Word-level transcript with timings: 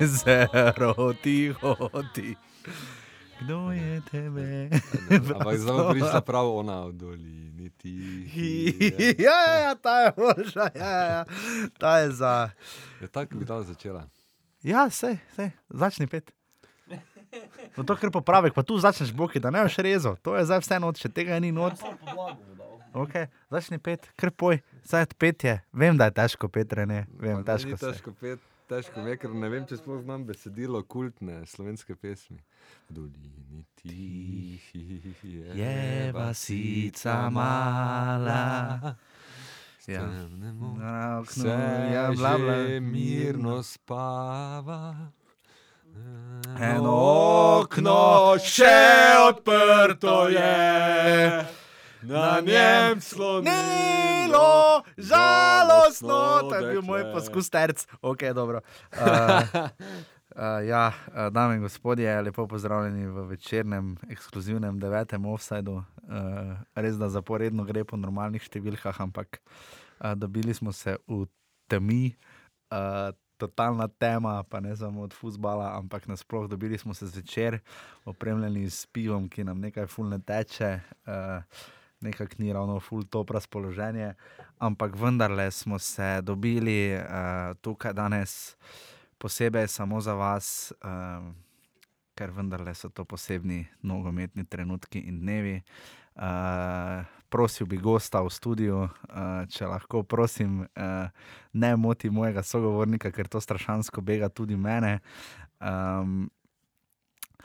jezero 0.00 1.12
tiho 1.22 1.74
ti. 2.14 2.36
Kdo 3.40 3.70
je 3.70 4.00
tebe? 4.10 4.70
Ampak 5.12 5.58
zdaj 5.60 5.76
bo 5.76 5.92
prišla 5.92 6.20
prav 6.24 6.46
ona 6.48 6.86
v 6.88 6.92
dolini. 6.92 7.56
ja, 9.26 9.38
ja, 9.46 9.58
ja, 9.58 9.74
ta 9.74 10.00
je 10.00 10.12
boljša, 10.16 10.66
ja, 10.74 10.90
ja, 10.90 11.04
ja. 11.04 11.24
ta 11.78 11.98
je 11.98 12.10
za. 12.10 12.50
Je 13.00 13.08
tako 13.08 13.38
bi 13.38 13.46
ta 13.46 13.62
začela. 13.62 14.06
Ja, 14.62 14.90
sej, 14.90 15.18
sej, 15.36 15.50
začni 15.70 16.06
pet. 16.06 16.32
No, 17.76 17.84
to, 17.84 17.96
kar 17.96 18.10
popravek, 18.10 18.54
pa 18.54 18.62
tu 18.62 18.78
začneš 18.80 19.12
boki, 19.12 19.42
da 19.42 19.50
ne 19.50 19.62
boš 19.66 19.76
rezal. 19.84 20.16
To 20.24 20.36
je 20.36 20.46
zdaj 20.48 20.62
vse 20.64 20.78
noč, 20.80 21.02
če 21.04 21.12
tega 21.12 21.38
ni 21.42 21.52
noč. 21.52 21.82
Okay, 22.96 23.28
začni 23.52 23.78
pet, 23.82 24.08
kar 24.16 24.32
poj, 24.32 24.62
zdaj 24.86 25.10
pet 25.18 25.44
je. 25.44 25.54
Vem, 25.76 25.98
da 26.00 26.08
je 26.08 26.16
težko, 26.16 26.48
Petre, 26.48 26.86
ne. 26.88 27.04
Vem, 27.20 27.44
težko 27.44 27.76
težko 27.76 28.16
pet. 28.16 28.40
Težko 28.66 29.00
mi 29.00 29.10
je, 29.10 29.16
ker 29.22 29.30
ne 29.30 29.48
vem, 29.48 29.66
če 29.68 29.76
sploh 29.78 30.00
znam 30.02 30.24
besedilo 30.26 30.80
kultne 30.82 31.44
slovenske 31.46 31.94
pesmi. 31.94 32.40
Dolini 32.90 33.62
tihi 33.78 35.34
Je 35.54 36.12
vasica 36.14 37.30
mala. 37.30 38.96
Ja. 39.86 40.02
Na 40.02 41.18
oknu 41.20 41.42
Se 41.42 41.58
je 41.92 42.16
bla, 42.16 42.32
bla, 42.38 42.56
mirno 42.80 43.62
spava. 43.62 44.80
Eno 46.60 46.96
okno 47.60 48.34
še 48.42 48.74
odprto 49.28 50.26
je. 50.28 51.46
Na 52.06 52.40
njem 52.40 53.00
Nilo, 53.42 54.82
žalostno, 54.96 56.50
to 56.50 56.54
je 56.54 56.72
bil 56.72 56.82
moj 56.82 57.12
poskus 57.12 57.50
terc. 57.50 57.86
Ok, 58.02 58.22
dobro. 58.34 58.60
Uh, 58.92 58.98
uh, 59.02 60.66
ja, 60.66 60.92
uh, 61.08 61.32
dame 61.32 61.54
in 61.54 61.62
gospodje, 61.62 62.22
lepo 62.22 62.46
pozdravljeni 62.46 63.06
v 63.06 63.26
večernem, 63.26 63.96
ekskluzivnem 64.10 64.78
devetem 64.78 65.26
offsajdu. 65.26 65.72
Uh, 65.74 65.84
res 66.74 66.96
da 66.96 67.08
zaporedno 67.08 67.64
gre 67.66 67.84
po 67.84 67.98
normalnih 67.98 68.42
številkah, 68.42 69.00
ampak 69.02 69.40
uh, 69.40 70.14
dobili 70.14 70.54
smo 70.54 70.72
se 70.72 70.98
v 71.06 71.26
temi. 71.68 72.14
Uh, 72.70 73.10
Totalna 73.36 73.84
tema, 74.00 74.38
pa 74.48 74.62
ne 74.64 74.72
samo 74.76 75.02
od 75.04 75.12
futbola, 75.12 75.74
ampak 75.76 76.06
nasplošno 76.08 76.48
dobili 76.48 76.78
smo 76.80 76.94
se 76.96 77.04
zvečer, 77.06 77.58
opremljeni 78.08 78.70
s 78.70 78.86
pivom, 78.88 79.26
ki 79.28 79.44
nam 79.44 79.60
nekaj 79.60 79.90
fulne 79.92 80.16
teče. 80.24 80.70
Uh, 81.04 81.44
nekako 82.00 82.34
ni 82.38 82.52
ravno 82.52 82.80
full 82.80 83.04
top 83.04 83.30
razpoloženje, 83.30 84.14
ampak 84.58 84.96
vendarle 84.96 85.50
smo 85.50 85.78
se 85.78 86.20
dobili 86.22 86.94
uh, 86.96 87.56
tukaj 87.60 87.92
danes 87.92 88.56
posebej 89.18 89.68
samo 89.68 90.00
za 90.00 90.14
vas, 90.14 90.72
uh, 90.82 91.24
ker 92.14 92.30
vendarle 92.30 92.74
so 92.74 92.88
to 92.88 93.04
posebni 93.04 93.66
nogometni 93.82 94.44
trenutki 94.44 94.98
in 94.98 95.20
dnevi. 95.20 95.62
Uh, 96.16 96.22
prosil 97.28 97.66
bi 97.66 97.76
gosta 97.76 98.22
v 98.22 98.30
studiu, 98.30 98.78
uh, 98.86 99.44
če 99.50 99.66
lahko, 99.66 100.02
prosim, 100.02 100.62
uh, 100.62 101.08
ne 101.52 101.76
moti 101.76 102.10
mojega 102.10 102.42
sogovornika, 102.42 103.10
ker 103.12 103.28
to 103.28 103.40
strašansko 103.40 104.00
bega 104.00 104.28
tudi 104.28 104.56
mene. 104.56 105.00
Um, 105.60 106.30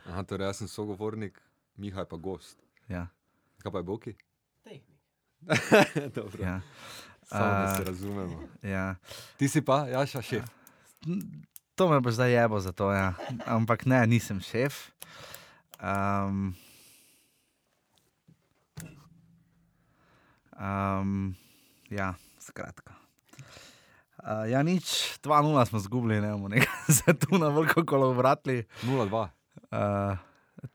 Aha, 0.05 0.23
torej 0.23 0.47
jaz 0.47 0.61
sem 0.61 0.67
sogovornik, 0.67 1.35
Mihaj 1.77 2.05
pa 2.05 2.17
gost. 2.17 2.57
ja, 2.89 3.07
Kaj 3.63 3.71
pa 3.71 3.79
je 3.79 3.83
Boki? 3.83 4.15
Dobro, 6.15 6.43
ja, 6.43 6.61
samo 7.23 7.45
da 7.45 7.75
se 7.77 7.83
razumemo. 7.83 8.43
ja. 8.63 8.95
Ti 9.37 9.47
si 9.47 9.61
pa, 9.61 9.87
Jaša, 9.87 10.21
šef. 10.21 10.43
To 11.75 11.89
me 11.89 11.99
bo 11.99 12.11
zdaj 12.11 12.31
jebo 12.31 12.59
za 12.59 12.71
to, 12.71 12.91
ja. 12.91 13.13
ampak 13.45 13.85
ne, 13.85 14.07
nisem 14.07 14.41
šef. 14.41 14.89
Um, 15.81 16.55
um, 20.59 21.35
ja, 21.89 22.13
skratka. 22.39 22.93
Uh, 24.21 24.45
ja, 24.45 24.61
nič, 24.61 25.17
2-0 25.25 25.65
smo 25.65 25.79
zgubili, 25.79 26.21
ne 26.21 26.31
bomo 26.31 26.47
nekaj 26.47 26.93
se 27.01 27.13
tu 27.17 27.37
na 27.37 27.49
veliko 27.49 27.85
kolo 27.85 28.13
vratili. 28.13 28.63
0-2. 28.83 29.27
Uh, 29.71 30.17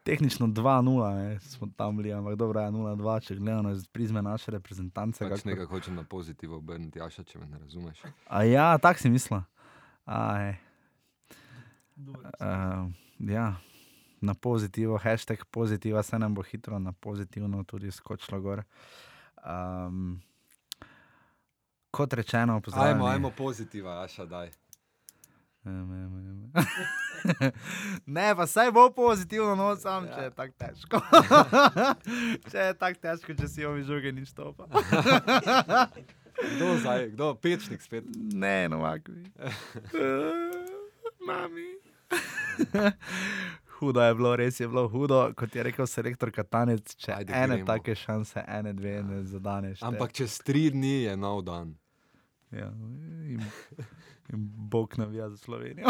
tehnično 0.02 0.46
2-0 0.46 1.14
ne, 1.14 1.40
smo 1.40 1.68
tam 1.76 1.96
bili, 1.96 2.12
ampak 2.12 2.34
dobro 2.34 2.60
je 2.60 2.70
0-2, 2.70 3.20
če 3.26 3.34
gledamo 3.36 3.70
iz 3.70 3.86
prizme 3.86 4.22
naše 4.22 4.50
reprezentance. 4.50 5.24
Pač 5.24 5.40
kakor- 5.40 5.46
nekaj 5.46 5.66
hočem 5.66 5.94
na 5.94 6.04
pozitivno 6.04 6.56
obrniti, 6.56 6.98
Jaša, 6.98 7.22
če 7.22 7.38
me 7.38 7.46
ne 7.46 7.58
razumeš. 7.58 8.02
A 8.28 8.42
ja, 8.42 8.78
tako 8.78 9.00
si 9.00 9.10
mislil. 9.10 9.40
A, 10.06 10.38
ej. 10.40 10.54
Uh, 11.96 12.90
ja, 13.18 13.56
na 14.20 14.34
pozitivo, 14.34 14.98
hashtag 14.98 15.44
pozitiva, 15.50 16.02
se 16.02 16.18
nam 16.18 16.34
bo 16.34 16.42
hitro 16.42 16.78
na 16.78 16.92
pozitivno 16.92 17.64
tudi 17.64 17.90
skočilo 17.90 18.40
gor. 18.40 18.62
Um, 19.46 20.20
kot 21.90 22.12
rečeno, 22.12 22.60
pozdravljeni. 22.60 22.94
Ajmo, 22.94 23.06
ajmo 23.06 23.30
pozitiva, 23.30 23.92
Jaša, 23.94 24.24
daj. 24.24 24.50
Em, 25.66 25.72
em, 25.72 26.16
em. 26.16 27.52
ne, 28.06 28.34
pa 28.36 28.46
saj 28.46 28.70
bo 28.70 28.90
pozitivno, 28.94 29.54
no, 29.58 29.72
sam, 29.76 30.06
če 30.06 30.28
je 30.28 30.30
tako 30.30 30.54
težko. 30.62 31.00
če 32.52 32.68
je 32.68 32.74
tako 32.78 33.00
težko, 33.02 33.34
če 33.40 33.48
si 33.50 33.66
ovi 33.66 33.82
žoge 33.86 34.12
nič 34.14 34.30
topa. 34.36 34.68
Kdo 36.36 36.74
zdaj, 36.78 37.06
kdo, 37.14 37.30
pečnik 37.40 37.80
spet. 37.80 38.04
ne, 38.14 38.68
no, 38.68 38.82
makvi. 38.84 39.24
Mami. 41.26 41.64
hudo 43.78 44.02
je 44.04 44.14
bilo, 44.14 44.36
res 44.36 44.60
je 44.60 44.68
bilo 44.68 44.84
hudo, 44.88 45.32
kot 45.36 45.56
je 45.56 45.64
rekel 45.64 45.88
selektor 45.88 46.30
Katanec, 46.30 46.92
če 46.92 47.14
Ajde, 47.14 47.32
ene 47.32 47.56
gremo. 47.56 47.66
take 47.66 47.96
šanse, 47.96 48.44
ene, 48.44 48.74
dve 48.76 49.00
ne 49.02 49.22
zadaneš. 49.24 49.80
Ampak 49.82 50.12
čez 50.12 50.36
tri 50.44 50.68
dni 50.70 51.08
je 51.08 51.16
nov 51.16 51.40
dan. 51.48 51.72
Ja, 52.52 52.68
in, 53.26 53.40
in 54.32 54.50
Bog 54.56 54.94
navija 54.98 55.28
za 55.30 55.36
Slovenijo. 55.36 55.88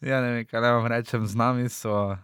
ja, 0.00 0.20
ne 0.20 0.30
vem, 0.30 0.46
kaj 0.46 0.60
vam 0.60 0.86
rečem. 0.86 1.26
Z 1.26 1.34
nami 1.34 1.68
so 1.68 2.10
uh, 2.10 2.16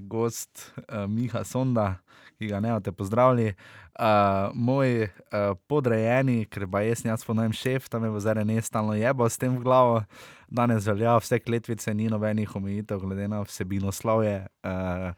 gost 0.00 0.72
uh, 0.76 1.06
Miha 1.10 1.44
Sonda, 1.44 1.94
ki 2.38 2.46
ga 2.46 2.60
ne 2.60 2.72
boste 2.72 2.92
pozdravili. 2.92 3.54
Uh, 3.96 4.52
moj 4.54 5.06
uh, 5.06 5.54
podrejeni, 5.66 6.44
ker 6.44 6.66
pa 6.68 6.82
jaz 6.84 7.04
jaz 7.04 7.24
ponujem 7.24 7.52
šef, 7.56 7.88
tam 7.88 8.04
je 8.04 8.10
bo 8.10 8.20
zdaj 8.20 8.44
ne 8.44 8.60
stalno 8.62 8.92
jebo 8.92 9.28
s 9.28 9.38
tem 9.40 9.56
v 9.56 9.62
glavo. 9.64 10.02
Danes 10.48 10.84
velja 10.86 11.16
vse 11.16 11.38
kletvice, 11.40 11.94
ni 11.94 12.10
nobenih 12.12 12.56
omejitev, 12.56 13.00
glede 13.00 13.28
na 13.28 13.40
vsebino 13.40 13.92
slovje. 13.92 14.46
Uh, 14.62 15.10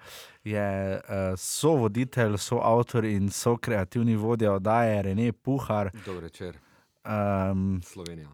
je 0.44 0.94
uh, 0.94 1.34
sovoditelj, 1.36 2.38
soavtor 2.38 3.04
in 3.04 3.28
sokreativni 3.30 4.16
vodja 4.16 4.52
oddaje 4.52 5.02
Rene 5.02 5.32
Puhar. 5.32 5.90
Dober 6.06 6.22
večer, 6.30 6.56
Um, 7.08 7.80
Slovenija. 7.82 8.28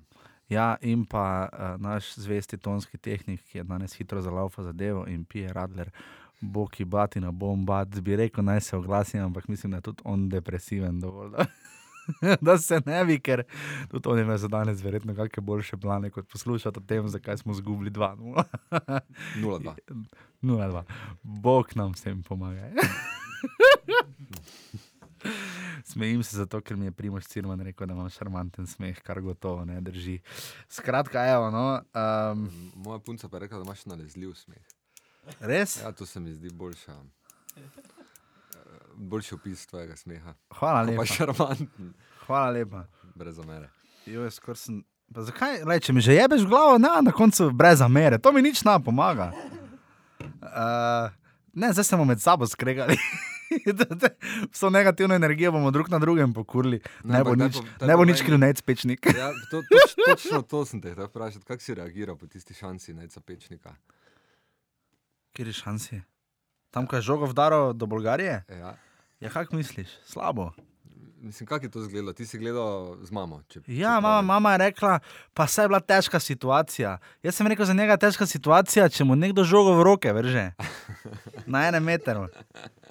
ja, 0.49 0.77
in 0.81 1.05
pa 1.07 1.49
uh, 1.53 1.81
naš 1.81 2.15
zvesti 2.15 2.59
tonski 2.59 2.99
tehnik, 2.99 3.43
ki 3.43 3.59
je 3.59 3.65
danes 3.65 3.95
hitro 3.95 4.21
zalaufa 4.21 4.63
zadevo 4.63 5.07
in 5.07 5.25
pije 5.25 5.53
Radler. 5.53 5.91
Boki 6.41 6.85
batina, 6.85 7.31
bom 7.31 7.67
bat, 7.67 8.01
bi 8.01 8.17
rekel, 8.17 8.45
naj 8.45 8.61
se 8.61 8.77
oglasi, 8.77 9.19
ampak 9.19 9.49
mislim, 9.49 9.71
da 9.71 9.77
je 9.77 9.83
tudi 9.83 10.03
on 10.05 10.29
depresiven 10.29 11.01
dovolj. 11.01 11.31
Da, 11.31 11.47
da 12.47 12.59
se 12.59 12.81
ne 12.87 13.05
bi, 13.05 13.19
ker 13.21 13.45
tudi 13.91 14.09
on 14.09 14.19
ima 14.19 14.37
za 14.39 14.49
danes 14.49 14.83
verjetno 14.85 15.15
kakšne 15.15 15.43
boljše 15.43 15.77
plane, 15.77 16.11
kot 16.11 16.29
poslušati 16.29 16.79
o 16.79 16.83
tem, 16.83 17.09
zakaj 17.09 17.39
smo 17.39 17.53
izgubili 17.53 17.91
2-0. 17.91 18.43
0-2. 19.37 19.75
0-2. 20.43 20.83
Bog 21.23 21.71
nam 21.75 21.93
vsem 21.93 22.23
pomaga. 22.23 22.71
Smejim 25.85 26.23
se 26.23 26.37
zato, 26.37 26.61
ker 26.61 26.77
mi 26.77 26.85
je 26.85 26.93
Primoš 26.93 27.25
Cirman 27.25 27.61
rekel, 27.61 27.87
da 27.87 27.95
imam 27.95 28.11
šarmanten 28.11 28.67
smeh, 28.67 29.01
kar 29.03 29.21
gotovo 29.21 29.65
ne 29.65 29.81
drži. 29.81 30.19
Skratka, 30.69 31.27
evo, 31.29 31.51
no, 31.51 31.81
um, 31.95 32.49
Moja 32.75 32.99
punca 32.99 33.29
pa 33.29 33.37
je 33.37 33.41
rekla, 33.41 33.59
da 33.59 33.65
imaš 33.65 33.87
nalezljiv 33.87 34.35
smeh. 34.35 34.65
Res? 35.41 35.77
Ja, 35.77 35.93
to 35.93 36.07
se 36.07 36.21
mi 36.21 36.33
zdi 36.33 36.51
boljša. 36.51 36.93
eh, 37.57 37.61
Boljši 38.95 39.35
opis 39.35 39.67
tvojega 39.67 39.97
smeha. 39.97 40.35
Hvala 40.51 40.81
Pa 40.81 40.91
lepa. 40.93 41.05
šarmanten, 41.07 41.95
Hvala 42.21 42.51
lepa. 42.51 42.85
brez 43.15 43.39
omere. 43.39 43.69
Jo, 44.07 44.31
skoraj 44.31 44.57
sem. 44.59 44.85
Pa 45.07 45.23
zakaj, 45.23 45.65
lej, 45.65 45.81
če 45.81 45.93
mi 45.93 46.01
že 46.01 46.15
jebeš 46.15 46.45
glavo, 46.45 46.79
ne, 46.79 46.89
na 47.03 47.13
koncu 47.13 47.51
brez 47.53 47.79
zamere, 47.79 48.19
to 48.19 48.33
mi 48.33 48.43
nič 48.43 48.63
ne 48.63 48.79
pomaga. 48.81 49.33
Uh, 50.43 51.11
ne, 51.53 51.71
zdaj 51.71 51.85
se 51.85 51.93
bomo 51.93 52.05
med 52.07 52.21
sabo 52.21 52.47
skregali. 52.47 52.97
Vso 54.51 54.71
negativno 54.71 55.15
energijo 55.15 55.53
bomo 55.53 55.71
drug 55.71 55.89
na 55.89 55.99
drugem 55.99 56.33
pokurili. 56.33 56.81
Ne, 57.05 57.19
ne 57.19 57.25
bo 57.25 57.35
nič, 57.35 57.55
po- 57.55 57.87
ne 57.87 57.97
bo 57.97 58.05
nič 58.05 58.23
kljunec 58.23 58.63
pečnik. 58.63 59.07
Ja, 59.09 59.31
to, 59.51 59.61
toč, 59.63 59.95
točno 60.01 60.43
to 60.43 60.65
sem 60.65 60.81
te 60.81 60.91
vprašati. 60.93 61.45
Kako 61.45 61.61
si 61.61 61.75
reagiral 61.75 62.17
po 62.17 62.27
tisti 62.27 62.55
šansi 62.55 62.95
najca 62.95 63.21
pečnika? 63.21 63.75
Kjer 65.35 65.51
je 65.51 65.57
šansi? 65.59 66.03
Tam, 66.71 66.87
ko 66.87 66.97
je 66.97 67.03
žogo 67.03 67.27
vdaro 67.27 67.73
do 67.73 67.87
Bolgarije? 67.87 68.45
Ja. 68.49 68.77
Ja, 69.21 69.31
kako 69.31 69.57
misliš? 69.57 69.89
Slabo. 70.07 70.53
mislim, 71.19 71.47
kako 71.47 71.65
je 71.67 71.71
to 71.71 71.81
izgledalo? 71.81 72.13
Ti 72.13 72.27
si 72.27 72.39
gledal 72.39 72.97
z 73.03 73.11
mamo. 73.11 73.41
Če, 73.49 73.61
Ja, 73.67 73.97
če 73.97 74.01
mama, 74.01 74.23
mama 74.23 74.53
je 74.53 74.59
rekla, 74.59 74.99
pa 75.35 75.47
se 75.47 75.63
je 75.63 75.69
bila 75.69 75.81
težka 75.81 76.21
situacija. 76.21 76.99
Jaz 77.23 77.35
sem 77.35 77.47
rekel, 77.47 77.65
za 77.65 77.75
njega 77.75 77.97
je 77.97 77.99
težka 77.99 78.27
situacija, 78.27 78.89
če 78.89 79.05
mu 79.05 79.17
nekdo 79.17 79.45
žogo 79.45 79.75
v 79.75 79.83
roke 79.83 80.13
vrže. 80.13 80.51
Na 81.53 81.67
enem 81.69 81.85
metru. 81.85 82.29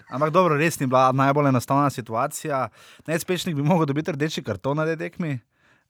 Ampak 0.09 0.33
dobro, 0.33 0.57
res 0.57 0.79
ni 0.79 0.87
bila 0.87 1.11
najbolj 1.11 1.47
enostavna 1.53 1.89
situacija. 1.89 2.67
Najspešnik 3.07 3.55
bi 3.55 3.63
mogel 3.63 3.85
dobiti 3.85 4.11
rdeči 4.11 4.43
karton 4.43 4.77
na 4.77 4.85
tej 4.85 4.97
tekmi. 4.97 5.39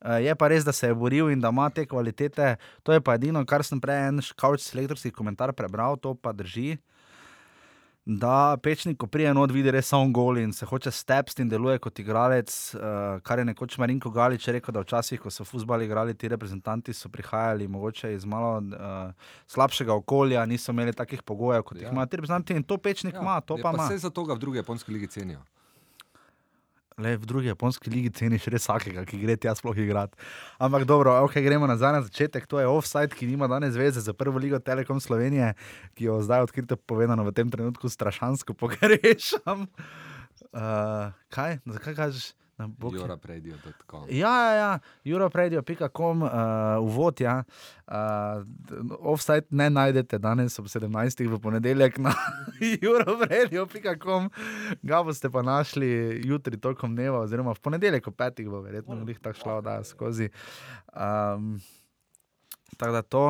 Eh, 0.03 0.23
Je 0.23 0.35
pa 0.35 0.47
res, 0.47 0.63
da 0.63 0.71
se 0.71 0.88
je 0.88 0.95
boril 0.95 1.29
in 1.31 1.39
da 1.39 1.50
ima 1.50 1.69
te 1.69 1.85
kvalitete. 1.85 2.55
To 2.83 2.94
je 2.94 3.01
pa 3.01 3.15
edino, 3.15 3.45
kar 3.45 3.63
sem 3.63 3.79
prej 3.79 4.07
en 4.09 4.21
škauč 4.21 4.59
selektorski 4.61 5.11
komentar 5.11 5.53
prebral, 5.53 5.95
to 5.97 6.13
pa 6.15 6.33
drži. 6.35 6.77
Da 8.05 8.57
pečnik, 8.59 8.97
ko 9.00 9.07
prije 9.07 9.31
not, 9.33 9.51
vidi 9.55 9.71
res 9.71 9.88
samo 9.88 10.09
gol 10.11 10.38
in 10.38 10.51
se 10.51 10.65
hoče 10.67 10.91
stepsti 10.91 11.45
in 11.45 11.47
deluje 11.47 11.79
kot 11.79 12.00
igralec, 12.03 12.51
uh, 12.75 12.81
kar 13.23 13.39
je 13.39 13.45
nekoč 13.47 13.77
Marinko 13.79 14.11
Galič 14.11 14.50
rekel, 14.51 14.75
da 14.75 14.83
včasih, 14.83 15.21
ko 15.23 15.31
so 15.31 15.45
futbali 15.47 15.88
igrali, 15.88 16.11
ti 16.13 16.27
reprezentanti 16.27 16.91
so 16.94 17.07
prihajali 17.09 17.67
mogoče 17.71 18.11
iz 18.13 18.25
malo 18.25 18.57
uh, 18.57 19.15
slabšega 19.47 19.95
okolja, 19.95 20.44
niso 20.45 20.75
imeli 20.75 20.91
takih 20.91 21.23
pogojev, 21.23 21.63
kot 21.63 21.77
ja. 21.77 21.81
Ja. 21.81 21.88
jih 21.88 21.95
imajo 21.95 22.11
ti 22.11 22.19
reprezentanti 22.19 22.59
in 22.59 22.67
to 22.67 22.77
pečnik 22.77 23.15
ima, 23.15 23.39
to 23.39 23.56
je 23.56 23.63
pa 23.63 23.71
ima. 23.71 23.88
Vse 23.88 24.03
zato 24.03 24.27
ga 24.27 24.35
v 24.35 24.39
drugi 24.39 24.59
japonski 24.59 24.91
ligi 24.91 25.07
cenijo. 25.07 25.39
Le 26.98 27.16
v 27.18 27.25
drugi 27.25 27.50
japonski 27.50 27.90
ligi 27.90 28.12
ceniš 28.13 28.45
res 28.54 28.68
vsakega, 28.68 29.06
ki 29.10 29.18
gre 29.24 29.38
tja 29.40 29.56
sploh 29.57 29.78
igrati. 29.78 30.18
Ampak 30.62 30.86
dobro, 30.90 31.16
ok, 31.25 31.40
gremo 31.45 31.69
nazaj 31.69 31.95
na 31.95 32.01
začetek. 32.06 32.45
To 32.51 32.62
je 32.62 32.68
offside, 32.69 33.16
ki 33.16 33.31
nima 33.31 33.50
danes 33.50 33.78
veze 33.80 34.04
za 34.04 34.13
prvo 34.13 34.38
ligo 34.38 34.60
Telekom 34.60 35.01
Slovenije, 35.01 35.54
ki 35.98 36.12
jo 36.12 36.22
zdaj 36.22 36.45
odkrito 36.45 36.78
povedano 36.78 37.25
v 37.25 37.34
tem 37.34 37.50
trenutku 37.50 37.90
strašansko 37.90 38.54
pogrešam. 38.54 39.66
Uh, 40.54 41.10
kaj? 41.34 41.62
Zakaj 41.66 41.98
kažeš? 41.98 42.31
Na 42.57 42.67
bok 42.69 42.94
je- 42.94 43.00
Jorapredjo.com. 43.00 44.03
Ja, 44.09 44.29
ja, 44.44 44.53
ja. 44.53 44.71
europradio.com, 45.05 46.21
uh, 46.21 46.29
uvod. 46.79 47.19
Ja. 47.19 47.44
Uh, 47.88 48.45
offside 49.01 49.45
ne 49.50 49.69
najdete 49.69 50.17
danes 50.17 50.59
ob 50.59 50.65
17. 50.65 51.27
v 51.27 51.39
ponedeljek 51.39 51.97
na 51.97 52.13
europradio.com, 52.83 54.29
ga 54.81 55.03
boste 55.03 55.29
pa 55.29 55.41
našli 55.41 55.89
jutri 56.23 56.57
tokom 56.57 56.95
dneva, 56.95 57.19
oziroma 57.19 57.53
v 57.53 57.59
ponedeljek 57.59 58.07
ob 58.07 58.15
5. 58.15 58.50
bo 58.50 58.61
verjetno 58.61 59.01
jih 59.07 59.19
tako 59.19 59.39
šla 59.39 59.61
da 59.61 59.83
skozi. 59.83 60.29
Um, 60.94 61.57
tako 62.77 62.91
da 62.91 63.01
to. 63.01 63.25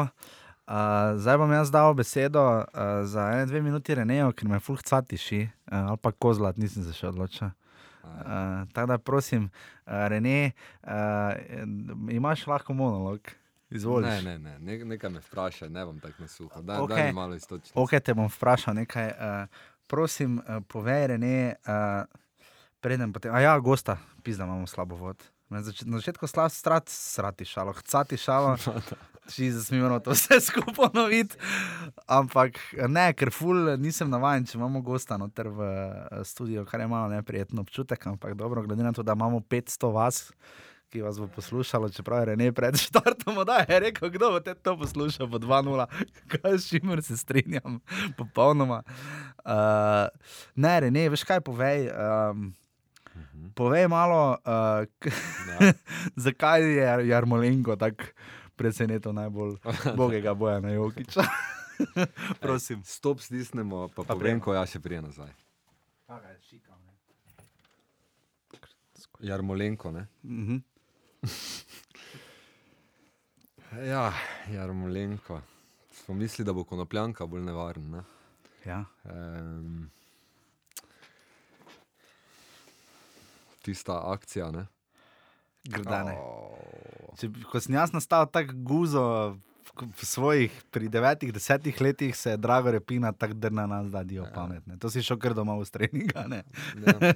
Uh, 0.63 0.75
zdaj 1.17 1.37
bom 1.37 1.51
jaz 1.51 1.71
dal 1.71 1.93
besedo 1.93 2.39
uh, 2.39 2.65
za 3.03 3.31
ene 3.31 3.45
dve 3.45 3.61
minuti 3.61 3.95
Renejo, 3.95 4.31
ker 4.31 4.47
me 4.47 4.59
fulh 4.59 4.79
catiši, 4.81 5.41
uh, 5.43 5.49
ali 5.85 5.97
pa 5.97 6.11
kozlat, 6.11 6.57
nisem 6.57 6.83
se 6.83 6.93
še 6.93 7.07
odločil. 7.07 7.49
Uh, 8.03 8.69
tako 8.73 8.87
da 8.87 8.97
prosim, 8.97 9.43
uh, 9.43 9.91
Rene, 10.07 10.51
uh, 10.83 10.89
imaš 12.11 12.47
lahko 12.47 12.73
monolog, 12.73 13.19
izvoli. 13.69 14.05
Ne, 14.05 14.21
ne, 14.21 14.39
ne, 14.39 14.59
ne, 14.59 14.77
nekaj 14.85 15.09
me 15.09 15.19
vprašaj, 15.19 15.69
ne 15.69 15.85
bom 15.85 15.99
tako 15.99 16.21
na 16.21 16.27
suho. 16.27 16.61
Daj, 16.61 16.79
Okej. 16.79 16.95
okay. 16.95 16.99
daj 16.99 17.07
mi 17.07 17.13
malo 17.13 17.35
istočiti. 17.35 17.71
Ok, 17.75 17.89
te 18.03 18.13
bom 18.13 18.29
vprašal 18.29 18.75
nekaj. 18.75 19.07
Uh, 19.07 19.63
prosim, 19.87 20.37
uh, 20.37 20.61
povej, 20.67 21.07
Rene, 21.07 21.55
uh, 21.67 22.05
preden 22.79 23.13
potem. 23.13 23.33
A 23.35 23.39
ja, 23.39 23.59
gosta, 23.59 23.97
pizda 24.23 24.43
imamo 24.43 24.67
slabo 24.67 24.95
vod. 24.95 25.23
Na, 25.49 25.61
zač 25.61 25.83
na 25.85 25.99
začetku 26.01 26.27
slab 26.27 26.51
strat, 26.51 26.89
srati 26.89 27.45
šalo, 27.45 27.73
hcati 27.73 28.17
šalo. 28.17 28.57
Če 29.31 29.51
se 29.55 29.77
moramo 29.79 30.01
to 30.03 30.11
vse 30.11 30.39
skupaj 30.47 30.75
ponoviti. 30.75 31.37
Ampak 32.11 32.59
ne, 32.91 33.05
ker 33.15 33.31
ful 33.31 33.73
nisem 33.79 34.11
navaden, 34.11 34.43
če 34.49 34.57
imamo 34.57 34.81
gosta 34.83 35.15
noter 35.17 35.47
v 35.47 35.63
eh, 35.63 36.19
studiu, 36.27 36.65
kar 36.67 36.83
je 36.83 36.89
malo 36.91 37.07
neprijetno 37.13 37.63
občutek. 37.63 38.03
Ampak 38.11 38.35
dobro, 38.35 38.65
glede 38.67 38.83
na 38.83 38.91
to, 38.91 39.03
da 39.03 39.15
imamo 39.15 39.39
500 39.39 39.91
vas, 39.95 40.25
ki 40.91 41.01
vas 41.01 41.17
bo 41.17 41.25
poslušalo, 41.31 41.89
čeprav 41.89 42.27
je 42.29 42.35
ne 42.37 42.51
pred 42.53 42.75
štartom, 42.77 43.39
da 43.47 43.63
je 43.63 43.79
rekel, 43.79 44.11
kdo 44.13 44.33
bo 44.35 44.41
te 44.43 44.53
to 44.53 44.75
poslušal 44.77 45.31
po 45.31 45.39
2-0, 45.41 45.87
kaj 46.35 46.59
s 46.59 46.67
čimer 46.69 47.01
se 47.03 47.17
strinjam, 47.17 47.79
popolnoma. 48.19 48.83
Uh, 49.41 50.11
ne, 50.55 50.91
ne, 50.91 51.07
veš 51.09 51.23
kaj 51.23 51.41
povej. 51.41 51.87
Um, 51.93 52.51
Povej 53.53 53.85
malo, 53.85 54.39
uh, 54.41 54.81
Ja. 55.45 55.73
zakaj 56.17 56.63
je 56.65 57.07
Jarmolenko 57.07 57.75
tako 57.77 58.07
presenetil 58.55 59.13
najbolj 59.13 59.57
bogega 59.99 60.33
boja 60.33 60.59
na 60.59 60.69
Jokiča. 60.75 61.23
Prosim. 62.41 62.83
Stop, 62.85 63.19
stisnemo, 63.19 63.87
pa, 63.87 64.03
Pa 64.03 64.15
povem, 64.15 64.39
ko 64.39 64.53
ja 64.53 64.65
še 64.65 64.79
prije 64.79 65.01
nazaj. 65.01 65.31
Jarmolenko, 69.23 69.91
ne? 69.95 70.07
Mhm. 70.23 70.57
Ja, 73.87 74.11
Jarmolenko. 74.51 75.39
Smo 75.93 76.15
mislili, 76.15 76.45
da 76.45 76.53
bo 76.53 76.65
konopljanka 76.67 77.25
bolj 77.25 77.45
nevaren. 77.47 77.89
Ne? 77.91 78.03
Ja. 78.65 78.83
Um, 79.07 79.87
tista 83.63 84.01
akcija, 84.11 84.51
ne? 84.51 84.67
Grdane. 85.69 86.17
Oh. 86.19 87.13
Če, 87.19 87.29
ko 87.51 87.59
sem 87.61 87.75
jaz 87.77 87.93
nastal 87.93 88.27
tako 88.31 88.55
guzo 88.67 89.03
v, 89.73 90.05
svojih, 90.05 90.53
pri 90.73 90.89
devetih, 90.89 91.33
desetih 91.33 91.81
letih, 91.81 92.15
se 92.17 92.33
je 92.33 92.37
drago 92.37 92.71
repina 92.71 93.11
tako 93.13 93.33
drna 93.33 93.65
nas, 93.67 93.91
da 93.91 94.03
dijo 94.03 94.23
Ja. 94.23 94.31
pametne. 94.33 94.77
To 94.77 94.89
si 94.89 95.03
šel 95.03 95.17
kar 95.17 95.33
doma 95.33 95.55
v 95.57 95.65
streninga. 95.65 96.27
Ne? 96.27 96.43
Ja. 96.85 97.13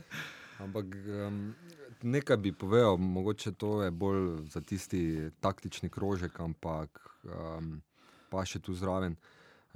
Ampak 0.60 0.86
um, 1.28 1.54
nekaj 2.02 2.38
bi 2.38 2.52
povedal, 2.54 2.98
mogoče 2.98 3.52
to 3.52 3.84
je 3.84 3.92
bolj 3.92 4.50
za 4.50 4.62
tisti 4.62 5.30
taktični 5.40 5.90
krožek, 5.90 6.40
ampak 6.40 6.90
um, 7.24 7.82
pa 8.30 8.46
še 8.46 8.60
tu 8.60 8.74
zraven. 8.74 9.18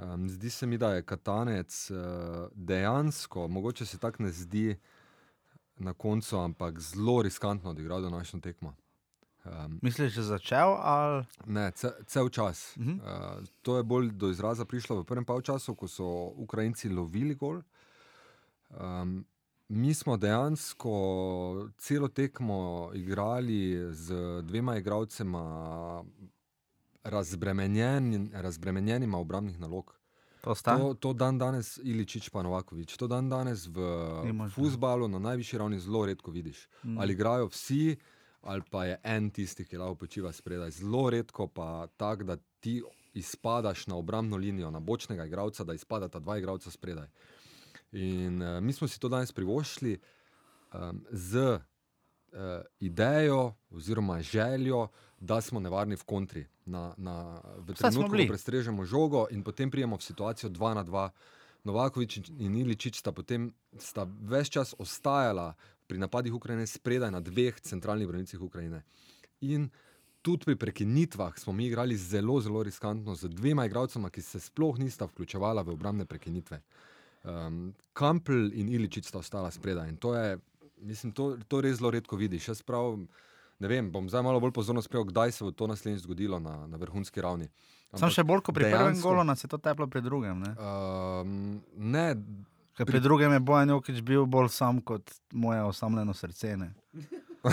Um, 0.02 0.26
zdi 0.30 0.50
se 0.50 0.66
mi, 0.66 0.78
da 0.82 0.96
je 0.96 1.06
Katanec 1.06 1.92
uh, 1.92 1.98
dejansko, 2.56 3.48
mogoče 3.48 3.86
se 3.86 4.00
tako 4.02 4.24
ne 4.24 4.32
zdi 4.32 4.74
na 5.78 5.94
koncu, 5.94 6.38
ampak 6.38 6.80
zelo 6.80 7.22
riskantno 7.22 7.70
odigral 7.70 8.02
današnjo 8.02 8.40
tekmo. 8.40 8.74
Um, 9.46 9.80
Misliš, 9.82 10.14
že 10.14 10.22
začel? 10.22 10.78
Ali... 10.78 11.26
Ne, 11.46 11.72
ce, 11.72 11.90
cel 12.06 12.30
čas. 12.30 12.78
Uh. 12.78 12.84
-huh. 12.84 12.96
uh, 13.40 13.48
to 13.62 13.78
je 13.78 13.84
bolj 13.84 14.12
do 14.12 14.30
izraza 14.30 14.66
prišlo 14.66 15.02
v 15.02 15.04
prvem 15.04 15.26
polčasu, 15.26 15.76
ko 15.76 15.88
so 15.88 16.06
Ukrajinci 16.36 16.90
lovili 16.90 17.36
gol. 17.36 17.62
Um, 18.70 19.26
mi 19.70 19.94
smo 19.94 20.18
dejansko 20.18 21.70
celo 21.78 22.08
tekmo 22.08 22.92
igrali 22.94 23.94
z 23.94 24.14
dvema 24.42 24.78
igralcema 24.78 26.04
razbremenjen, 27.04 28.32
razbremenjenima 28.34 29.18
obrambnih 29.18 29.60
nalog. 29.60 30.01
To? 30.42 30.56
To, 30.56 30.94
to 30.94 31.14
dan 31.14 31.38
danes, 31.38 31.78
Iličič 31.84 32.30
pa 32.34 32.42
Novakovič, 32.42 32.98
to 32.98 33.08
dan 33.08 33.30
danes 33.30 33.68
v 33.70 33.78
futbalu 34.50 35.06
na 35.08 35.20
najvišji 35.22 35.60
ravni 35.60 35.80
zelo 35.80 36.06
redko 36.06 36.32
vidiš. 36.32 36.68
Mm. 36.84 36.98
Ali 36.98 37.14
igrajo 37.14 37.52
vsi, 37.54 37.96
ali 38.42 38.66
pa 38.72 38.86
je 38.86 38.98
en 39.04 39.30
tisti, 39.30 39.66
ki 39.66 39.78
lahko 39.78 39.96
počiva 40.02 40.32
spredaj. 40.34 40.72
Zelo 40.82 41.10
redko 41.10 41.48
pa 41.48 41.88
tako, 41.98 42.24
da 42.24 42.38
ti 42.60 42.82
izpadaš 43.14 43.88
na 43.88 43.96
obrambno 43.96 44.38
linijo, 44.38 44.72
na 44.72 44.80
bočnega 44.80 45.26
igralca, 45.26 45.64
da 45.64 45.74
izpadata 45.74 46.20
dva 46.20 46.38
igralca 46.38 46.72
spredaj. 46.72 47.08
In 47.92 48.42
uh, 48.42 48.64
mi 48.64 48.74
smo 48.74 48.88
si 48.88 49.00
to 49.00 49.10
danes 49.10 49.32
privoščili 49.32 50.00
um, 50.74 51.06
z 51.12 51.54
uh, 51.54 51.60
idejo 52.80 53.54
oziroma 53.70 54.22
željo, 54.22 54.88
da 55.20 55.42
smo 55.42 55.60
nevarni 55.60 55.96
v 55.96 56.04
kontri. 56.04 56.48
Na, 56.72 56.96
na, 56.96 57.16
v 57.60 57.76
trenutku, 57.76 58.16
ko 58.16 58.28
prestrežemo 58.32 58.88
žogo 58.88 59.28
in 59.36 59.44
potem 59.44 59.68
prijemo 59.68 60.00
v 60.00 60.08
situacijo 60.08 60.48
2 60.48 60.76
na 60.80 60.84
2. 60.88 61.10
Novakovič 61.68 62.32
in 62.42 62.56
Iličič 62.58 63.04
sta 63.04 63.12
potem 63.14 63.52
sta 63.78 64.08
ves 64.08 64.50
čas 64.50 64.74
ostajala 64.80 65.54
pri 65.86 66.00
napadih 66.02 66.34
Ukrajine 66.34 66.66
spredaj 66.66 67.12
na 67.12 67.20
dveh 67.22 67.60
centralnih 67.62 68.08
branicah 68.08 68.42
Ukrajine. 68.42 68.82
In 69.46 69.70
tudi 70.22 70.46
pri 70.46 70.56
prekinitvah 70.56 71.38
smo 71.38 71.54
mi 71.54 71.68
igrali 71.68 71.98
zelo, 71.98 72.42
zelo 72.42 72.64
riskantno 72.64 73.16
z 73.16 73.30
dvema 73.30 73.66
igralcema, 73.66 74.10
ki 74.10 74.22
se 74.22 74.40
sploh 74.40 74.80
nista 74.80 75.06
vključevala 75.06 75.62
v 75.62 75.74
obrambne 75.74 76.06
prekinitve. 76.06 76.62
Um, 77.24 77.74
Kampel 77.94 78.54
in 78.54 78.70
Iličič 78.70 79.06
sta 79.06 79.20
ostala 79.20 79.52
spredaj 79.52 79.90
in 79.90 79.98
to 79.98 80.16
je, 80.16 80.38
mislim, 80.78 81.12
to, 81.14 81.38
to 81.48 81.62
res 81.62 81.78
zelo 81.78 81.92
redko 81.92 82.18
vidiš. 82.18 82.48
Jaz 82.48 82.62
prav, 82.66 82.98
ne 83.62 83.68
vem, 83.68 83.88
bom 83.88 84.10
zdaj 84.10 84.24
malo 84.24 84.40
bolj 84.40 84.52
pozorno 84.52 84.82
spremljal, 84.82 85.06
kdaj 85.06 85.32
se 85.32 85.44
bo 85.44 85.52
to 85.54 85.68
naslednjič 85.68 86.02
zgodilo 86.02 86.40
na, 86.40 86.68
na 86.68 86.78
vrhunski 86.78 87.22
ravni. 87.22 87.48
Sam 87.94 88.10
še 88.10 88.24
bolj 88.24 88.42
kot 88.42 88.56
pri 88.56 88.64
prvem 88.66 88.78
dejansko- 88.88 89.04
golu, 89.04 89.24
nas 89.24 89.44
je 89.44 89.48
to 89.48 89.60
teplo 89.60 89.88
pri 89.88 90.02
drugem. 90.02 90.40
Ne? 90.40 90.52
Um, 90.56 91.36
ne, 91.76 92.16
Ker 92.74 92.88
pri 92.88 93.00
drugem 93.00 93.34
je 93.34 93.40
Bojan 93.42 93.70
Jokič 93.70 94.00
bil 94.02 94.26
bolj 94.26 94.50
sam 94.50 94.80
kot 94.82 95.04
moje 95.34 95.62
osamljeno 95.64 96.14
srce. 96.14 96.56
Ne? 96.58 96.70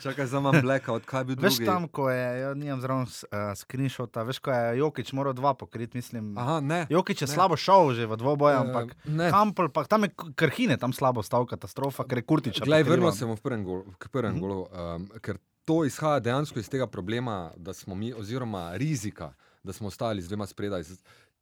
Čakaj, 0.00 0.26
za 0.26 0.40
manj 0.40 0.60
blackout, 0.60 1.04
kaj 1.04 1.24
bi 1.24 1.34
bil 1.34 1.42
Veš 1.42 1.54
drugi? 1.54 1.66
tam, 1.66 1.88
ko 1.88 2.08
je, 2.08 2.40
ja, 2.40 2.54
nimam 2.54 2.80
zraven 2.80 3.02
uh, 3.02 3.08
screenshota, 3.54 4.22
veš, 4.22 4.38
ko 4.38 4.50
je 4.50 4.78
Jokič 4.78 5.12
moral 5.12 5.32
dva 5.32 5.54
pokriti, 5.54 5.96
mislim. 5.96 6.34
Aha, 6.34 6.60
ne. 6.60 6.86
Jokič 6.88 7.18
je 7.18 7.26
ne. 7.26 7.30
slabo 7.30 7.56
šel 7.56 7.92
že 7.92 8.06
v 8.06 8.14
dvoboju, 8.14 8.50
Eh, 8.50 8.58
ampak 8.58 9.06
ne. 9.06 9.30
Kampel, 9.30 9.68
pa 9.68 9.84
tam 9.84 10.02
je 10.02 10.10
krhine, 10.34 10.76
tam 10.76 10.90
slabo 10.90 11.20
stal 11.20 11.44
katastrofa, 11.44 12.04
ker 12.04 12.18
je 12.18 12.24
Kurtič. 12.24 12.60
Glej, 12.60 12.82
vrnil 12.82 13.12
se 13.12 13.24
bom 13.24 13.32
v 13.32 13.42
prvem 13.42 13.62
golu, 13.62 13.82
k 13.94 14.08
prvem 14.08 14.32
Mhm. 14.32 14.38
golu 14.38 14.66
um, 14.66 15.08
ker 15.18 15.36
to 15.64 15.82
izhaja 15.82 16.20
dejansko 16.20 16.58
iz 16.58 16.66
tega 16.66 16.86
problema, 16.86 17.50
da 17.56 17.72
smo 17.72 17.94
mi, 17.94 18.10
oziroma 18.10 18.74
rizika, 18.74 19.32
da 19.62 19.72
smo 19.72 19.88
ostali 19.88 20.20
z 20.20 20.28
dvema 20.28 20.44
spredaj. 20.44 20.82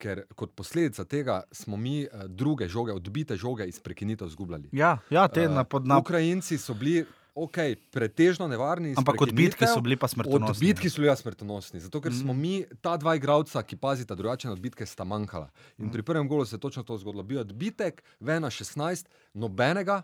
Ker 0.03 0.25
kot 0.35 0.51
posledica 0.53 1.05
tega 1.07 1.43
smo 1.53 1.77
mi 1.77 2.03
uh, 2.03 2.25
druge 2.27 2.67
žoge, 2.67 2.91
odbite 2.93 3.37
žoge 3.37 3.65
iz 3.65 3.79
prekinitev 3.79 4.27
izgubljali. 4.27 4.69
Ja, 4.73 4.99
ja 5.09 5.29
te 5.29 5.47
na 5.49 5.61
Uh, 5.61 5.67
podnapu. 5.69 6.01
Ukrajinci 6.03 6.59
so 6.59 6.75
bili 6.75 7.05
okay, 7.35 7.77
pretežno 7.91 8.45
nevarni. 8.47 8.95
Ampak 8.95 9.15
odbitki 9.17 9.37
prekinitev, 9.57 9.71
so 9.71 9.81
bili 9.81 9.97
pa 9.97 10.09
smrtonosni. 10.09 10.59
Odbitki 10.59 10.91
so 10.91 10.97
bili 10.97 11.07
ja 11.07 11.17
smrtonosni, 11.17 11.81
zato 11.81 12.01
ker 12.01 12.11
Mhm. 12.11 12.21
smo 12.21 12.33
mi, 12.35 12.55
ta 12.81 12.97
dva 12.97 13.15
igralca, 13.15 13.63
ki 13.63 13.77
pazita 13.79 14.15
drugačne 14.15 14.51
odbitke, 14.51 14.85
sta 14.85 15.05
manjkala. 15.05 15.49
In 15.79 15.85
Mhm. 15.85 15.93
pri 15.93 16.03
prvem 16.03 16.29
golu 16.29 16.45
se 16.45 16.57
je 16.57 16.61
točno 16.61 16.83
to 16.83 16.99
zgodilo. 16.99 17.23
Bil 17.23 17.37
je 17.37 17.41
odbitek, 17.43 18.03
vena 18.21 18.51
16, 18.51 19.07
nobenega. 19.35 20.03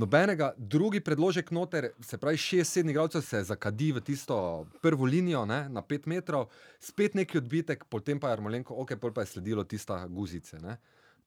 Nobenega, 0.00 0.54
drugi 0.56 1.00
predložek 1.04 1.50
noter, 1.50 1.90
se 2.00 2.18
pravi, 2.18 2.36
šest, 2.40 2.72
sedem 2.72 2.90
igralcev 2.94 3.22
se 3.24 3.42
zakadi 3.44 3.92
v 3.92 4.00
tisto 4.00 4.66
prvo 4.80 5.04
linijo 5.04 5.44
ne, 5.46 5.68
na 5.68 5.82
pet 5.82 6.06
metrov, 6.08 6.46
spet 6.80 7.14
neki 7.18 7.38
odbitek, 7.38 7.84
potem 7.84 8.20
pa 8.20 8.30
je 8.30 8.38
Armolenko, 8.38 8.74
ok, 8.80 8.94
pa 8.96 9.20
je 9.20 9.26
sledilo 9.34 9.64
tista 9.64 10.06
guzice. 10.08 10.58
Ne. 10.60 10.78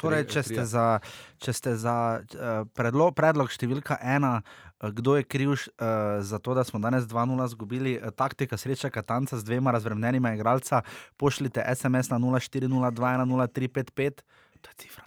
Torej, 0.02 0.26
če 0.26 0.44
ste 0.48 0.66
za, 0.66 1.00
če 1.38 1.54
ste 1.54 1.76
za 1.78 2.18
uh, 2.18 2.66
predlo, 2.74 3.12
predlog 3.14 3.54
številka 3.54 3.98
ena, 4.02 4.42
uh, 4.42 4.90
kdo 4.90 5.18
je 5.20 5.24
kriv 5.28 5.54
uh, 5.54 5.60
za 6.26 6.42
to, 6.42 6.58
da 6.58 6.64
smo 6.66 6.82
danes 6.82 7.06
2-0 7.12 7.46
izgubili, 7.46 8.00
uh, 8.00 8.10
taktika 8.10 8.58
sreča 8.58 8.90
Katanca 8.90 9.38
z 9.38 9.46
dvema 9.46 9.70
razvremenjenima 9.76 10.34
igralca, 10.34 10.82
pošljite 11.22 11.62
SMS 11.78 12.10
na 12.10 12.18
0402-0355, 12.18 14.26
to 14.64 14.70
je 14.70 14.76
cifra, 14.82 15.06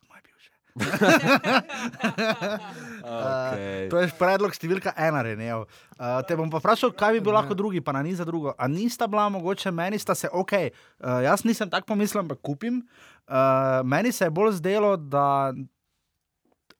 Okay. 3.07 3.89
To 3.91 4.01
je 4.03 4.11
predlog 4.19 4.53
številka 4.57 4.93
ena, 4.99 5.23
Renev. 5.25 5.65
Uh, 5.97 6.21
te 6.29 6.37
bom 6.37 6.51
pa 6.53 6.59
vprašal, 6.61 6.93
kaj 6.97 7.17
bi 7.17 7.21
bil 7.25 7.37
lahko 7.37 7.55
drugi, 7.57 7.81
pa 7.81 7.95
na 7.97 8.03
ni 8.05 8.13
za 8.19 8.27
drugo. 8.29 8.53
A 8.59 8.69
nista 8.69 9.07
bila 9.09 9.29
mogoče, 9.33 9.71
meni 9.73 9.99
sta 10.03 10.15
se, 10.19 10.29
ok, 10.29 10.53
uh, 10.59 11.23
jaz 11.25 11.47
nisem 11.47 11.71
tako 11.73 11.95
pomislil, 11.95 12.25
ampak 12.25 12.43
kupim. 12.45 12.83
Uh, 13.27 13.81
meni 13.87 14.13
se 14.13 14.27
je 14.27 14.35
bolj 14.35 14.59
zdelo, 14.59 14.97
da, 14.99 15.55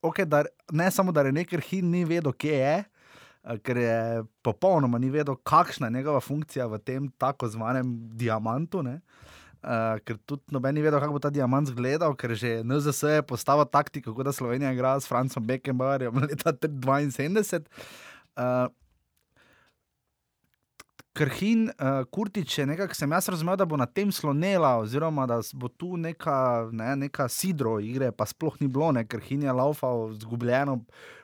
okay, 0.03 0.27
da 0.29 0.45
ne 0.75 0.91
samo, 0.91 1.15
da 1.15 1.25
je 1.25 1.33
nekaj 1.39 1.63
hin 1.71 1.89
ni 1.91 2.05
vedel, 2.05 2.35
kje 2.35 2.59
je. 2.59 2.77
Ker 3.63 3.79
je 3.79 3.99
popolnoma 4.43 4.99
ni 4.99 5.07
vedel, 5.15 5.39
kakšna 5.47 5.87
je 5.87 5.95
njegova 6.01 6.19
funkcija 6.21 6.67
v 6.67 6.83
tem 6.83 7.07
tako 7.15 7.47
zvanem 7.49 7.95
diamantu. 8.19 8.83
Ne? 8.83 8.99
Uh, 9.67 9.97
ker 10.07 10.15
tudi 10.23 10.55
noben 10.55 10.77
ni 10.79 10.83
vedel, 10.85 11.01
kako 11.03 11.17
bo 11.17 11.19
ta 11.19 11.31
diamant 11.35 11.67
izgledal, 11.67 12.13
ker 12.15 12.37
že 12.39 12.61
NZS 12.63 13.01
je 13.17 13.23
postavil 13.27 13.67
taktiko, 13.67 14.13
kako 14.13 14.27
da 14.29 14.33
Slovenija 14.33 14.71
igra 14.71 14.95
s 15.01 15.11
Francom 15.11 15.43
Beckenbauerjem 15.43 16.21
leta 16.23 16.53
72. 16.55 17.65
Uh, 18.39 18.71
Krhin, 21.17 21.71
uh, 21.81 22.05
Kurtič 22.13 22.59
je 22.59 22.67
nekako, 22.67 22.95
sem 22.95 23.13
jaz 23.13 23.29
razumel, 23.33 23.57
da 23.57 23.65
bo 23.65 23.77
na 23.81 23.87
tem 23.89 24.11
slonela, 24.13 24.75
oziroma 24.77 25.25
da 25.27 25.39
bo 25.57 25.69
tu 25.73 25.97
neka, 25.97 26.69
ne, 26.77 26.91
neka 27.07 27.25
sidro 27.33 27.79
igre, 27.81 28.11
pa 28.13 28.27
sploh 28.29 28.59
ni 28.61 28.69
bilo, 28.69 28.91
ne, 28.93 29.07
Krhin 29.09 29.47
je 29.47 29.53
laufal 29.53 30.11
zgubljeno 30.21 30.83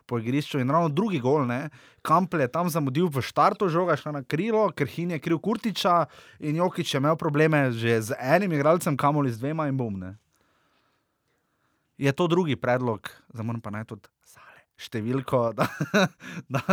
po 0.09 0.17
igrišču 0.19 0.63
in 0.65 0.73
ravno 0.73 0.89
drugi 0.89 1.21
gol, 1.21 1.45
ne, 1.47 1.69
Kampel 2.03 2.41
je 2.41 2.49
tam 2.49 2.73
zamudil 2.73 3.11
v 3.13 3.21
štartu, 3.21 3.69
žoga 3.69 3.99
šla 4.01 4.17
na 4.17 4.23
krilo, 4.25 4.65
Krhin 4.73 5.13
je 5.13 5.21
kriv 5.21 5.43
Kurtiča 5.45 6.07
in 6.41 6.57
Jokič 6.57 6.95
je 6.95 7.03
imel 7.03 7.17
probleme 7.21 7.69
že 7.73 8.01
z 8.01 8.17
enim 8.17 8.53
igralcem, 8.57 8.97
kamoli 8.97 9.29
z 9.29 9.45
dvema 9.45 9.69
in 9.69 9.77
bom. 9.77 9.93
Ne. 9.93 10.17
Je 12.01 12.13
to 12.17 12.27
drugi 12.33 12.57
predlog, 12.57 13.13
zdaj 13.37 13.45
moram 13.45 13.61
pa 13.61 13.71
naj 13.71 13.85
tudi 13.93 14.09
številko, 14.81 15.41
da, 15.57 15.67
da 16.53 16.67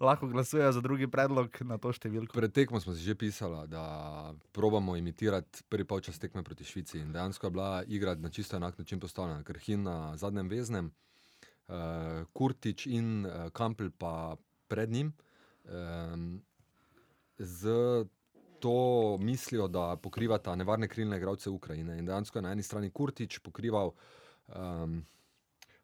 lahko 0.00 0.28
glasujejo 0.32 0.72
za 0.72 0.82
drugi 0.84 1.08
predlog 1.10 1.58
na 1.68 1.78
to 1.82 1.92
številko. 1.94 2.34
Pred 2.34 2.54
tekmo 2.54 2.80
smo 2.82 2.94
si 2.96 3.04
že 3.04 3.16
pisali, 3.18 3.66
da 3.70 4.32
probamo 4.56 4.96
imitirati 4.96 5.64
prvi 5.68 5.86
polčas 5.88 6.18
tekme 6.22 6.44
proti 6.46 6.66
Švici. 6.66 7.00
In 7.02 7.12
dejansko 7.14 7.48
je 7.48 7.54
bila 7.54 7.72
igra 7.86 8.16
na 8.18 8.32
čisto 8.32 8.56
enak 8.56 8.78
način 8.78 9.00
postavljena. 9.00 9.44
Krhin 9.46 9.84
na 9.86 10.16
zadnjem 10.16 10.48
veznem, 10.50 10.90
uh, 11.68 12.24
Kurtič 12.32 12.86
in 12.90 13.26
uh, 13.26 13.50
Kampel 13.54 13.92
pa 13.98 14.34
pred 14.68 14.90
njim. 14.90 15.12
Um, 15.68 16.42
z 17.38 17.70
to 18.62 19.18
mislijo, 19.18 19.66
da 19.68 19.96
pokrivata 19.98 20.54
nevarne 20.54 20.86
krilne 20.88 21.16
igralce 21.18 21.50
Ukrajine. 21.50 21.98
In 21.98 22.06
dejansko 22.06 22.38
je 22.38 22.42
na 22.42 22.52
eni 22.54 22.62
strani 22.62 22.90
Kurtič 22.90 23.38
pokrival. 23.42 23.90
Um, 24.48 25.02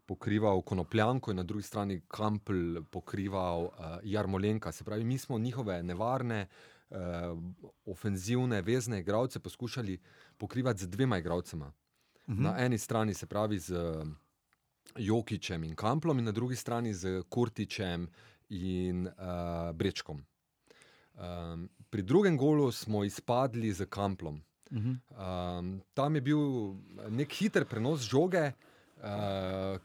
Pokrival 0.08 0.62
konopljanko, 0.64 1.30
in 1.30 1.36
na 1.36 1.44
drugi 1.44 1.62
strani 1.62 2.00
Kampel 2.08 2.82
pokrival 2.90 3.68
uh, 3.68 3.98
Jarmolenka. 4.02 4.72
Se 4.72 4.84
pravi, 4.84 5.04
mi 5.04 5.18
smo 5.18 5.38
njihove 5.38 5.82
nevarne, 5.82 6.46
uh, 6.90 6.96
ofenzivne, 7.84 8.62
vezne 8.62 9.00
igralce 9.00 9.40
poskušali 9.40 9.98
pokrivati 10.38 10.80
z 10.80 10.88
dvema 10.88 11.18
igralcema. 11.18 11.72
Mhm. 12.28 12.42
Na 12.42 12.54
eni 12.58 12.78
strani 12.78 13.14
se 13.14 13.26
pravi 13.26 13.58
z 13.58 13.72
eh, 13.72 14.04
Jokičem 14.96 15.64
in 15.64 15.74
Kamplom, 15.74 16.18
in 16.18 16.24
na 16.24 16.32
drugi 16.32 16.56
strani 16.56 16.94
z 16.94 17.22
Kurtičem 17.28 18.08
in 18.48 19.06
uh, 19.06 19.72
Brečkom. 19.72 20.24
Um, 21.14 21.68
pri 21.90 22.02
drugem 22.02 22.36
golu 22.36 22.72
smo 22.72 23.04
izpadli 23.04 23.72
z 23.72 23.86
Kamplom. 23.86 24.42
Mhm. 24.70 24.90
Um, 25.10 25.82
tam 25.94 26.14
je 26.14 26.20
bil 26.20 26.38
nek 27.08 27.32
hiter 27.32 27.64
prenos 27.64 28.00
žoge, 28.00 28.52
uh, 28.96 29.78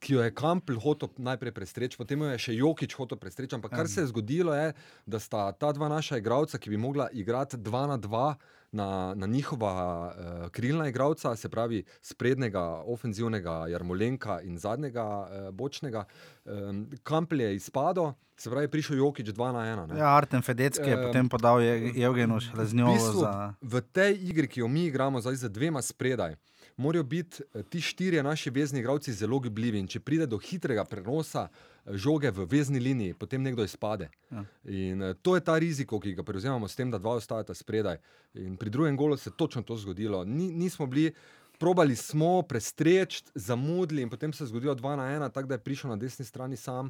ki 0.00 0.14
jo 0.14 0.22
je 0.22 0.32
Kampl 0.32 0.74
hotel 0.76 1.08
najprej 1.14 1.52
prestreči, 1.52 1.94
potem 1.94 2.18
jo 2.18 2.28
je 2.28 2.38
še 2.40 2.52
Jokič 2.54 2.94
hotel 2.94 3.16
prestreči. 3.16 3.54
Ampak 3.54 3.70
kar 3.70 3.84
Ja. 3.84 3.88
se 3.90 4.00
je 4.00 4.06
zgodilo, 4.08 4.52
je, 4.52 4.72
da 5.06 5.18
sta 5.18 5.52
ta 5.52 5.70
dva 5.70 5.88
naša 5.88 6.16
igralca, 6.16 6.56
ki 6.56 6.68
bi 6.68 6.76
mogla 6.78 7.10
igrati 7.10 7.56
dva 7.58 7.86
na 7.86 7.96
dva. 7.98 8.34
Na, 8.72 8.86
na 9.12 9.26
njihova 9.26 9.72
uh, 10.06 10.12
krilna 10.48 10.86
igralca, 10.86 11.34
se 11.34 11.48
pravi 11.48 11.80
sprednjega, 12.00 12.60
ofenzivnega 12.86 13.66
Jarmolenka 13.66 14.40
in 14.42 14.54
zadnjega 14.56 15.02
uh, 15.02 15.26
bočnega, 15.50 16.04
um, 16.44 16.86
Kampel 17.02 17.40
je 17.40 17.56
izpadel, 17.56 18.12
se 18.36 18.46
pravi, 18.46 18.68
prišel 18.68 18.96
Jokič 18.98 19.26
2 19.28 19.52
na 19.52 19.64
1. 19.88 19.98
Ja, 19.98 20.14
Artem 20.14 20.38
Fedecki 20.40 20.86
je 20.86 20.94
Em, 20.94 21.02
potem 21.02 21.26
podal 21.26 21.58
Je- 21.60 21.98
Evgenu 21.98 22.38
Šleznjovu 22.40 22.94
bistvu, 22.94 23.20
za. 23.20 23.54
v 23.60 23.82
tej 23.82 24.14
igri, 24.22 24.46
ki 24.46 24.60
jo 24.60 24.68
mi 24.68 24.86
igramo 24.86 25.18
zdaj 25.18 25.34
z 25.36 25.48
dvema 25.48 25.82
spredaj, 25.82 26.38
morajo 26.80 27.02
biti 27.02 27.42
eh, 27.54 27.62
ti 27.62 27.80
štirje 27.80 28.22
naši 28.22 28.50
vezni 28.50 28.80
igralci 28.80 29.12
zelo 29.12 29.40
gibljivi. 29.40 29.78
In 29.78 29.88
če 29.88 30.00
pride 30.00 30.26
do 30.26 30.38
hitrega 30.38 30.84
prenosa 30.84 31.48
eh, 31.48 31.96
žoge 31.96 32.30
v 32.30 32.46
vezni 32.50 32.80
liniji, 32.80 33.14
potem 33.14 33.42
nekdo 33.42 33.64
izpade. 33.64 34.10
Ja. 34.30 34.44
In 34.64 35.02
eh, 35.02 35.14
to 35.22 35.36
je 35.36 35.44
ta 35.44 35.58
riziko, 35.58 36.00
ki 36.00 36.14
ga 36.18 36.24
prevzemamo 36.26 36.68
s 36.68 36.78
tem, 36.78 36.90
da 36.90 36.98
dva 36.98 37.18
ostajata 37.20 37.54
spredaj. 37.54 38.00
In 38.40 38.56
pri 38.56 38.70
drugem 38.70 38.96
golu 38.96 39.16
se 39.16 39.30
je 39.30 39.36
točno 39.36 39.62
to 39.62 39.76
zgodilo. 39.76 40.24
Ni, 40.24 40.50
nismo 40.52 40.86
bili. 40.86 41.12
Probali 41.60 41.92
smo 41.96 42.40
prestreči, 42.48 43.20
zamudili, 43.34 44.00
in 44.00 44.08
potem 44.08 44.32
se 44.32 44.46
je 44.46 44.48
zgodilo 44.48 44.72
2 44.74 44.94
na 44.96 45.10
1, 45.12 45.32
tako 45.32 45.48
da 45.48 45.58
je 45.58 45.60
prišel 45.60 45.90
na 45.90 45.96
desni 46.00 46.24
strani 46.24 46.56
sam, 46.56 46.88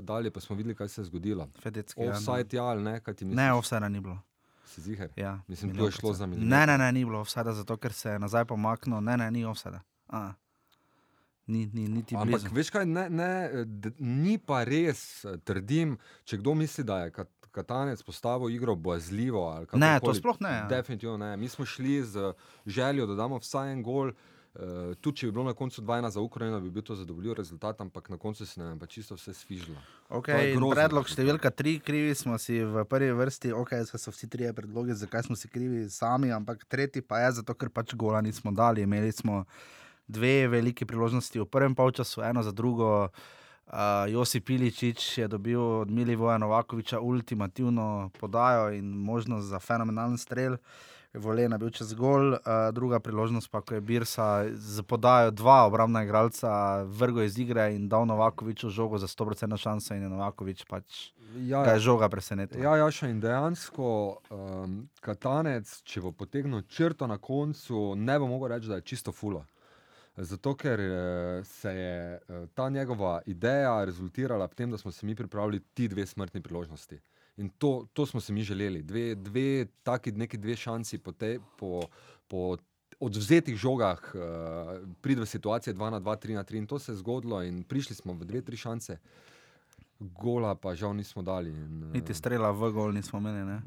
dalje 0.00 0.30
pa 0.30 0.40
smo 0.40 0.56
videli, 0.56 0.74
kaj 0.76 0.88
se 0.88 1.00
je 1.00 1.04
zgodilo. 1.04 1.48
Fedecki. 1.62 2.00
ja, 2.00 2.10
no. 2.10 2.18
Offside, 2.18 2.56
ja 2.56 2.64
ali 2.64 2.82
ne, 2.82 3.00
kaj 3.00 3.14
ti 3.14 3.24
misliš? 3.24 3.36
Ne, 3.36 3.52
offside 3.52 3.88
ni 3.88 4.00
bilo. 4.00 4.18
Si 4.72 4.80
ziger? 4.80 5.10
Ja, 5.16 5.40
Mislim, 5.48 5.76
tu 5.76 5.84
je 5.84 5.90
šlo 5.90 6.12
za 6.12 6.26
milimeter. 6.26 6.58
Ne, 6.58 6.66
ne, 6.66 6.78
ne, 6.78 6.92
ni 6.92 7.04
bilo 7.04 7.20
offside, 7.20 7.52
zato 7.52 7.76
ker 7.76 7.92
se 7.92 8.14
je 8.14 8.18
nazaj 8.18 8.44
pomaknil. 8.44 9.00
Ne, 9.00 9.16
ne, 9.16 9.30
ni 9.30 9.44
offside. 9.44 9.80
A. 10.08 10.32
Ni, 11.46 11.66
ni, 11.72 11.88
niti 11.88 12.16
Ampak 12.16 12.40
blizu. 12.40 12.54
veš 12.56 12.70
kaj, 12.70 12.86
ne, 12.86 13.08
ne, 13.10 13.50
ni 13.98 14.38
pa 14.38 14.62
res, 14.64 15.24
eh, 15.24 15.36
trdim, 15.44 15.98
če 16.24 16.38
kdo 16.40 16.54
misli, 16.54 16.84
da 16.88 17.02
je 17.04 17.14
kat, 17.18 17.30
Katanec 17.52 18.00
postavil 18.02 18.48
igro 18.48 18.72
bojazljivo. 18.80 19.42
Ne, 19.76 19.98
to 20.00 20.14
sploh 20.16 20.38
ne, 20.40 20.52
ja. 20.62 20.66
Definitivno 20.70 21.18
ne. 21.20 21.36
Mi 21.36 21.48
smo 21.52 21.66
šli 21.68 21.98
z 22.02 22.32
željo, 22.66 23.06
da 23.06 23.14
damo 23.14 23.42
vsaj 23.42 23.72
en 23.72 23.82
gol. 23.84 24.08
Uh, 24.08 24.14
tudi 25.00 25.16
če 25.16 25.26
bi 25.26 25.32
bilo 25.32 25.46
na 25.48 25.54
koncu 25.56 25.80
2-1 25.82 26.10
za 26.12 26.20
Ukrajino, 26.20 26.60
bi 26.60 26.70
bil 26.70 26.84
to 26.84 26.94
zadovoljiv 26.94 27.32
rezultat, 27.38 27.80
ampak 27.80 28.10
na 28.12 28.18
koncu 28.20 28.46
se 28.46 28.60
nam 28.60 28.78
je 28.80 28.86
čisto 28.86 29.16
vse 29.16 29.32
svižilo. 29.34 29.80
Okay, 30.12 30.52
predlog 30.52 31.08
številka 31.08 31.50
tri, 31.50 31.78
krivi 31.80 32.12
smo 32.14 32.36
si 32.38 32.60
v 32.60 32.84
prvi 32.84 33.14
vrsti, 33.16 33.54
ok, 33.56 33.72
so 33.88 34.12
vsi 34.12 34.28
trije 34.28 34.52
predlogi, 34.52 34.98
zakaj 35.00 35.24
smo 35.30 35.36
si 35.40 35.48
krivi 35.48 35.86
sami, 35.88 36.32
ampak 36.36 36.66
tretji 36.68 37.00
pa 37.00 37.24
je 37.24 37.38
zato, 37.40 37.56
ker 37.56 37.72
pač 37.72 37.96
gola 37.96 38.20
nismo 38.20 38.52
dali. 38.52 38.84
Imeli 38.84 39.12
smo 39.12 39.46
dve 40.04 40.48
velike 40.52 40.84
priložnosti 40.84 41.40
v 41.40 41.48
prvem 41.48 41.74
polčasu, 41.74 42.20
eno 42.28 42.44
za 42.44 42.52
drugo. 42.52 43.08
Uh, 43.72 44.04
Josip 44.10 44.44
Piličič 44.50 45.18
je 45.18 45.26
dobil 45.32 45.56
od 45.56 45.88
Milivoja 45.88 46.36
Novakoviča 46.36 47.00
ultimativno 47.00 48.10
podajo 48.20 48.68
in 48.74 48.84
možnost 48.84 49.48
za 49.48 49.56
fenomenalen 49.62 50.18
strel. 50.18 50.60
Volena 51.14 51.58
bil 51.58 51.68
čez 51.70 51.92
gol, 51.94 52.32
uh, 52.32 52.40
druga 52.72 53.00
priložnost 53.00 53.50
pa, 53.52 53.60
ko 53.60 53.74
je 53.76 53.80
Birsa 53.84 54.48
z 54.56 54.82
podajo 54.82 55.30
dva 55.30 55.66
obrambna 55.68 56.04
igralca 56.04 56.82
vrgo 56.88 57.22
iz 57.22 57.38
igre 57.38 57.74
in 57.74 57.88
dal 57.88 58.06
Novakoviču 58.08 58.70
žogo 58.70 58.98
za 58.98 59.06
100% 59.06 59.56
šanse 59.60 59.96
in 59.96 60.02
je 60.02 60.08
Novakovič 60.08 60.64
pač. 60.64 61.12
Ja, 61.36 61.64
Ga 61.64 61.76
je 61.76 61.84
žoga 61.84 62.08
presenetila. 62.08 62.64
Ja, 62.64 62.76
Jaša, 62.84 63.08
in 63.08 63.20
dejansko 63.20 63.86
um, 64.30 64.78
Katanec, 65.00 65.82
če 65.84 66.00
bo 66.00 66.12
potegnil 66.12 66.64
črto 66.68 67.06
na 67.06 67.18
koncu, 67.18 67.92
ne 67.96 68.18
bo 68.18 68.28
mogel 68.28 68.56
reči, 68.56 68.68
da 68.68 68.80
je 68.80 68.88
čisto 68.88 69.12
fulo. 69.12 69.44
Zato, 70.16 70.54
ker 70.54 70.80
eh, 70.80 71.44
se 71.44 71.70
je 71.70 72.14
eh, 72.14 72.46
ta 72.54 72.68
njegova 72.68 73.20
ideja 73.26 73.84
rezultirala 73.84 74.46
v 74.46 74.54
tem, 74.54 74.70
da 74.70 74.78
smo 74.78 74.92
se 74.92 75.06
mi 75.06 75.14
pripravili 75.14 75.60
ti 75.74 75.88
dve 75.88 76.06
smrtni 76.06 76.42
priložnosti. 76.42 77.00
In 77.36 77.48
to, 77.48 77.86
to 77.92 78.06
smo 78.06 78.20
si 78.20 78.32
mi 78.32 78.42
želeli. 78.42 78.82
Dve, 78.82 79.14
dve 79.14 79.66
taki, 79.82 80.12
neki 80.12 80.36
dve 80.36 80.56
šansi 80.56 80.98
po, 80.98 81.12
te, 81.12 81.38
po, 81.58 81.80
po 82.28 82.56
odvzetih 83.00 83.56
žogah, 83.56 84.14
uh, 84.14 84.20
pride 85.00 85.20
v 85.20 85.26
situacije 85.26 85.74
2 85.74 85.90
na 85.90 86.00
2, 86.00 86.16
3 86.26 86.34
na 86.34 86.44
3 86.44 86.58
in 86.58 86.66
to 86.66 86.78
se 86.78 86.92
je 86.92 86.96
zgodilo 86.96 87.42
in 87.42 87.62
prišli 87.64 87.96
smo 87.96 88.12
v 88.12 88.24
dve, 88.24 88.42
tri 88.42 88.56
šanse. 88.56 88.98
Gola 89.98 90.54
pa 90.54 90.74
žal 90.74 90.96
nismo 90.96 91.22
dali. 91.22 91.50
In, 91.50 91.82
uh, 91.82 91.92
Niti 91.92 92.14
strela 92.14 92.50
v 92.50 92.70
gol 92.70 92.92
nismo 92.92 93.18
imeli. 93.18 93.44
Ne? 93.46 93.62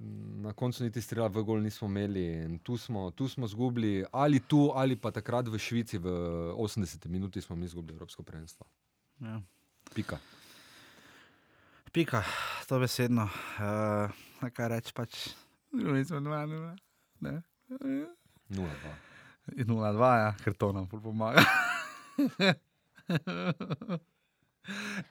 Na 0.46 0.54
koncu 0.54 0.84
niti 0.84 1.02
strela 1.02 1.28
v 1.28 1.44
gol 1.44 1.62
nismo 1.64 1.88
imeli 1.88 2.26
in 2.46 2.60
tu 2.60 2.78
smo, 2.78 3.12
tu 3.12 3.28
smo 3.28 3.48
zgubili, 3.48 4.06
ali 4.12 4.40
tu, 4.40 4.72
ali 4.76 4.96
pa 4.96 5.12
takrat 5.12 5.48
v 5.48 5.58
Švici 5.58 5.98
v 5.98 6.10
80 6.54 7.08
minuti 7.08 7.42
smo 7.42 7.56
mi 7.56 7.66
izgubili 7.66 7.96
Evropsko 7.96 8.24
prvenstvo. 8.24 8.68
Ja. 9.20 9.42
Pika. 9.96 10.20
Pika, 11.96 12.24
to 12.68 12.76
besedno. 12.80 13.24
Uh, 13.24 14.12
kaj 14.52 14.68
reči 14.68 14.92
pač? 14.92 15.30
Mi 15.72 16.04
smo 16.04 16.20
2-0. 16.20 16.76
0-2. 17.24 17.40
0-2, 19.56 20.10
ja, 20.20 20.34
ker 20.44 20.58
to 20.60 20.76
nam 20.76 20.90
pomaga. 20.92 21.40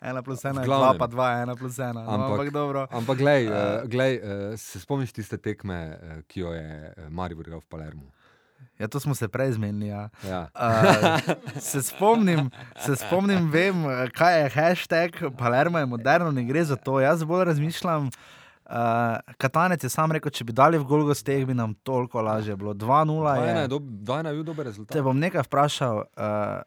ena 0.04 0.20
plus 0.20 0.44
ena, 0.44 0.60
dva 0.60 0.92
pa 1.00 1.08
dva, 1.08 1.30
ena 1.40 1.56
plus 1.56 1.80
ena. 1.80 2.04
No, 2.04 2.18
Ampak- 2.18 2.36
ampak 2.36 2.52
dobro. 2.52 2.84
Ampak, 2.92 3.16
glej, 3.16 3.48
uh, 3.48 3.88
glej, 3.88 4.20
uh, 4.20 4.52
se 4.60 4.76
spomniš 4.84 5.16
tiste 5.16 5.40
tekme, 5.40 5.80
uh, 5.96 6.20
ki 6.28 6.44
jo 6.44 6.52
je 6.52 6.92
Maribor 7.08 7.48
igral 7.48 7.64
v 7.64 7.68
Palermu? 7.72 8.12
Ja, 8.74 8.88
to 8.88 9.00
smo 9.00 9.14
se 9.14 9.28
prej 9.28 9.52
zmenili. 9.52 9.86
Ja. 9.86 10.08
Ja. 10.22 10.48
Uh, 10.50 11.20
se, 11.60 11.82
spomnim, 11.82 12.50
se 12.76 12.96
spomnim, 12.96 13.46
vem, 13.48 13.84
kaj 14.10 14.40
je 14.40 14.48
hashtag, 14.50 15.10
Palermo 15.38 15.78
je 15.78 15.86
moderno, 15.86 16.30
ne 16.30 16.44
gre 16.44 16.64
za 16.64 16.76
to. 16.76 17.00
Jaz 17.00 17.22
bolj 17.24 17.44
razmišljam. 17.44 18.10
Uh, 18.64 18.72
Katanec 19.36 19.84
je 19.84 19.88
sam 19.88 20.12
rekel, 20.12 20.30
če 20.30 20.44
bi 20.44 20.52
dali 20.52 20.78
v 20.78 20.84
Golgo 20.84 21.14
steh, 21.14 21.44
bi 21.44 21.54
nam 21.54 21.74
toliko 21.76 22.22
lažje 22.22 22.56
bilo. 22.56 22.74
2-0 22.74 23.20
Dvajna 23.20 23.46
je. 23.46 23.60
je, 23.60 23.68
dob, 23.68 23.82
dvajna 24.00 24.28
je 24.28 24.34
bil 24.34 24.44
dober 24.44 24.66
rezultat. 24.66 24.92
Te 24.92 25.02
bom 25.02 25.18
nekaj 25.18 25.44
vprašal. 25.44 26.02
Uh, 26.10 26.62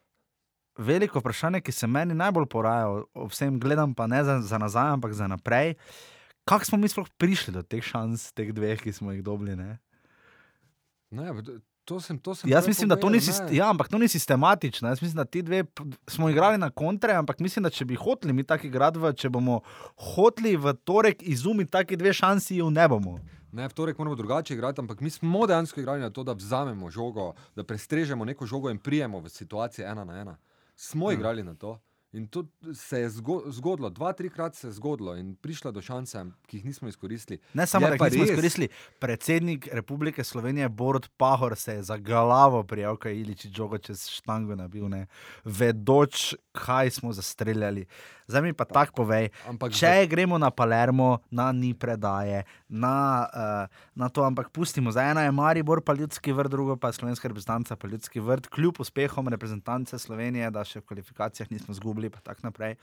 veliko 0.77 1.19
vprašanje, 1.19 1.59
ki 1.59 1.71
se 1.71 1.87
meni 1.87 2.13
najbolj 2.13 2.45
poraja, 2.45 2.85
vsem 3.27 3.59
gledam, 3.59 3.93
pa 3.93 4.05
ne 4.07 4.23
za, 4.23 4.39
za 4.41 4.57
nazaj, 4.57 4.93
ampak 4.93 5.11
za 5.11 5.27
naprej. 5.27 5.73
Kako 6.45 6.65
smo 6.65 6.77
mi 6.77 6.87
sploh 6.87 7.09
prišli 7.17 7.51
do 7.51 7.63
teh 7.63 7.81
šans, 7.83 8.29
teh 8.31 8.53
dveh, 8.53 8.77
ki 8.77 8.93
smo 8.93 9.11
jih 9.11 9.23
dobili? 9.23 9.55
Ne? 9.55 9.79
Ne, 11.11 11.31
v- 11.33 11.57
to 11.87 11.99
sem, 11.99 12.19
to 12.19 12.35
sem 12.35 12.49
Jaz 12.49 12.67
mislim, 12.67 12.89
da 12.89 12.95
to 12.97 13.07
ni, 13.07 13.19
povedal, 13.19 13.45
ne. 13.45 13.55
ja, 13.55 13.69
ampak 13.69 13.87
to 13.87 13.97
ni 13.97 14.07
sistematično. 14.07 14.89
Jaz 14.89 15.01
mislim, 15.01 15.15
da 15.15 15.25
ti 15.25 15.41
dve 15.41 15.63
smo 16.07 16.29
igrali 16.29 16.57
na 16.57 16.69
kontre, 16.71 17.13
ampak 17.13 17.39
mislim, 17.39 17.63
da 17.63 17.69
če 17.69 17.85
bi 17.85 17.95
hoteli 17.95 18.33
mi 18.33 18.43
taki 18.43 18.67
v- 18.97 19.13
če 19.13 19.29
bomo 19.29 19.61
hoteli 20.07 20.57
v 20.57 20.73
torek 20.75 21.23
izumiti 21.23 21.71
taki 21.71 21.95
dve 21.95 22.13
šansi, 22.13 22.57
ju 22.57 22.69
ne 22.69 22.87
bomo. 22.87 23.19
Ne, 23.51 23.65
v 23.65 23.73
torek 23.73 23.97
moramo 23.97 24.15
drugače 24.15 24.53
igrati, 24.53 24.81
ampak 24.81 24.99
mi 24.99 25.09
smo 25.09 25.47
dejansko 25.47 25.79
igrali 25.79 26.01
na 26.01 26.09
to, 26.09 26.23
da 26.23 26.33
vzamemo 26.33 26.91
žogo, 26.91 27.33
da 27.55 27.63
prestrežemo 27.63 28.25
neko 28.25 28.45
žogo 28.45 28.69
in 28.69 28.77
prijemo 28.79 29.19
v 29.19 29.29
situacije 29.29 29.87
ena 29.87 30.03
na 30.03 30.13
ena. 30.17 30.37
Smo 30.75 31.05
Hmm. 31.05 31.13
igrali 31.13 31.43
na 31.43 31.55
to. 31.55 31.79
In 32.13 32.27
to 32.27 32.45
se 32.73 32.99
je 32.99 33.09
zgo 33.09 33.43
zgodilo, 33.47 33.89
dva, 33.89 34.13
trikrat 34.13 34.55
se 34.55 34.67
je 34.67 34.71
zgodilo 34.71 35.15
in 35.15 35.35
prišla 35.35 35.71
do 35.71 35.81
šanse, 35.81 36.25
ki 36.45 36.57
jih 36.57 36.65
nismo 36.65 36.87
izkoristili. 36.87 37.39
Ne 37.53 37.67
samo, 37.67 37.85
Je 37.85 37.89
da 37.89 38.05
jih 38.05 38.11
nismo 38.11 38.23
res- 38.23 38.29
izkoristili. 38.29 38.67
Predsednik 38.99 39.67
Republike 39.71 40.23
Slovenije 40.23 40.69
Borod 40.69 41.09
Pahor 41.17 41.55
se 41.55 41.73
je 41.73 41.83
za 41.83 41.97
glavo 41.97 42.63
prijel, 42.63 42.95
kaj 42.95 43.11
je 43.11 43.21
Iliči 43.21 43.49
žogo 43.49 43.77
čez 43.77 44.07
štango 44.09 44.55
nabil, 44.55 44.89
ne? 44.89 45.07
vedoč, 45.45 46.35
kaj 46.53 46.89
smo 46.91 47.13
zastreljali. 47.13 47.85
Zdaj 48.27 48.41
mi 48.41 48.51
pa 48.51 48.65
tako 48.65 48.91
povej, 48.97 49.31
Ampak 49.47 49.71
Če 49.71 50.03
gremo 50.03 50.35
na 50.35 50.51
Palermo, 50.51 51.23
na 51.31 51.47
ni 51.49 51.71
predaje, 51.71 52.43
na, 52.67 53.23
uh, 53.23 53.63
na 53.95 54.09
to, 54.09 54.19
ampak 54.19 54.51
pustimo. 54.51 54.91
Za 54.91 54.99
ena 55.01 55.23
je 55.23 55.31
Maribor, 55.31 55.79
pa 55.79 55.95
ljudski 55.95 56.31
vrt, 56.31 56.51
drugo 56.51 56.75
pa 56.75 56.91
slovenska 56.91 57.23
reprezentanca, 57.23 57.73
pa 57.73 57.87
ljudski 57.87 58.19
vrt, 58.19 58.47
kljub 58.47 58.75
uspehom 58.79 59.27
reprezentance 59.27 59.95
Slovenije, 59.95 60.51
da 60.51 60.59
še 60.61 60.79
v 60.79 60.85
kvalifikacijah 60.85 61.47
nismo 61.47 61.71
zgubili, 61.71 62.11
pa 62.11 62.19
tako 62.19 62.51
naprej. 62.51 62.75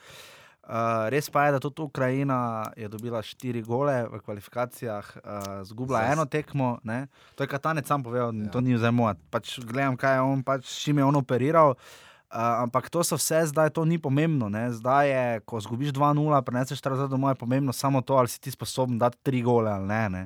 Uh, 0.64 1.12
res 1.12 1.28
pa 1.28 1.44
je, 1.44 1.52
da 1.52 1.61
tudi 1.61 1.85
Ukrajina 1.85 2.38
je 2.72 2.88
dobila 2.88 3.20
štiri 3.20 3.61
gole 3.61 4.09
v 4.09 4.16
kvalifikacijah, 4.24 5.04
uh, 5.14 5.61
zgubila 5.61 6.00
Zdaj 6.00 6.09
s- 6.09 6.14
eno 6.14 6.24
tekmo. 6.24 6.80
Ne? 6.83 7.04
To 7.37 7.44
je 7.44 7.52
Katanec 7.52 7.85
sam 7.85 8.00
povedal, 8.00 8.33
ja. 8.33 8.48
To 8.48 8.64
ni 8.64 8.72
vzaj 8.72 8.88
moj. 8.90 9.12
Pač 9.28 9.61
gledam, 9.61 9.92
kaj 9.92 10.16
je 10.16 10.20
on, 10.22 10.40
pač, 10.40 10.64
čim 10.64 10.96
je 10.96 11.04
on 11.04 11.16
operiral. 11.16 11.76
Uh, 11.76 12.13
ampak 12.35 12.90
to 12.90 13.05
so 13.07 13.16
vse, 13.16 13.47
zdaj 13.47 13.70
to 13.70 13.85
ni 13.85 13.99
pomembno. 13.99 14.49
Ne? 14.49 14.66
Zdaj 14.75 15.09
je, 15.09 15.40
ko 15.47 15.61
zgubiš 15.61 15.94
2-0, 15.94 16.42
preneseš 16.42 16.81
ta 16.83 16.90
rezultat 16.90 17.11
domov, 17.11 17.31
je 17.31 17.42
pomembno 17.42 17.73
samo 17.73 18.03
to, 18.03 18.18
ali 18.18 18.29
si 18.29 18.40
ti 18.40 18.51
sposoben 18.51 18.99
dati 18.99 19.18
tri 19.23 19.42
gole 19.42 19.70
ali 19.70 19.87
ne. 19.87 20.09
ne? 20.09 20.23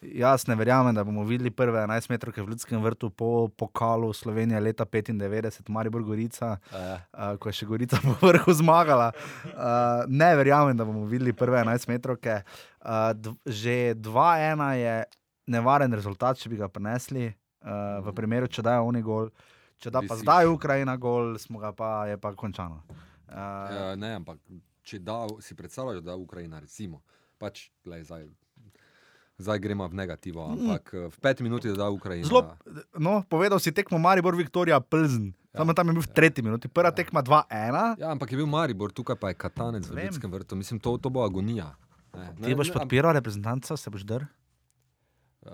Jaz 0.00 0.46
ne 0.48 0.54
verjamem, 0.56 0.94
da 0.94 1.04
bomo 1.04 1.26
videli 1.28 1.50
prve 1.52 1.78
11 1.78 2.08
metrov 2.10 2.32
v 2.32 2.48
Ljudskem 2.48 2.80
vrtu 2.82 3.10
po 3.10 3.48
pokalu 3.48 4.12
Slovenije 4.12 4.60
leta 4.60 4.84
95, 4.84 5.68
Maribor 5.68 6.02
Gorica, 6.02 6.56
Eh, 6.72 6.98
uh, 7.12 7.36
ko 7.36 7.48
je 7.48 7.52
še 7.52 7.66
Gorica 7.66 8.00
po 8.04 8.16
vrhu 8.26 8.52
zmagala. 8.52 9.12
Uh, 9.44 10.08
ne 10.08 10.32
verjamem, 10.36 10.76
da 10.76 10.84
bomo 10.88 11.04
videli 11.04 11.36
prve 11.36 11.60
11 11.60 11.88
metrov. 11.88 12.16
Uh, 12.16 13.34
že 13.44 13.94
2-1 13.94 14.72
je 14.80 15.04
nevaren 15.46 15.92
rezultat, 15.92 16.40
če 16.40 16.48
bi 16.48 16.56
ga 16.56 16.68
prenesli, 16.72 17.28
uh, 17.28 18.00
v 18.00 18.16
primeru, 18.16 18.48
če 18.48 18.64
dajo 18.64 18.88
oni 18.88 19.04
gol. 19.04 19.28
Če 19.80 19.90
da 19.90 20.02
pa 20.04 20.12
Visiš. 20.14 20.24
zdaj 20.26 20.50
Ukrajina 20.52 20.96
gol, 21.00 21.38
smo 21.40 21.58
ga 21.58 21.72
pa, 21.72 22.04
je 22.10 22.18
pa 22.20 22.34
končano. 22.36 22.82
Uh, 23.30 23.72
Ja, 23.72 23.94
ne, 23.96 24.14
ampak 24.20 24.40
če 24.84 25.00
da, 25.00 25.22
si 25.40 25.56
predstavljaš, 25.56 26.02
da 26.04 26.12
je 26.12 26.20
Ukrajina, 26.20 26.60
recimo, 26.60 27.00
pač, 27.40 27.68
glej, 27.86 28.04
zdaj, 28.08 28.26
zdaj 29.40 29.60
gremo 29.62 29.86
v 29.88 29.96
negativo, 29.96 30.44
ampak 30.44 30.92
mm. 30.92 31.12
v 31.14 31.18
peti 31.22 31.46
minuti 31.46 31.72
da 31.72 31.88
Ukrajina. 31.88 32.28
Zelo, 32.28 32.42
no, 32.98 33.22
povedal 33.24 33.62
si 33.62 33.72
tekmo 33.72 34.00
Maribor, 34.02 34.36
Viktorija, 34.36 34.82
Plzen. 34.82 35.30
Ja. 35.50 35.62
Samo 35.62 35.74
tam 35.74 35.90
je 35.90 35.96
bil 35.98 36.04
v 36.04 36.12
tretji 36.14 36.44
minuti, 36.46 36.70
prva 36.70 36.92
tekma 36.94 37.24
2-1. 37.26 38.02
Ja, 38.02 38.12
ampak 38.12 38.30
je 38.30 38.38
bil 38.38 38.50
Maribor, 38.50 38.92
tukaj 38.94 39.18
pa 39.18 39.32
je 39.32 39.38
Katanec 39.40 39.88
v 39.88 39.96
Vem. 39.96 40.10
Ljudskem 40.10 40.30
vrtu. 40.30 40.58
Mislim, 40.58 40.78
to, 40.78 40.94
to 41.00 41.10
bo 41.10 41.24
agonija. 41.26 41.72
Ne, 42.14 42.34
Ti 42.42 42.54
boš 42.58 42.70
podpiral 42.74 43.14
reprezentanca, 43.16 43.74
se 43.78 43.90
boš 43.90 44.06
drl. 44.06 44.28
Uh, 45.40 45.52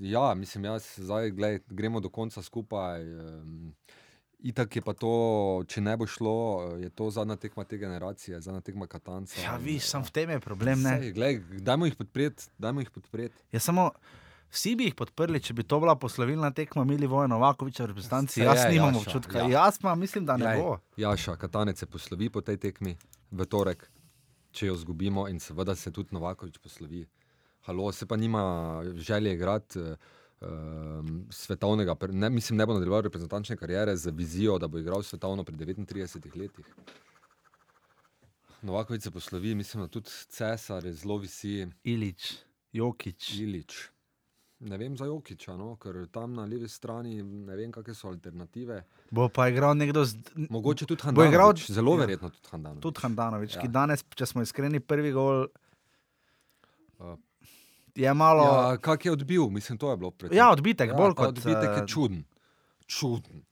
ja, 0.00 0.34
mislim, 0.34 0.64
jaz 0.64 0.86
zdaj 0.96 1.30
gled, 1.30 1.62
gremo 1.68 2.00
do 2.00 2.08
konca 2.08 2.42
skupaj. 2.42 3.02
Um, 3.02 3.74
itak 4.44 4.76
je 4.76 4.82
pa 4.84 4.92
to, 4.92 5.12
če 5.68 5.80
ne 5.80 5.94
bo 5.96 6.06
šlo, 6.06 6.34
je 6.82 6.90
to 6.92 7.08
zadnja 7.10 7.36
tekma 7.40 7.64
te 7.64 7.78
generacije, 7.80 8.40
zadnja 8.44 8.60
tekma 8.60 8.86
Katanca. 8.86 9.40
Ja, 9.40 9.56
viš, 9.56 9.86
eh, 9.86 9.88
sam 9.88 10.04
v 10.04 10.12
tem 10.12 10.34
je 10.36 10.40
problem. 10.40 10.82
Ne? 10.84 10.98
Sej, 11.00 11.14
glej, 11.16 11.40
dajmo 11.64 11.88
jih 11.88 11.96
podpreti, 11.96 12.50
podpreti. 12.94 13.40
Ja, 13.52 13.60
samo 13.64 13.90
vsi 14.52 14.74
bi 14.76 14.90
jih 14.90 14.94
podprli, 14.98 15.40
če 15.40 15.56
bi 15.56 15.64
to 15.64 15.80
bila 15.80 15.96
poslovilna 15.96 16.52
tekma 16.52 16.84
Mili 16.84 17.08
Voja 17.08 17.26
Novakoviča, 17.32 17.88
reprezentanci. 17.88 18.42
Saj 18.42 18.46
Jaz 18.46 18.64
je, 18.66 18.70
nimam 18.76 18.92
Jaša, 18.92 19.00
občutka. 19.00 19.38
ja. 19.38 19.48
Jaz 19.56 19.80
pa 19.80 19.94
mislim, 19.94 20.28
da 20.28 20.36
ne 20.36 20.44
Glej, 20.44 20.62
bo. 20.62 20.78
Jaša, 21.00 21.36
Katanec 21.40 21.80
se 21.80 21.86
poslovi 21.86 22.28
po 22.30 22.44
tej 22.44 22.60
tekmi 22.60 22.96
v 23.32 23.48
torek, 23.48 23.88
če 24.52 24.68
jo 24.68 24.76
izgubimo, 24.76 25.24
in 25.32 25.40
seveda 25.40 25.74
se 25.74 25.90
tudi 25.92 26.12
Novakovič 26.12 26.60
poslovi. 26.60 27.06
Halo, 27.64 27.92
se 27.92 28.06
pa 28.06 28.16
nima 28.16 28.42
želje 28.96 29.34
igrati. 29.34 29.78
Um, 30.40 31.26
svetovnega, 31.30 31.96
ne, 32.10 32.30
mislim, 32.30 32.56
ne 32.56 32.66
bo 32.66 32.72
nadaljeval 32.72 33.00
reprezentančne 33.00 33.56
kariere 33.56 33.96
z 33.96 34.10
vizijo, 34.10 34.58
da 34.58 34.68
bo 34.68 34.78
igral 34.78 35.02
svetovno 35.02 35.44
pri 35.44 35.56
39 35.56 36.36
letih. 36.36 36.66
Novakovič 38.62 39.02
se 39.02 39.10
poslovi, 39.10 39.54
mislim, 39.54 39.82
da 39.82 39.88
tudi 39.88 40.10
cesar 40.28 40.84
je 40.84 40.92
zelo 40.92 41.16
visi, 41.16 41.66
Ilič, 41.84 42.32
Jokič. 42.72 43.30
Ilič. 43.34 43.88
Ne 44.60 44.78
vem 44.78 44.96
za 44.96 45.04
Jokiča, 45.04 45.56
no, 45.56 45.76
ker 45.76 46.06
tam 46.08 46.34
na 46.34 46.44
levi 46.44 46.68
strani 46.68 47.22
ne 47.22 47.56
vem, 47.56 47.72
kakšne 47.72 47.94
so 47.94 48.08
alternative. 48.08 48.82
Bo 49.10 49.28
pa 49.28 49.48
igral 49.48 49.74
nekdo 49.74 50.04
z. 50.04 50.16
Mogoče 50.50 50.86
tudi 50.86 51.02
Bo 51.04 51.22
igral- 51.22 51.30
Handanovič, 51.48 51.70
zelo 51.70 51.92
ja. 51.92 51.98
verjetno 51.98 52.30
tudi 52.30 52.48
Handanovič. 52.50 52.82
Tudi 52.82 53.00
Handanovič, 53.00 53.54
ja. 53.54 53.60
ki 53.60 53.66
Ja. 53.66 53.72
danes, 53.72 54.04
če 54.10 54.26
smo 54.26 54.42
iskreni, 54.42 54.80
prvi 54.80 55.12
gol 55.12 55.46
Uh, 56.98 57.18
je 57.94 58.14
malo. 58.14 58.44
Ja, 58.44 58.76
kak 58.76 59.04
je 59.04 59.12
odbil, 59.12 59.48
mislim, 59.50 59.78
to 59.78 59.90
je 59.90 59.96
bilo 59.96 60.10
pred 60.10 60.32
Ja, 60.32 60.50
odbitek, 60.50 60.90
ja, 60.90 60.96
bolj 60.96 61.14
kot, 61.14 61.28
odbitek 61.28 61.70
eh, 61.70 61.80
je 61.80 61.86
čuden. 61.86 62.24
Čuden. 62.86 63.44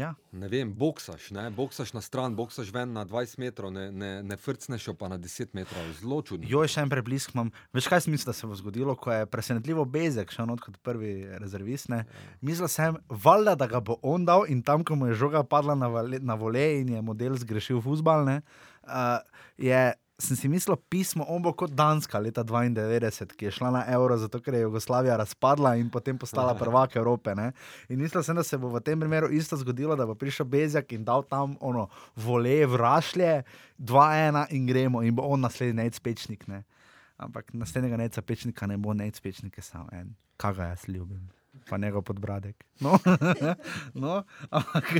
Ja. 0.00 0.14
Ne 0.32 0.48
vem, 0.48 0.70
boksaš, 0.74 1.28
ne? 1.34 1.48
boksaš 1.50 1.92
na 1.92 2.00
stran, 2.00 2.36
boksaš 2.36 2.70
ven 2.72 2.92
na 2.94 3.02
20 3.04 3.40
metrov, 3.42 3.72
ne, 3.74 3.90
ne, 3.92 4.10
ne 4.22 4.36
frcneš 4.38 4.86
pa 4.98 5.10
na 5.10 5.18
10 5.18 5.50
metrov. 5.52 5.82
Zelo 5.98 6.20
čudno. 6.22 6.48
Jo, 6.48 6.62
še 6.64 6.84
en 6.86 6.92
preblisk 6.92 7.34
imam. 7.34 7.50
Veš, 7.76 7.88
kaj 7.90 8.04
sem 8.06 8.14
mislil, 8.14 8.30
da 8.30 8.36
se 8.38 8.48
bo 8.48 8.56
zgodilo, 8.56 8.94
ko 8.96 9.12
je 9.12 9.26
presenetljivo 9.28 9.84
Bezek 9.84 10.32
šel 10.32 10.48
not 10.48 10.62
kot 10.64 10.78
prvi 10.86 11.26
rezervist. 11.42 11.90
Ne? 11.92 12.04
Mislil 12.40 12.70
sem, 12.72 12.96
valjda, 13.10 13.58
da 13.60 13.68
ga 13.68 13.82
bo 13.84 13.98
on 14.00 14.24
dal 14.24 14.46
in 14.48 14.62
tam, 14.64 14.86
ko 14.86 14.96
mu 14.96 15.10
je 15.10 15.18
žoga 15.20 15.42
padla 15.44 15.76
na, 15.76 15.90
vale, 15.92 16.22
na 16.22 16.38
volej 16.38 16.84
in 16.84 16.94
je 16.94 17.02
model 17.04 17.36
zgrešil 17.42 17.82
fusbal, 17.84 18.24
ne, 18.28 18.40
uh, 18.86 19.18
je 19.58 19.90
sem 20.20 20.36
si 20.36 20.48
mislil, 20.48 20.76
pismo, 20.92 21.24
on 21.28 21.42
bo 21.42 21.52
kot 21.56 21.72
Danska 21.76 22.20
leta 22.20 22.44
92, 22.44 23.36
ki 23.36 23.48
je 23.48 23.54
šla 23.56 23.70
na 23.74 23.82
evro, 23.88 24.16
zato 24.20 24.40
ker 24.40 24.54
je 24.54 24.60
Jugoslavija 24.60 25.16
razpadla 25.16 25.74
in 25.80 25.90
potem 25.90 26.18
postala 26.18 26.54
prvak 26.60 26.96
Evrope. 26.96 27.34
Ne? 27.34 27.50
In 27.88 28.00
mislil 28.00 28.22
sem, 28.22 28.36
da 28.36 28.44
se 28.46 28.58
bo 28.58 28.68
v 28.68 28.82
tem 28.84 29.00
primeru 29.00 29.30
isto 29.32 29.56
zgodilo, 29.56 29.96
da 29.96 30.06
bo 30.06 30.14
prišel 30.14 30.46
Bezjak 30.46 30.92
in 30.92 31.04
dal 31.04 31.24
tam 31.24 31.56
ono 31.60 31.88
vole, 32.16 32.66
vrašlje, 32.66 33.42
2-1 33.78 34.46
in 34.56 34.66
gremo 34.66 35.02
in 35.02 35.16
bo 35.16 35.24
on 35.28 35.40
naslednji 35.40 35.82
necpečnik. 35.82 36.46
Ne? 36.48 36.62
Ampak 37.20 37.54
naslednjega 37.56 37.96
necpečnika 37.96 38.66
ne 38.66 38.76
bo 38.78 38.94
necpečnik, 38.94 39.56
je 39.56 39.64
samo 39.64 39.88
en, 39.92 40.14
kaj 40.36 40.54
ga 40.54 40.70
jaz 40.74 40.88
ljubim. 40.88 41.28
Pa 41.68 41.78
njegov 41.78 42.02
podbradek. 42.02 42.64
No, 42.80 42.98
no 44.02 44.22
ampak. 44.50 44.94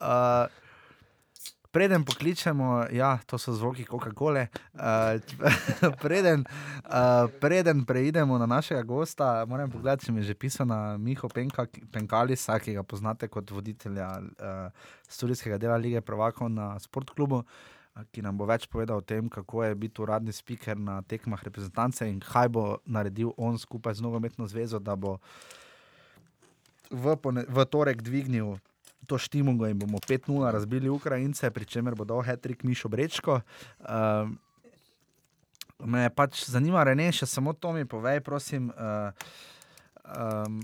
Uh, 0.00 0.50
Preden 1.70 2.04
pokličemo, 2.04 2.90
ja, 2.90 3.18
to 3.26 3.38
so 3.38 3.52
zvoki 3.54 3.84
Coca-Cola. 3.86 4.46
Uh, 4.74 5.20
preden, 6.02 6.44
uh, 6.84 7.30
preden 7.40 7.84
preidemo 7.86 8.38
na 8.38 8.46
našega 8.46 8.82
gosta, 8.82 9.44
moram 9.46 9.70
pogledati, 9.70 10.06
če 10.06 10.12
mi 10.12 10.20
je 10.24 10.32
že 10.32 10.34
pisano 10.34 10.98
Miho 10.98 11.28
Penka, 11.30 11.66
Penkalisa, 11.92 12.58
ki 12.58 12.74
ga 12.74 12.82
poznate 12.82 13.28
kot 13.30 13.50
voditelja 13.50 14.08
uh, 14.18 14.88
studijskega 15.08 15.58
dela 15.58 15.76
Lige 15.76 16.00
Prvakov 16.00 16.50
na 16.50 16.74
Sportklubu, 16.82 17.44
uh, 17.44 17.70
ki 18.10 18.22
nam 18.24 18.38
bo 18.38 18.48
več 18.48 18.66
povedal 18.70 19.02
o 19.02 19.04
tem, 19.06 19.28
kako 19.28 19.64
je 19.64 19.78
biti 19.78 20.02
uradni 20.02 20.32
speaker 20.32 20.78
na 20.78 21.00
tekmah 21.02 21.42
reprezentance 21.44 22.06
in 22.06 22.20
kaj 22.22 22.48
bo 22.48 22.64
naredil 22.86 23.34
on 23.36 23.58
skupaj 23.58 23.98
z 23.98 24.04
nogometno 24.06 24.46
zvezo, 24.50 24.78
da 24.78 24.96
bo 24.96 25.18
v, 26.90 27.14
v 27.46 27.66
torek 27.70 28.02
dvignil 28.02 28.56
to 29.10 29.18
štimo 29.18 29.50
in 29.66 29.78
bomo 29.78 29.98
5-0 29.98 30.52
razbili 30.54 30.88
Ukrajince, 30.88 31.50
pri 31.50 31.66
čemer 31.66 31.98
bo 31.98 32.06
dal 32.06 32.22
Hetrik 32.22 32.62
Mišo 32.62 32.88
Brečko. 32.88 33.40
Uh, 33.82 34.30
me 35.82 36.06
pač 36.14 36.44
zanima, 36.46 36.84
Rene, 36.86 37.10
še 37.10 37.26
samo 37.26 37.52
to 37.52 37.72
mi 37.74 37.82
povej, 37.88 38.22
prosim. 38.22 38.70
Uh, 38.70 39.10
um, 40.14 40.60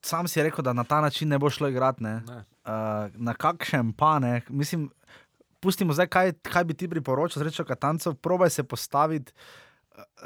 sam 0.00 0.24
si 0.30 0.40
rekel, 0.40 0.64
da 0.64 0.72
na 0.72 0.86
ta 0.88 1.02
način 1.04 1.28
ne 1.28 1.38
bo 1.38 1.50
šlo 1.52 1.68
igrati. 1.68 2.06
Uh, 2.06 3.12
na 3.12 3.34
kakšen 3.36 3.92
pa 3.92 4.16
ne. 4.22 4.40
Mislim, 4.48 4.88
pustimo 5.60 5.92
zdaj, 5.92 6.08
kaj, 6.08 6.32
kaj 6.46 6.64
bi 6.64 6.78
ti 6.78 6.88
priporočil, 6.88 7.42
zrečo 7.42 7.66
Katancev, 7.68 8.16
probaj 8.22 8.50
se 8.56 8.64
postaviti 8.64 9.32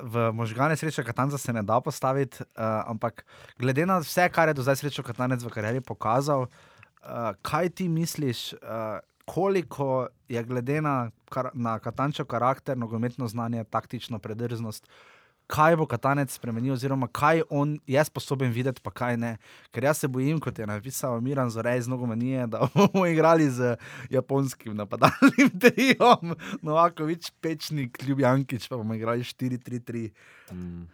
v 0.02 0.32
možgane 0.32 0.76
sreče 0.76 1.04
Katanca 1.04 1.38
se 1.38 1.52
ne 1.52 1.62
da 1.62 1.80
postaviti, 1.80 2.42
uh, 2.42 2.64
ampak 2.86 3.24
glede 3.58 3.86
na 3.86 3.98
vse, 3.98 4.28
kar 4.28 4.48
je 4.48 4.54
do 4.54 4.62
zdaj 4.62 4.76
srečo 4.76 5.02
Katanec 5.02 5.44
v 5.44 5.52
karieri 5.52 5.80
pokazal, 5.80 6.46
uh, 6.46 7.30
kaj 7.42 7.68
ti 7.68 7.88
misliš, 7.88 8.52
uh, 8.52 8.98
koliko 9.24 10.08
je 10.28 10.42
glede 10.44 10.80
na, 10.80 11.10
na 11.54 11.78
Katančev 11.78 12.26
karakter, 12.26 12.78
nogometno 12.78 13.28
znanje, 13.28 13.64
taktično 13.64 14.18
predrznost, 14.18 14.86
uh, 14.86 15.09
kaj 15.50 15.76
bo 15.80 15.86
Katanec 15.90 16.30
spremenil, 16.30 16.74
oziroma 16.76 17.08
kaj 17.10 17.42
on 17.50 17.74
je 17.86 18.04
sposoben 18.06 18.52
videti, 18.54 18.82
pa 18.82 18.92
kaj 18.94 19.18
ne. 19.18 19.32
Ker 19.74 19.88
jaz 19.88 20.04
se 20.04 20.08
bojim, 20.08 20.38
kot 20.42 20.58
je 20.58 20.66
napisal 20.66 21.20
Miran 21.20 21.50
Zorej 21.50 21.82
z 21.86 21.90
Nogomanije, 21.90 22.46
da 22.46 22.68
bomo 22.74 23.06
igrali 23.06 23.50
z 23.50 23.74
japonskim 24.10 24.76
napadalnim 24.78 25.50
trijom, 25.64 26.36
Novakovič, 26.62 27.32
Pečnik, 27.40 28.02
Ljubljankič, 28.06 28.68
pa 28.70 28.78
bomo 28.78 28.94
igrali 28.94 29.26
4-3-3. 29.26 30.08
Mm. 30.54 30.88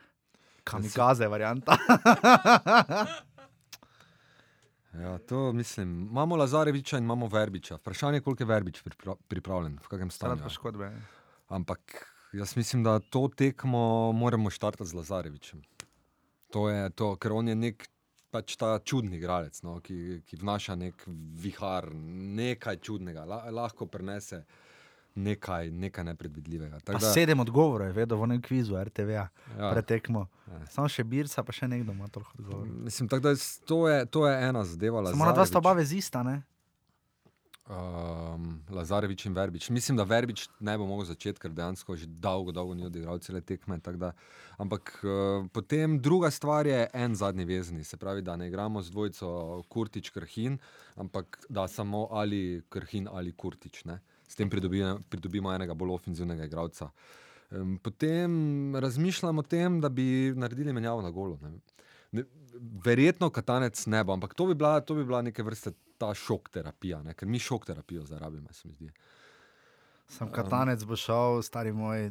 Kamikaze, 0.64 1.28
varianta. 1.28 1.76
Ja, 4.96 5.18
to 5.18 5.52
mislim. 5.52 6.08
Imamo 6.08 6.36
Lazareviča 6.36 6.96
in 6.98 7.04
imamo 7.04 7.26
Verbiča. 7.28 7.76
Vprašanje 7.76 8.16
je, 8.16 8.20
koliko 8.20 8.42
je 8.42 8.46
Verbič 8.46 8.82
pripravljen, 9.28 9.74
v 9.84 9.88
kakšnem 9.88 10.10
stanju. 10.10 10.48
Ampak 11.48 12.06
Jaz 12.32 12.56
mislim, 12.56 12.82
da 12.82 12.98
to 12.98 13.28
tekmo 13.28 14.12
moramo 14.12 14.50
štartati 14.50 14.90
z 14.90 14.94
Lazarevičem. 14.94 15.62
To 16.52 16.68
je 16.68 16.90
to, 16.90 17.16
ker 17.16 17.32
on 17.32 17.48
je 17.48 17.54
nek 17.54 17.88
pač 18.30 18.56
ta 18.56 18.78
čudni 18.84 19.16
igralec, 19.16 19.62
no, 19.62 19.78
ki, 19.80 20.20
ki 20.26 20.38
vnaša 20.40 20.76
nek 20.76 21.04
vihar, 21.40 21.88
nekaj 22.36 22.80
čudnega, 22.84 23.24
La, 23.24 23.44
lahko 23.50 23.86
prenese 23.86 24.42
nekaj, 25.16 25.70
nekaj 25.70 26.04
nepredvidljivega. 26.04 26.80
Da, 26.86 27.00
sedem 27.00 27.40
odgovorov 27.40 27.88
je 27.88 27.96
vedno 27.96 28.18
v 28.20 28.28
enem 28.28 28.42
kvizu, 28.42 28.76
RTV, 28.76 29.14
ja. 29.16 29.28
pretekmo. 29.72 30.26
Ja. 30.50 30.60
Samo 30.74 30.90
še 30.92 31.04
birca, 31.08 31.44
pa 31.46 31.54
še 31.56 31.68
nekdo 31.70 31.94
ima 31.96 32.10
toliko 32.12 32.36
odgovorov. 32.36 32.74
Mislim, 32.84 33.08
tak, 33.08 33.24
da 33.24 33.32
je, 33.32 33.40
to, 33.64 33.86
je, 33.88 34.04
to 34.12 34.26
je 34.28 34.34
ena 34.48 34.64
zadeva. 34.64 35.06
Samo 35.08 35.28
na 35.28 35.32
dva 35.36 35.46
sta 35.48 35.62
oba 35.62 35.72
vezista, 35.78 36.22
ne? 36.26 36.42
Um, 37.68 38.60
Lazarevič 38.70 39.26
in 39.26 39.34
Verbič. 39.34 39.70
Mislim, 39.70 39.96
da 39.96 40.04
Verbič 40.04 40.48
ne 40.60 40.76
bo 40.78 40.86
mogel 40.86 41.06
začeti, 41.10 41.40
ker 41.42 41.52
dejansko 41.54 41.96
že 41.96 42.06
dolgo, 42.06 42.52
dolgo 42.52 42.74
ni 42.74 42.86
odigral 42.86 43.18
cele 43.18 43.40
tekme. 43.40 43.80
Ampak 44.58 44.92
uh, 45.02 45.46
potem 45.52 45.98
druga 46.00 46.30
stvar 46.30 46.66
je 46.66 46.86
en 46.94 47.14
zadnji 47.14 47.44
vezni, 47.44 47.84
se 47.84 47.96
pravi, 47.96 48.22
da 48.22 48.36
ne 48.36 48.48
igramo 48.48 48.82
z 48.82 48.90
dvojico 48.90 49.62
Kurtič, 49.68 50.10
Krhin, 50.10 50.58
ampak 50.96 51.46
da 51.48 51.68
samo 51.68 52.08
ali 52.10 52.62
Krhin 52.68 53.08
ali 53.12 53.32
Kurtič. 53.32 53.84
Ne? 53.84 54.00
S 54.28 54.34
tem 54.34 54.50
pridobimo, 54.50 55.00
pridobimo 55.08 55.52
enega 55.52 55.74
bolj 55.74 55.94
ofenzivnega 55.94 56.44
igralca. 56.44 56.90
Um, 57.50 57.78
potem 57.78 58.76
razmišljamo 58.76 59.40
o 59.40 59.46
tem, 59.46 59.80
da 59.80 59.88
bi 59.88 60.32
naredili 60.34 60.72
menjavo 60.72 61.02
na 61.02 61.10
golo. 61.10 61.38
Ne? 61.42 61.58
Ne, 62.12 62.24
verjetno 62.84 63.30
katanec 63.30 63.86
ne 63.86 64.04
bo, 64.04 64.14
ampak 64.16 64.34
to 64.34 64.46
bi 64.46 64.54
bila, 64.54 64.80
to 64.80 64.94
bi 64.94 65.04
bila 65.04 65.22
neke 65.22 65.42
vrste 65.42 65.72
ta 65.98 66.12
šok 66.14 66.50
terapija, 66.52 67.02
ne? 67.02 67.14
ker 67.14 67.28
mi 67.28 67.38
šok 67.38 67.66
terapijo 67.66 68.04
zdaj 68.04 68.20
rabimo, 68.20 68.52
se 68.52 68.68
mi 68.68 68.74
zdi. 68.74 68.90
Sem 70.08 70.30
katanec, 70.32 70.84
bo 70.86 70.96
šel, 70.96 71.42
stari 71.42 71.72
moj. 71.74 72.10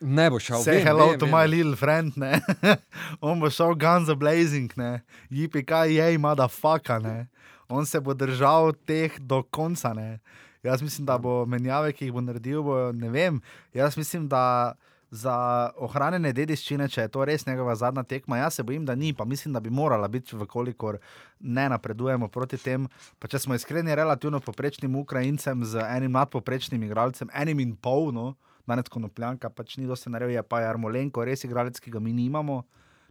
Ne 0.00 0.28
bo 0.30 0.38
šel. 0.38 0.62
Say 0.62 0.78
vem, 0.78 0.86
hello 0.86 1.08
vem, 1.10 1.18
to 1.18 1.26
vem. 1.26 1.34
my 1.34 1.46
little 1.50 1.76
friend, 1.76 2.16
ne. 2.16 2.38
On 3.26 3.40
bo 3.40 3.50
šel 3.50 3.74
guns 3.74 4.12
blazing, 4.14 4.72
ne. 4.78 5.00
JPK 5.30 5.88
je 5.90 6.12
ima 6.14 6.34
da 6.38 6.48
faka, 6.48 6.98
ne. 7.02 7.26
On 7.68 7.86
se 7.86 8.00
bo 8.00 8.14
držal 8.14 8.72
teh 8.86 9.18
do 9.18 9.42
konca, 9.42 9.92
ne. 9.94 10.20
Jaz 10.62 10.82
mislim, 10.82 11.06
da 11.06 11.18
bo 11.18 11.44
menjave, 11.46 11.92
ki 11.92 12.08
jih 12.08 12.14
bo 12.14 12.22
naredil, 12.22 12.62
bo, 12.62 12.78
ne 12.92 13.10
vem. 13.10 13.40
Jaz 13.74 13.96
mislim, 13.96 14.28
da 14.28 14.74
za 15.10 15.34
ohranjene 15.80 16.32
dediščine, 16.36 16.88
če 16.92 17.06
je 17.06 17.12
to 17.12 17.24
res 17.24 17.46
njegova 17.46 17.74
zadnja 17.76 18.02
tekma. 18.04 18.42
Jaz 18.42 18.58
se 18.58 18.62
bojim, 18.62 18.84
da 18.84 18.94
ni, 18.94 19.14
pa 19.16 19.24
mislim, 19.24 19.54
da 19.56 19.60
bi 19.60 19.70
morala 19.70 20.08
biti, 20.08 20.36
vkolikor 20.36 20.98
ne 21.40 21.68
napredujemo 21.72 22.28
proti 22.28 22.58
tem. 22.60 22.86
Pa 23.18 23.28
če 23.28 23.40
smo 23.44 23.56
iskreni, 23.56 23.94
relativno 23.96 24.40
poprečnim 24.40 24.96
Ukrajincem 25.00 25.64
z 25.64 25.84
enim 25.96 26.12
nadpoprečnim 26.12 26.82
igralcem, 26.84 27.32
enim 27.34 27.60
in 27.64 27.74
pol, 27.76 28.12
no, 28.12 28.34
danes 28.68 28.92
konopljanka, 28.92 29.50
pač 29.50 29.78
ni 29.80 29.88
dosti 29.88 30.12
naredil, 30.12 30.36
je 30.36 30.44
pa 30.44 30.60
Jarmolenko, 30.66 31.24
res 31.24 31.44
igralec, 31.48 31.80
ki 31.80 31.94
ga 31.94 32.00
mi 32.04 32.12
nimamo. 32.12 32.62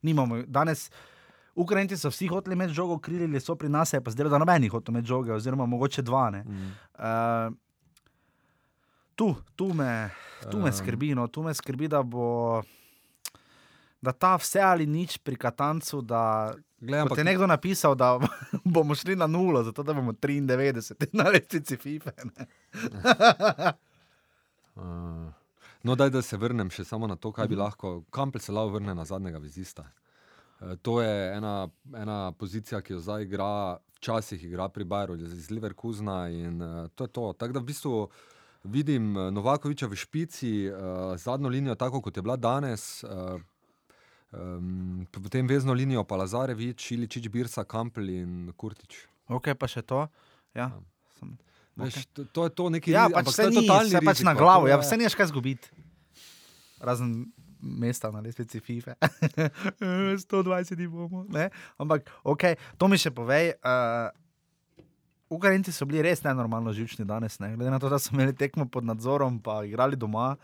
nimamo. 0.06 0.44
Danes, 0.48 0.92
Ukrajinci 1.58 1.98
so 1.98 2.12
vsi 2.14 2.28
hoteli 2.30 2.54
imeti 2.54 2.74
žogo, 2.78 3.00
krili 3.02 3.40
so 3.42 3.56
pri 3.56 3.70
nas, 3.70 3.96
pa 4.04 4.12
zdaj, 4.14 4.30
da 4.30 4.38
nobenih 4.38 4.72
hoče 4.72 4.92
imeti 4.92 5.08
žoge, 5.08 5.34
oziroma 5.34 5.66
mogoče 5.66 6.02
dva. 6.06 6.30
Mm. 6.32 6.74
Uh, 6.94 7.56
tu, 9.18 9.36
tu, 9.56 9.74
me, 9.74 10.10
tu 10.52 10.62
me 10.62 10.72
skrbi, 10.72 11.16
no, 11.18 11.28
tu 11.28 11.42
me 11.42 11.54
skrbi, 11.54 11.90
da 11.90 12.04
bo. 12.04 12.62
Da 13.98 14.14
ta 14.14 14.36
vse 14.38 14.62
ali 14.62 14.86
nič 14.86 15.18
pri 15.26 15.36
Katancu, 15.42 16.04
da 16.06 16.54
Gledam, 16.80 17.08
je 17.18 17.24
nekdo 17.24 17.48
napisal, 17.50 17.96
da 17.98 18.20
bomo 18.76 18.96
šli 18.96 19.16
na 19.16 19.28
nulo, 19.28 19.64
zato 19.64 19.84
da 19.84 19.94
bomo 19.94 20.14
93, 20.14 21.06
na 21.18 21.24
resnici 21.34 21.78
FIFA. 21.78 22.12
uh, 24.76 24.84
no, 25.84 25.96
daj, 25.96 26.10
da 26.14 26.22
se 26.22 26.38
vrnem 26.38 26.70
še 26.70 26.86
samo 26.86 27.10
na 27.10 27.16
to, 27.16 27.32
kaj 27.34 27.48
bi 27.48 27.58
mhm. 27.58 27.64
lahko, 27.64 28.04
kam 28.14 28.32
se 28.38 28.52
lahko 28.54 28.78
vrne 28.78 28.96
na 28.96 29.06
zadnjega 29.06 29.42
vizista. 29.42 29.90
Uh, 30.62 30.78
to 30.82 31.02
je 31.02 31.34
ena, 31.34 31.68
ena 31.98 32.32
pozicija, 32.38 32.82
ki 32.86 32.94
jo 32.94 33.02
zdaj 33.02 33.26
igra, 33.26 33.78
včasih 33.98 34.44
igra 34.46 34.70
pri 34.70 34.86
Bajru, 34.86 35.18
iz 35.18 35.50
Leverkusna 35.50 36.30
in 36.30 36.62
uh, 36.62 36.88
to 36.94 37.10
je 37.10 37.18
to. 37.18 37.34
Tako 37.34 37.58
da 37.58 37.66
v 37.66 37.72
bistvu 37.74 38.10
vidim 38.72 39.18
eh, 39.18 39.32
Novakoviča 39.32 39.88
v 39.88 39.96
špici, 39.96 40.52
uh, 40.70 41.16
zadnjo 41.20 41.50
linijo, 41.50 41.76
tako 41.76 42.02
kot 42.02 42.18
je 42.18 42.24
bila 42.24 42.36
danes, 42.36 43.04
uh, 43.04 43.40
um, 44.32 45.08
potem 45.12 45.48
vezno 45.48 45.74
linijo 45.74 46.04
pa 46.04 46.16
Lazarevič, 46.16 46.92
Iličič, 46.92 47.30
Birsa, 47.30 47.64
Kampel 47.64 48.10
in 48.10 48.52
Kurtič. 48.58 49.06
Ok, 49.28 49.54
pa 49.60 49.68
še 49.68 49.82
to. 49.82 50.06
Ja. 50.56 50.72
Ja. 50.72 50.80
Sem, 51.20 51.34
okay. 51.78 51.88
Veš, 51.88 52.06
to, 52.14 52.28
to 52.34 52.48
je 52.48 52.54
to 52.56 52.70
neki 52.74 52.94
ja, 52.96 53.08
pač 53.12 53.34
se 53.36 53.50
ni, 53.50 53.66
se 53.66 54.02
pač 54.04 54.24
na 54.26 54.34
glavo, 54.38 54.70
ja, 54.70 54.80
vse 54.82 55.00
nimaš 55.00 55.18
kaj 55.18 55.32
zgubiti. 55.32 55.70
Razen 56.78 57.28
mesta 57.62 58.12
na 58.12 58.22
lestvici 58.22 58.60
FIFA. 58.60 58.96
120 59.82 60.88
bomo. 60.88 61.26
Ne? 61.30 61.50
Ampak, 61.78 62.10
ok, 62.24 62.54
to 62.78 62.88
mi 62.88 63.00
še 63.02 63.12
povej. 63.12 63.58
Uh, 63.62 64.14
Ukrajinci 65.30 65.72
so 65.76 65.86
bili 65.86 66.02
res 66.06 66.24
nenormalno 66.24 66.72
živčni 66.74 67.06
danes, 67.06 67.40
ne? 67.40 67.56
glede 67.56 67.72
na 67.72 67.80
to, 67.80 67.90
da 67.90 68.00
so 68.00 68.16
imeli 68.16 68.36
tekmo 68.36 68.68
pod 68.72 68.88
nadzorom, 68.88 69.42
pa 69.44 69.64
igrali 69.68 70.00
doma. 70.00 70.36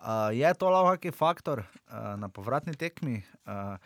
Uh, 0.00 0.30
je 0.32 0.54
to 0.54 0.70
lahko 0.70 1.12
faktor 1.12 1.64
uh, 1.64 2.14
na 2.16 2.28
povratni 2.28 2.74
tekmi? 2.74 3.22
Uh, 3.44 3.76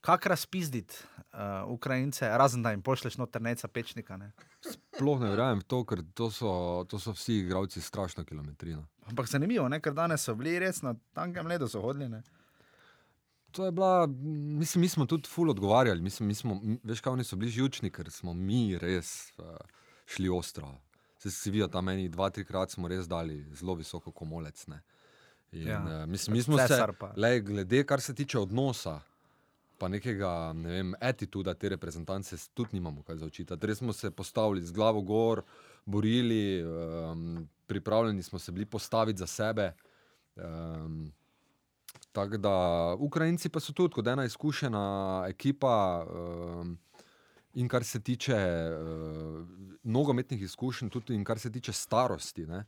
Kak 0.00 0.26
razpizditi 0.26 0.94
uh, 1.18 1.68
Ukrajince, 1.68 2.28
razen 2.28 2.62
da 2.62 2.70
jim 2.70 2.82
pošleš 2.82 3.18
noter 3.18 3.42
neca 3.42 3.68
pečnika? 3.68 4.16
Ne? 4.16 4.30
Sploh 4.62 5.20
ne 5.20 5.32
verjamem 5.34 5.60
to, 5.66 5.82
ker 5.84 6.04
to 6.14 6.30
so, 6.30 6.52
to 6.88 7.00
so 7.02 7.12
vsi 7.12 7.40
igravci 7.42 7.82
strašno 7.82 8.24
kilometrino. 8.24 8.86
Ampak 9.10 9.26
zanimivo, 9.28 9.68
ne? 9.68 9.80
ker 9.82 9.92
danes 9.92 10.22
so 10.24 10.36
bili 10.38 10.58
res 10.62 10.80
na 10.86 10.94
tankem 11.12 11.50
ledu, 11.50 11.68
so 11.68 11.82
hodili. 11.82 12.08
Ne? 12.08 12.22
To 13.50 13.66
je 13.66 13.72
bila, 13.72 14.06
mislim, 14.62 14.86
mi 14.86 14.88
smo 14.88 15.06
tudi 15.06 15.28
ful 15.28 15.50
odgovarjali. 15.50 16.02
Mislim, 16.02 16.28
mi 16.28 16.34
smo, 16.34 16.60
veš, 16.84 17.00
kaj 17.00 17.18
oni 17.18 17.24
so 17.24 17.36
bili 17.36 17.50
živčni, 17.50 17.90
ker 17.90 18.10
smo 18.14 18.34
mi 18.34 18.78
res 18.78 19.32
uh, 19.38 19.56
šli 20.08 20.28
ostro. 20.32 20.72
Se 21.18 21.30
si 21.30 21.50
videl, 21.50 21.68
tam 21.68 21.84
meni 21.84 22.08
dva, 22.08 22.30
trikrat 22.30 22.70
smo 22.72 22.88
res 22.88 23.08
dali 23.10 23.42
zelo 23.52 23.74
visoko 23.74 24.12
komolec. 24.12 24.66
Ne? 24.70 24.80
In, 25.52 25.68
Ja. 25.68 25.78
uh, 26.02 26.06
mislim, 26.08 26.36
mi 26.36 26.42
smo 26.42 26.58
se, 26.58 26.78
le, 27.16 27.40
glede, 27.40 27.84
kar 27.86 28.00
se 28.00 28.14
tiče 28.14 28.38
odnosa, 28.38 29.00
pa 29.78 29.88
nekega, 29.88 30.52
ne 30.52 30.68
vem, 30.68 30.94
etituda 31.00 31.54
te 31.54 31.68
reprezentance, 31.68 32.36
tudi 32.54 32.76
nimamo 32.78 33.02
kaj 33.02 33.16
zaučiti. 33.16 33.56
Res 33.60 33.78
smo 33.78 33.92
se 33.92 34.10
postavili 34.10 34.62
z 34.62 34.72
glavo 34.72 35.02
gor, 35.02 35.42
borili, 35.84 36.64
um, 36.64 37.48
pripravljeni 37.66 38.22
smo 38.22 38.38
se 38.38 38.52
bili 38.52 38.66
postaviti 38.66 39.18
za 39.18 39.26
sebe. 39.26 39.72
Um, 40.36 41.12
Tako 42.12 42.36
da 42.36 42.52
Ukrajinci 42.98 43.48
pa 43.48 43.60
so 43.60 43.72
tudi 43.72 43.94
kot 43.94 44.06
ena 44.06 44.24
izkušena 44.24 45.24
ekipa. 45.28 46.06
Um, 46.10 46.78
in 47.58 47.68
kar 47.68 47.84
se 47.84 47.98
tiče 48.00 48.34
uh, 48.34 49.42
nogometnih 49.84 50.42
izkušenj, 50.42 50.90
tudi 50.90 51.14
in 51.14 51.24
kar 51.24 51.38
se 51.38 51.50
tiče 51.50 51.72
starosti, 51.72 52.46
ne, 52.46 52.62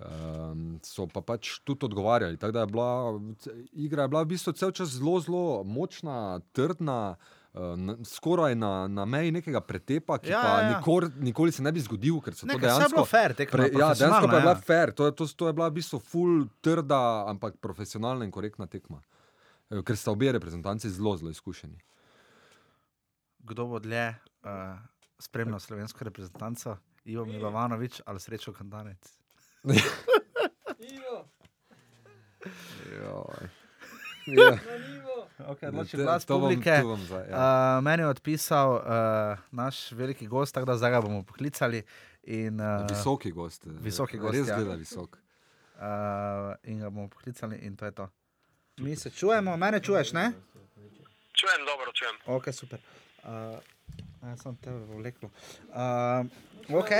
um, 0.00 0.62
so 0.82 1.06
pa 1.06 1.20
pač 1.22 1.58
tudi 1.60 1.84
odgovarjali. 1.84 2.36
Tako 2.36 2.52
da 2.52 2.60
je 2.60 2.66
bila 2.68 2.88
igra 3.74 4.02
je 4.02 4.08
bila 4.08 4.22
v 4.22 4.26
bistvu 4.28 4.52
cel 4.54 4.72
čas 4.72 4.88
zelo, 4.90 5.20
zelo 5.20 5.44
močna, 5.64 6.16
trdna. 6.52 7.16
uh, 7.52 7.60
na- 7.76 7.96
Skoraj 8.04 8.54
na, 8.54 8.86
na 8.88 9.04
meji 9.04 9.32
nekega 9.32 9.60
pretepa, 9.60 10.18
ki 10.18 10.30
Ja, 10.30 10.38
pa 10.38 10.48
ja, 10.48 10.62
ja. 10.62 10.68
Nikor, 10.70 11.10
nikoli 11.18 11.52
se 11.52 11.62
ne 11.62 11.72
bi 11.72 11.80
zgodil, 11.80 12.20
ker 12.20 12.32
so 12.32 12.46
Ne, 12.46 12.54
to 12.54 12.60
dejansko 12.60 13.02
fair, 13.04 13.34
tekma, 13.34 13.56
Pre, 13.58 13.66
ja, 13.74 13.88
dejansko 13.90 14.06
pa 14.24 14.34
je 14.34 14.40
bila 14.40 14.52
ja. 14.52 14.60
fair. 14.62 14.92
To 14.92 15.10
to, 15.10 15.26
to 15.26 15.46
je 15.46 15.52
bila 15.52 15.66
v 15.66 15.74
bistvu 15.74 15.98
full 16.00 16.46
trda, 16.60 17.00
ampak 17.26 17.58
profesionalna 17.58 18.24
in 18.24 18.30
korektna 18.30 18.66
tekma. 18.66 19.02
Eh, 19.68 19.82
Ker 19.82 19.96
sta 19.96 20.10
obe 20.10 20.30
reprezentanci 20.30 20.88
zelo, 20.88 21.16
zelo 21.16 21.30
izkušeni. 21.30 21.76
Kdo 23.40 23.66
bo 23.66 23.78
dlje 23.78 24.14
uh, 24.42 24.78
spremljal 25.18 25.58
slovensko 25.58 26.04
reprezentanco? 26.04 26.76
Ivo 27.04 27.24
Milovanovič 27.24 28.00
ali 28.04 28.20
srečo 28.20 28.52
Kandanec? 28.52 29.00
Ja. 34.26 34.58
Okay, 35.40 35.62
Ne, 35.62 35.68
odloči 35.70 35.96
te- 35.96 36.02
glas 36.02 36.24
to 36.24 36.34
bom- 36.34 36.40
publike. 36.42 36.76
to 36.76 36.86
bom 36.86 37.00
zdaj, 37.00 37.24
ja. 37.24 37.36
Uh, 37.36 37.42
meni 37.80 38.02
je 38.02 38.08
odpisal 38.08 38.68
uh, 38.72 38.82
naš 39.50 39.92
veliki 39.92 40.26
gost, 40.26 40.54
tako 40.54 40.66
da 40.66 40.76
zdaj 40.76 40.90
ga 40.90 41.00
bomo 41.00 41.22
poklicali. 41.22 41.82
In, 42.24 42.60
uh, 42.60 42.86
Visoki 42.86 43.30
gost. 43.30 43.66
eh, 43.66 43.70
visoki 43.72 44.18
gost, 44.18 44.34
Res 44.34 44.48
ja. 44.48 44.56
gleda 44.56 44.74
visok. 44.74 45.16
uh, 45.74 45.80
in 46.64 46.78
ga 46.78 46.90
bomo 46.90 47.08
poklicali, 47.08 47.56
in 47.58 47.76
to 47.76 47.84
je 47.84 47.92
to. 47.92 48.08
Mi 48.78 48.96
se 48.96 49.10
čujemo, 49.10 49.56
mene 49.56 49.80
čuješ, 49.80 50.12
ne? 50.12 50.32
Čujem, 51.32 51.60
dobro 51.66 51.92
čujem. 51.92 52.16
Ok, 52.28 52.52
super. 52.52 52.78
Uh, 53.18 53.58
jaz 54.22 54.42
sem 54.42 54.56
te 54.56 54.70
vleklo. 54.70 55.30
Uh, 55.68 56.26
ok. 56.76 56.92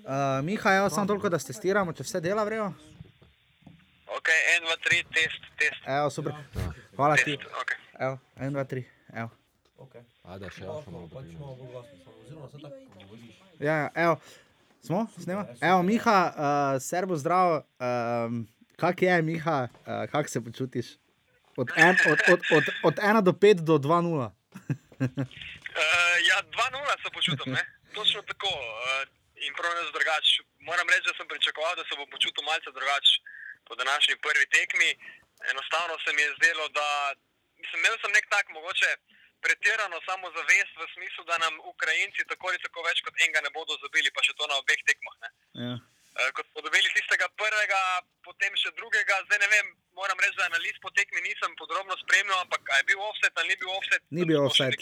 Uh, 0.00 0.40
Miha, 0.44 0.76
evo, 0.76 0.90
samo 0.90 1.06
toliko, 1.06 1.28
da 1.28 1.38
testiramo, 1.38 1.92
če 1.92 2.06
vse 2.06 2.20
dela 2.24 2.44
vrejo. 2.44 2.70
Ok, 4.10 4.28
1, 4.60 4.66
2, 4.66 4.76
3, 4.86 5.02
test, 5.14 5.50
test, 5.58 5.84
Evo, 5.86 6.10
super. 6.10 6.34
Hvala 6.96 7.16
ti. 7.16 7.36
test. 7.36 7.46
Okay. 7.62 7.80
Evo, 8.00 8.18
en, 8.36 8.52
dva, 8.52 8.64
tri. 8.64 8.86
Evo. 9.12 9.30
Ajde, 10.24 10.48
še 10.54 10.64
jaz 10.64 10.86
malo 10.88 11.08
potegnem. 11.10 11.40
Ja, 13.60 13.74
ja, 13.74 13.88
evo. 13.94 14.16
Smo, 14.80 15.04
snema. 15.20 15.44
Evo, 15.60 15.82
Miha, 15.84 16.18
uh, 16.30 16.80
servo 16.80 17.16
zdrav. 17.20 17.60
Um, 17.76 18.42
kak 18.80 19.02
je, 19.04 19.22
Miha, 19.22 19.58
uh, 19.68 20.04
kak 20.12 20.32
se 20.32 20.40
počutiš? 20.40 20.94
Od, 21.60 21.72
en, 21.76 21.96
od, 22.08 22.24
od, 22.32 22.40
od, 22.56 22.74
od 22.88 23.02
1 23.04 23.22
do 23.26 23.32
5 23.32 23.64
do 23.68 23.78
2-0. 23.78 24.30
Uh, 25.70 26.16
ja, 26.30 26.36
2-0 26.42 27.02
se 27.02 27.08
počutim, 27.16 27.52
ne? 27.52 27.62
Točno 27.94 28.22
tako. 28.22 28.50
Uh, 28.50 29.20
in 29.46 29.52
prav 29.58 29.72
ne 29.74 29.82
drugače. 29.96 30.42
Moram 30.68 30.86
reči, 30.92 31.08
da 31.08 31.14
sem 31.16 31.28
pričakoval, 31.32 31.74
da 31.76 31.84
se 31.84 31.94
bo 31.98 32.04
počutil 32.14 32.42
malce 32.44 32.70
drugače 32.78 33.14
po 33.66 33.72
današnji 33.80 34.22
prvi 34.26 34.46
tekmi. 34.56 34.90
Enostavno 35.52 35.94
se 36.04 36.10
mi 36.16 36.22
je 36.22 36.34
zdelo, 36.36 36.64
da 36.78 36.86
mislim, 37.60 37.78
imel 37.80 37.96
sem 38.02 38.12
nek 38.16 38.26
tak 38.34 38.46
mogoče 38.56 38.90
pretirano 39.44 39.96
samozavest 40.10 40.72
v 40.80 40.84
smislu, 40.94 41.22
da 41.30 41.36
nam 41.44 41.54
Ukrajinci 41.72 42.28
tako 42.30 42.44
ali 42.48 42.64
tako 42.66 42.80
več 42.88 42.98
kot 43.04 43.14
enega 43.24 43.40
ne 43.46 43.50
bodo 43.56 43.72
zabili, 43.84 44.10
pa 44.14 44.20
še 44.26 44.36
to 44.38 44.44
na 44.50 44.56
obeh 44.62 44.80
tekmah. 44.88 45.16
Ne? 45.24 45.30
Ja. 45.64 45.74
Eh, 46.20 46.30
Kot 46.36 46.46
smo 46.50 46.60
dobili 46.66 46.88
tistega 46.96 47.26
prvega, 47.40 47.80
potem 48.26 48.52
še 48.62 48.70
drugega, 48.78 49.22
zdaj 49.26 49.38
ne 49.44 49.48
vem, 49.54 49.66
moram 50.00 50.20
reči, 50.20 50.36
da 50.40 50.50
analiz 50.50 50.76
po 50.84 50.90
tekmi 50.98 51.24
nisem 51.24 51.54
podrobno 51.60 51.96
spremljal, 52.02 52.42
ampak 52.44 52.72
je 52.76 52.84
bil 52.90 53.00
offset 53.08 53.32
ali 53.38 53.54
ni 53.54 53.56
bil 53.62 53.72
offset. 53.78 54.02
Ni 54.10 54.28
bil 54.28 54.42
offset. 54.44 54.76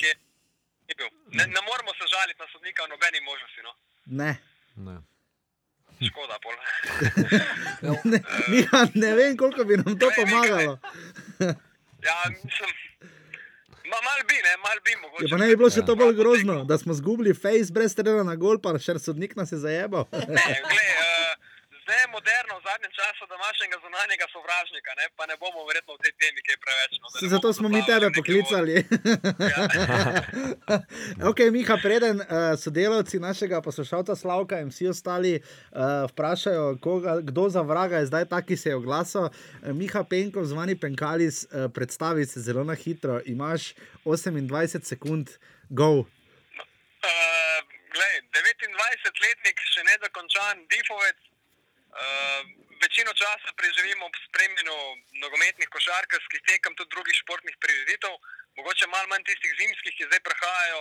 Ni 0.89 0.95
bil. 0.99 1.09
Ne, 1.39 1.45
ne 1.57 1.61
moramo 1.69 1.91
se 1.99 2.05
žaliti 2.15 2.41
na 2.43 2.49
sodnika 2.53 2.81
v 2.87 2.89
nobeni 2.95 3.21
možnosti. 3.31 3.61
No. 3.67 3.73
Ne. 4.21 4.33
Ne. 4.87 4.97
Škoda, 6.09 6.37
pol. 6.45 6.55
ne. 8.13 8.19
Miha, 8.53 8.81
ne 8.95 9.11
vem, 9.19 9.37
koliko 9.37 9.65
bi 9.65 9.77
nam 9.77 9.99
to 9.99 10.09
pomagalo. 10.17 10.79
Ja, 12.07 12.17
mislim, 12.45 12.71
ma, 13.91 13.99
mal 14.09 14.21
bi, 14.29 14.37
ne, 14.47 14.53
mal 14.67 14.79
bi 14.85 14.93
mogoče. 15.03 15.25
Je 15.25 15.31
pa 15.31 15.37
ne 15.43 15.49
bi 15.51 15.57
bilo 15.57 15.71
še 15.75 15.85
to 15.87 15.97
bolj 15.99 16.15
grozno, 16.21 16.63
da 16.65 16.79
smo 16.79 16.95
zgubili 16.95 17.35
face 17.35 17.75
brez 17.75 17.93
strela 17.93 18.23
na 18.25 18.37
gol, 18.39 18.63
pa 18.63 18.79
še 18.79 18.97
sodnik 19.03 19.35
nas 19.37 19.53
je 19.53 19.59
zajebal. 19.65 20.07
Ne, 20.13 20.45
glej, 20.71 20.89
uh, 20.95 21.18
zdaj 21.89 22.01
je 22.05 22.09
moderno 22.17 22.53
v 22.59 22.63
zadnjem 22.69 22.93
času, 22.99 23.23
da 23.29 23.35
imaš 23.41 23.57
enega 23.65 23.79
zunanjega 23.85 24.27
sovražnika, 24.35 24.91
ne, 25.01 25.07
pa 25.17 25.25
ne 25.31 25.37
bomo 25.43 25.61
verjetno 25.69 25.93
v 25.97 26.01
tej 26.05 26.13
temi 26.21 26.41
kaj 26.47 26.57
preveč. 26.65 26.93
No, 27.01 27.07
Zato 27.35 27.49
smo 27.57 27.67
mi 27.73 27.81
tebe 27.91 28.09
poklicali. 28.19 28.75
ok, 31.31 31.39
Miha, 31.57 31.77
preden 31.87 32.17
uh, 32.21 32.27
sodelavci 32.63 33.17
našega 33.29 33.65
poslušalca 33.65 34.13
Slavka 34.21 34.61
in 34.61 34.69
vsi 34.69 34.85
ostali 34.93 35.33
uh, 35.41 35.45
vprašajo, 36.13 36.77
koga, 36.85 37.13
kdo 37.29 37.49
za 37.49 37.63
vraga 37.71 37.97
je 38.05 38.11
zdaj 38.13 38.25
ta, 38.33 38.45
ki 38.45 38.57
se 38.61 38.69
je 38.69 38.77
oglasil. 38.77 39.25
Uh, 39.33 39.33
Miha 39.81 40.05
Penkov, 40.05 40.45
zvani 40.45 40.77
Penkalis, 40.77 41.49
uh, 41.49 41.73
predstavi 41.73 42.27
se 42.29 42.45
zelo 42.45 42.65
na 42.69 42.77
hitro. 42.77 43.17
Imaš 43.25 43.73
28 44.05 44.85
sekund, 44.85 45.41
go. 45.73 46.05
Uh, 46.05 47.59
glej, 47.97 48.15
29-letnik, 48.37 49.57
še 49.73 49.89
ne 49.89 49.97
dokončan, 50.05 50.69
difovec. 50.69 51.28
Uh, 51.99 52.47
večino 52.85 53.11
časa 53.23 53.51
preživimo 53.61 54.07
ob 54.07 54.15
spremljanju 54.27 54.77
nogometnih, 55.23 55.69
košarkarskih 55.75 56.41
tekem, 56.51 56.73
tudi 56.79 56.93
drugih 56.95 57.17
športnih 57.23 57.57
prireditev, 57.63 58.13
mogoče 58.59 58.87
malo 58.95 59.07
manj 59.11 59.25
tistih 59.29 59.53
zimskih, 59.61 59.93
ki 59.97 60.09
zdaj 60.09 60.23
prihajajo. 60.29 60.81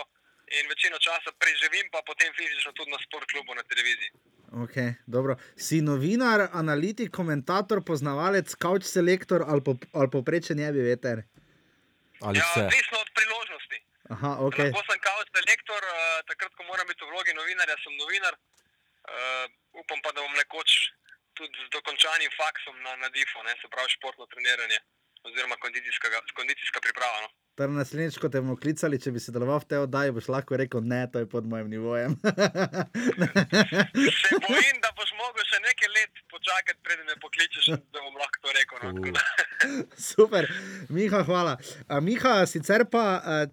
In 0.58 0.64
večino 0.72 0.96
časa 1.06 1.30
preživim, 1.42 1.86
pa 1.92 2.00
potem 2.08 2.30
fizično 2.38 2.70
tudi 2.72 2.90
na 2.94 2.98
sport 3.04 3.26
klubu 3.32 3.52
na 3.58 3.64
televiziji. 3.70 4.10
Okay, 4.64 4.94
dobro. 5.06 5.36
si 5.56 5.82
novinar, 5.84 6.48
analitik, 6.52 7.10
komentator, 7.12 7.82
poznavalec, 7.84 8.54
couch 8.62 8.86
selektor 8.88 9.44
ali, 9.50 9.60
po, 9.66 9.76
ali 9.92 10.08
poprečen 10.10 10.58
je 10.58 10.72
bi 10.72 10.82
veter. 10.92 11.16
Ali 12.24 12.38
Ja, 12.38 12.46
vse. 12.48 12.64
odvisno 12.64 12.96
od 13.04 13.10
priložnosti. 13.18 13.78
Aha, 14.14 14.30
ok. 14.46 14.58
Lahko 14.58 14.82
sem 14.88 15.00
kao 15.08 15.20
selektor, 15.36 15.82
uh, 15.84 15.98
takrat, 16.30 16.52
ko 16.56 16.62
moram 16.70 16.86
biti 16.88 17.04
v 17.04 17.10
vlogi 17.12 17.32
novinarja, 17.40 17.76
sem 17.84 17.92
novinar. 18.00 18.34
Uh, 19.04 19.44
upam 19.82 20.00
pa, 20.00 20.16
da 20.16 20.24
bom 20.24 20.32
nekoč 20.40 20.96
tudi 21.38 21.58
z 21.66 21.70
dokončanim 21.76 22.30
faksom 22.40 22.76
na, 22.86 22.92
na 23.02 23.08
DIFO, 23.14 23.42
ne, 23.42 23.54
se 23.60 23.70
pravi 23.74 23.90
športno 23.96 24.26
treniranje 24.32 24.78
oziroma 25.28 25.56
kondicijska, 25.64 26.08
kondicijska 26.40 26.80
priprava. 26.86 27.18
No. 27.24 27.30
Torej, 27.58 27.74
naslednjič, 27.74 28.16
ko 28.22 28.28
te 28.30 28.38
bomo 28.38 28.54
klicali, 28.54 29.00
če 29.02 29.10
bi 29.10 29.18
se 29.18 29.32
deloval 29.34 29.58
v 29.64 29.66
tej 29.66 29.80
oddaji, 29.82 30.12
boš 30.14 30.28
lahko 30.30 30.54
rekel: 30.60 30.84
Ne, 30.86 31.00
to 31.10 31.18
je 31.18 31.26
pod 31.26 31.42
mojim 31.42 31.66
nivojem. 31.72 32.14
Se 34.22 34.38
bojim, 34.44 34.76
da 34.84 34.92
boš 34.94 35.10
mogel 35.18 35.42
še 35.42 35.58
nekaj 35.64 35.90
let 35.96 36.22
počakati, 36.30 36.78
preden 36.86 37.10
me 37.10 37.16
pokličeš, 37.18 37.72
da 37.90 38.04
bom 38.04 38.14
lahko 38.14 38.44
to 38.46 38.54
rekel. 38.54 38.78
No. 38.86 39.82
Super, 39.98 40.46
Miha, 40.94 41.24
hvala. 41.26 41.56
A, 41.90 41.98
Miha, 41.98 42.36
sicer 42.46 42.86
pa, 42.86 43.04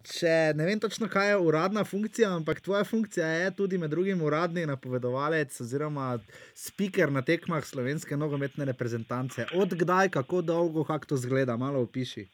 če 0.06 0.54
ne 0.54 0.70
vem 0.70 0.86
točno, 0.86 1.10
kaj 1.10 1.34
je 1.34 1.42
uradna 1.42 1.82
funkcija, 1.82 2.30
ampak 2.38 2.62
tvoja 2.62 2.86
funkcija 2.86 3.34
je 3.42 3.52
tudi 3.58 3.82
med 3.82 3.90
drugim 3.90 4.22
uradni 4.22 4.70
napovedovalec 4.70 5.58
oziroma 5.66 6.12
speaker 6.54 7.10
na 7.10 7.26
tekmah 7.26 7.66
slovenske 7.66 8.14
nogometne 8.22 8.70
reprezentance. 8.70 9.50
Od 9.58 9.74
kdaj, 9.74 10.14
kako 10.14 10.46
dolgo, 10.46 10.86
kako 10.86 11.16
to 11.16 11.24
zgleda, 11.26 11.58
malo 11.58 11.82
opiši. 11.90 12.30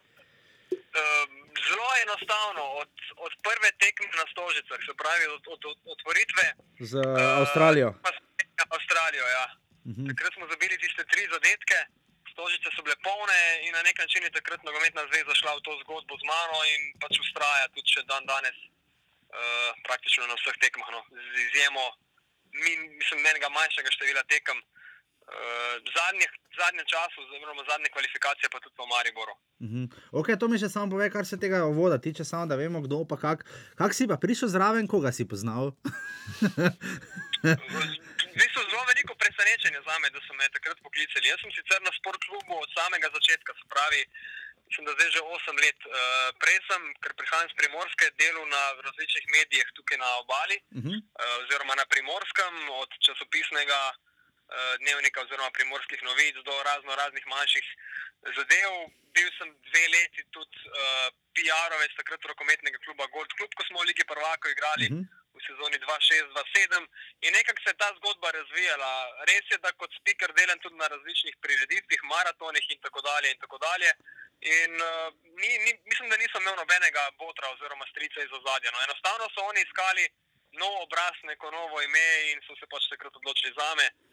Uh, 0.91 1.40
zelo 1.67 1.89
enostavno, 2.03 2.63
od, 2.81 2.93
od 3.25 3.33
prve 3.45 3.69
tekme 3.83 4.13
na 4.21 4.25
Stožicah, 4.31 4.79
se 4.87 4.93
pravi 5.01 5.25
od, 5.35 5.43
od, 5.53 5.61
od 5.71 5.77
otvoritve. 5.93 6.45
Z 6.89 6.93
uh, 6.95 7.39
Avstralijo. 7.41 7.89
Avstralijo, 8.75 9.25
ja. 9.37 9.45
Uh 9.51 9.91
-huh. 9.93 10.07
Takrat 10.09 10.33
smo 10.37 10.45
zabili 10.53 10.75
tiste 10.83 11.03
tri 11.11 11.23
zadetke, 11.35 11.77
Stožice 12.33 12.67
so 12.75 12.81
bile 12.85 12.97
polne 13.07 13.41
in 13.65 13.71
na 13.77 13.81
nek 13.87 13.97
način 14.03 14.23
je 14.23 14.37
takrat 14.37 14.61
nogometna 14.63 15.01
zveza 15.09 15.33
šla 15.39 15.51
v 15.55 15.63
to 15.65 15.71
zgodbo 15.81 16.13
z 16.21 16.23
mano 16.33 16.57
in 16.73 16.81
pač 17.01 17.13
ustraja 17.23 17.65
tudi 17.75 17.89
še 17.93 18.01
dan 18.11 18.23
danes, 18.31 18.57
uh, 18.65 19.69
praktično 19.87 20.23
na 20.27 20.35
vseh 20.39 20.57
tekmah, 20.63 20.89
no. 20.95 21.01
z 21.33 21.35
izjemo, 21.47 21.83
mi, 22.61 22.71
mislim, 22.99 23.19
menega 23.27 23.49
manjšega 23.49 23.89
števila 23.95 24.23
tekem. 24.33 24.57
Uh, 24.57 24.80
zadnjih, 25.97 26.31
zadnjem 26.61 26.85
času, 26.93 27.17
oziroma 27.23 27.63
zadnje 27.71 27.89
kvalifikacije, 27.95 28.47
pa 28.53 28.59
tudi 28.63 28.75
v 28.77 28.87
Mariboru. 28.93 29.35
Uh 29.63 29.69
-huh. 29.69 29.85
okay, 30.19 30.35
to 30.39 30.47
mi 30.47 30.59
še 30.59 30.69
samo 30.69 30.91
pove, 30.91 31.07
kar 31.15 31.25
se 31.25 31.39
tega 31.43 31.57
voda 31.79 31.97
tiče, 32.05 32.23
samo 32.25 32.45
da 32.45 32.55
vemo, 32.55 32.79
kdo 32.85 32.97
pa 33.11 33.17
kak. 33.23 33.39
Kak 33.81 33.91
si 33.93 34.07
pa 34.11 34.17
prišel 34.23 34.47
zraven, 34.55 34.87
koga 34.93 35.11
si 35.11 35.23
poznal? 35.33 35.65
v 38.33 38.35
bistvu 38.41 38.61
zelo 38.71 38.83
veliko 38.91 39.13
presenečenja 39.23 39.81
za 39.87 39.95
me, 40.01 40.07
da 40.13 40.19
so 40.27 40.33
me 40.39 40.45
takrat 40.57 40.77
poklicali. 40.85 41.31
Jaz 41.31 41.39
sem 41.41 41.51
sicer 41.57 41.79
na 41.87 41.91
sport 41.99 42.21
klubu 42.29 42.53
od 42.63 42.69
samega 42.77 43.07
začetka, 43.17 43.51
se 43.59 43.65
pravi, 43.73 44.01
mislim, 44.67 44.83
da 44.87 44.91
zdaj 44.97 45.09
že 45.15 45.21
8 45.21 45.63
let. 45.65 45.79
Uh, 45.85 45.93
prej 46.41 46.59
sem, 46.67 46.81
ker 47.01 47.11
prihajam 47.19 47.49
z 47.51 47.57
primorske, 47.59 48.05
delal 48.21 48.45
na 48.55 48.63
različnih 48.87 49.25
medijih 49.35 49.67
tukaj 49.77 49.97
na 50.05 50.09
obali, 50.23 50.57
uh 50.77 50.83
-huh. 50.83 50.97
uh, 50.97 51.41
oziroma 51.41 51.73
na 51.81 51.85
primorskem, 51.93 52.53
od 52.81 52.89
časopisnega 53.05 53.81
uh, 53.89 54.10
dnevnika 54.81 55.21
oziroma 55.21 55.51
primorskih 55.57 56.03
novic 56.03 56.35
do 56.47 56.55
razno 56.63 56.95
raznih 56.95 57.25
manjših 57.27 57.67
zadev. 58.37 58.71
Bil 59.15 59.29
sem 59.37 59.49
dve 59.67 59.85
leti 59.95 60.23
tudi 60.35 60.57
uh, 60.67 61.07
PR-ovec 61.35 61.95
takrat 61.99 62.27
rokometnega 62.31 62.79
kluba 62.85 63.07
Gold 63.15 63.31
Club, 63.37 63.51
ko 63.57 63.63
smo 63.67 63.81
v 63.81 63.89
Ligi 63.89 64.05
Prvako 64.07 64.47
igrali. 64.49 64.87
Uh 64.91 64.95
-huh 64.97 65.21
v 65.35 65.39
sezoni 65.47 65.77
2006-2007 65.79 66.87
in 67.25 67.31
nekako 67.33 67.59
se 67.63 67.69
je 67.71 67.81
ta 67.81 67.89
zgodba 67.97 68.31
razvijala. 68.31 68.91
Res 69.29 69.45
je, 69.51 69.57
da 69.63 69.71
kot 69.79 69.91
speaker 69.99 70.31
delam 70.39 70.59
tudi 70.59 70.75
na 70.75 70.87
različnih 70.93 71.35
prireditvah, 71.43 72.01
maratonih 72.13 72.65
in 72.73 72.79
tako 72.85 73.01
dalje. 73.09 73.31
In 73.31 73.39
tako 73.43 73.57
dalje. 73.67 73.89
In, 74.41 74.71
uh, 74.81 75.09
ni, 75.41 75.51
ni, 75.65 75.71
mislim, 75.89 76.09
da 76.09 76.17
nisem 76.17 76.41
imel 76.41 76.55
nobenega 76.61 77.03
botra 77.23 77.45
oziroma 77.53 77.85
strica 77.91 78.19
iz 78.21 78.31
ozadja. 78.39 78.71
No, 78.71 78.83
enostavno 78.87 79.25
so 79.33 79.41
oni 79.51 79.61
iskali 79.63 80.05
nov 80.61 80.73
obraz, 80.85 81.15
neko 81.23 81.51
novo 81.51 81.81
ime 81.81 82.07
in 82.31 82.41
so 82.47 82.55
se 82.59 82.65
pač 82.73 82.89
takrat 82.89 83.15
odločili 83.15 83.53
za 83.59 83.69
me. 83.79 83.87
Uh, 83.87 84.10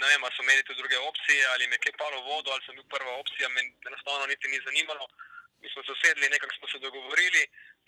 ne 0.00 0.06
vem, 0.10 0.24
ali 0.24 0.34
so 0.36 0.42
imeli 0.42 0.62
tudi 0.62 0.82
druge 0.82 0.98
opcije, 1.10 1.40
ali 1.52 1.66
me 1.66 1.74
je 1.74 1.84
kaj 1.84 1.94
palo 2.02 2.18
vodo, 2.30 2.50
ali 2.50 2.62
sem 2.64 2.74
bil 2.78 2.86
prva 2.94 3.12
opcija, 3.22 3.48
me 3.48 3.60
enostavno 3.88 4.26
niti 4.26 4.48
ni 4.48 4.66
zanimalo. 4.68 5.06
Mi 5.60 5.68
smo 5.72 5.80
se 5.82 5.92
usedli, 5.92 6.28
nekako 6.34 6.54
smo 6.58 6.66
se 6.68 6.78
dogovorili, 6.86 7.42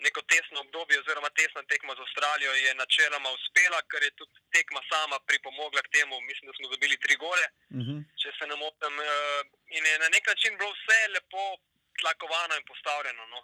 neko 0.05 0.21
tesno 0.31 0.57
obdobje, 0.65 0.99
oziroma 0.99 1.29
tesna 1.39 1.61
tekma 1.71 1.95
z 1.95 2.01
Avstralijo 2.05 2.51
je 2.53 2.71
načeloma 2.81 3.29
uspela, 3.37 3.79
ker 3.91 4.01
je 4.03 4.17
tudi 4.19 4.35
tekma 4.55 4.81
sama 4.91 5.17
pripomogla 5.27 5.81
k 5.85 5.91
temu. 5.97 6.21
Mislim, 6.29 6.45
da 6.47 6.53
smo 6.57 6.67
dobili 6.73 6.97
tri 7.03 7.15
gole, 7.23 7.45
uh 7.77 7.83
-huh. 7.85 7.99
če 8.21 8.29
se 8.37 8.45
ne 8.51 8.55
motim. 8.63 8.93
Eh, 8.99 9.41
in 9.77 9.85
je 9.91 9.99
na 9.99 10.09
nek 10.15 10.25
način 10.31 10.57
bilo 10.57 10.71
vse 10.77 10.99
lepo 11.15 11.43
tlakovano 11.99 12.53
in 12.55 12.65
postavljeno. 12.71 13.23
No. 13.33 13.39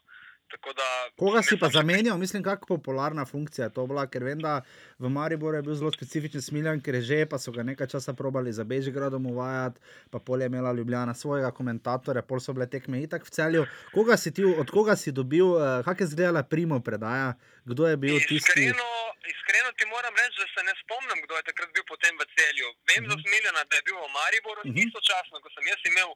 Da, 0.76 1.10
Koga 1.20 1.42
si 1.44 1.58
pa 1.60 1.70
zamenjal, 1.70 2.18
mislim, 2.18 2.44
kako 2.44 2.68
popularna 2.68 3.26
funkcija 3.26 3.66
je 3.66 3.74
to 3.74 3.86
bila, 3.88 4.08
ker 4.08 4.24
vem, 4.24 4.40
da 4.40 4.62
v 5.00 5.10
Mariboru 5.10 5.58
je 5.58 5.62
bil 5.62 5.76
zelo 5.76 5.92
specifičen 5.92 6.42
smiljan, 6.42 6.82
ker 6.82 6.96
je 6.96 7.02
že, 7.02 7.20
pa 7.30 7.40
so 7.40 7.52
ga 7.52 7.64
nekaj 7.64 7.88
časa 7.88 8.14
probali 8.14 8.54
za 8.54 8.64
Bežigradom 8.64 9.26
uvajati, 9.26 9.80
pa 10.12 10.20
pol 10.20 10.42
je 10.42 10.50
imela 10.52 10.74
Ljubljana 10.74 11.14
svojega 11.14 11.52
komentatorja, 11.52 12.22
pol 12.22 12.40
so 12.40 12.54
bile 12.54 12.68
tekme 12.70 13.02
itak 13.04 13.26
v 13.28 13.32
celju. 13.32 13.66
Koga 13.94 14.18
si 14.18 14.34
ti, 14.34 14.46
od 14.46 14.72
koga 14.72 14.96
si 14.96 15.12
dobil, 15.12 15.46
uh, 15.46 15.86
kak 15.86 16.02
je 16.02 16.08
zdajala 16.14 16.44
primo 16.44 16.80
predaja, 16.80 17.34
kdo 17.66 17.88
je 17.88 17.98
bil 17.98 18.20
tisti? 18.20 18.36
Iskreno, 18.36 18.90
iskreno 19.34 19.70
ti 19.78 19.86
moram 19.96 20.14
reči, 20.22 20.38
da 20.44 20.48
se 20.54 20.62
ne 20.68 20.74
spomnim, 20.82 21.20
kdo 21.26 21.34
je 21.40 21.44
takrat 21.50 21.70
bil 21.76 21.86
potem 21.92 22.14
v 22.22 22.24
celju. 22.36 22.68
Vem 22.90 23.04
uh 23.04 23.10
-huh. 23.10 23.12
za 23.12 23.16
smiljana, 23.24 23.62
da 23.70 23.76
je 23.76 23.84
bil 23.88 23.98
v 24.06 24.10
Mariboru, 24.20 24.62
uh 24.64 24.72
-huh. 24.72 24.84
istočasno, 24.86 25.36
ko 25.44 25.50
sem 25.56 25.64
jaz 25.72 25.82
imel. 25.92 26.12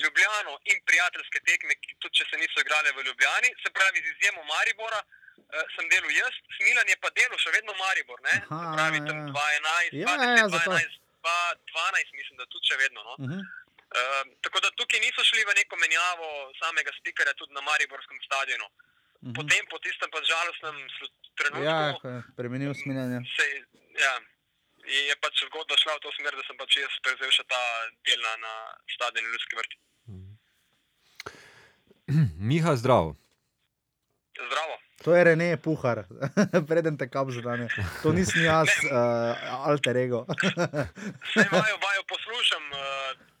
Ljubljano 0.00 0.52
in 0.70 0.78
prijateljske 0.88 1.40
tekme, 1.48 1.74
tudi 2.00 2.14
če 2.18 2.24
se 2.30 2.38
niso 2.40 2.60
igrale 2.64 2.92
v 2.96 3.04
Ljubljani, 3.08 3.50
se 3.62 3.72
pravi, 3.76 4.00
z 4.04 4.08
izjemo 4.14 4.44
Maribora, 4.52 5.00
uh, 5.04 5.64
sem 5.74 5.88
delal 5.92 6.12
jaz, 6.16 6.38
Smilan 6.56 6.88
je 6.92 6.96
pa 7.02 7.10
delal 7.18 7.38
še 7.44 7.52
vedno 7.56 7.76
Maribor, 7.80 8.22
ne? 8.28 8.36
Aha, 8.40 8.60
se 8.62 8.76
pravi, 8.76 9.02
tam 9.08 9.18
2011, 9.28 9.98
ja, 10.04 10.16
2012, 10.48 10.96
2012, 11.28 12.16
mislim, 12.20 12.40
da 12.40 12.48
tudi 12.54 12.70
še 12.70 12.80
vedno. 12.84 13.04
No? 13.08 13.14
Uh 13.18 13.28
-huh. 13.28 13.42
uh, 14.00 14.24
tako 14.48 14.64
da 14.64 14.74
tukaj 14.80 15.00
niso 15.04 15.24
šli 15.30 15.44
v 15.44 15.58
neko 15.60 15.76
menjavo 15.84 16.28
samega 16.62 16.96
spikerja 17.00 17.36
tudi 17.40 17.52
na 17.58 17.62
Mariborskem 17.68 18.18
stadionu. 18.28 18.68
Uh 18.68 18.74
-huh. 18.74 19.34
Potem, 19.38 19.62
po 19.70 19.78
tistem 19.78 20.10
pa 20.10 20.18
žalostnem 20.32 20.76
trenutku, 21.38 22.08
ja, 22.08 22.22
premenil 22.36 22.74
Smilan. 22.74 23.12
Ja 24.04 24.14
je 24.86 25.14
pač 25.22 25.44
zgodba 25.46 25.76
šla 25.78 25.96
v 25.96 26.02
to 26.02 26.12
smer, 26.18 26.34
da 26.36 26.42
sem 26.46 26.56
pač 26.58 26.76
jaz 26.80 26.94
prevzel 27.06 27.30
še 27.30 27.44
ta 27.48 27.62
del 28.08 28.22
na 28.42 28.52
stadionu 28.94 29.32
Ljudske 29.34 29.58
vrti. 29.58 29.76
Miha, 32.50 32.76
zdrav. 32.76 33.14
Zdravo. 34.32 34.78
To 35.02 35.14
je 35.16 35.24
Rene 35.24 35.56
Puhar, 35.58 36.04
preden 36.70 36.96
te 36.98 37.08
kam 37.10 37.30
zadane. 37.34 37.66
To 38.02 38.12
nisem 38.14 38.44
jaz, 38.46 38.70
uh, 38.86 39.34
alter 39.66 39.98
ego. 39.98 40.22
Vse 40.30 41.42
imajo, 41.42 41.74
imajo 41.74 42.02
poslušam, 42.06 42.70
uh, 42.70 42.80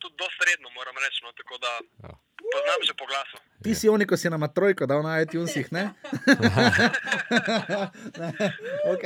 tudi 0.02 0.18
dosta 0.18 0.50
redno, 0.50 0.70
moram 0.74 0.98
reči. 0.98 1.22
No, 1.22 1.32
tako 1.38 1.58
da 1.62 1.78
ja. 2.02 2.14
Poznam 2.52 2.80
že 2.86 2.94
po 2.98 3.06
glasu. 3.06 3.36
Ti 3.62 3.74
si 3.74 3.86
oni, 3.88 4.04
ko 4.06 4.16
si 4.16 4.30
nama 4.30 4.48
trojko 4.48 4.86
dal 4.90 5.02
na 5.06 5.22
iTunesih, 5.22 5.70
ne? 5.70 5.94
ne. 6.26 6.50
ok, 8.92 9.02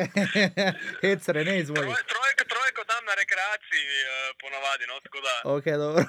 hec, 1.04 1.28
Rene, 1.28 1.60
izvoli. 1.60 1.84
Troj, 1.84 2.04
trojko, 2.12 2.42
trojko 2.48 2.80
dam 2.88 3.04
na 3.04 3.14
rekreaciji, 3.20 3.84
uh, 3.84 4.32
ponavadi. 4.40 4.84
No, 4.88 4.94
ok, 5.56 5.66
dobro. 5.76 6.04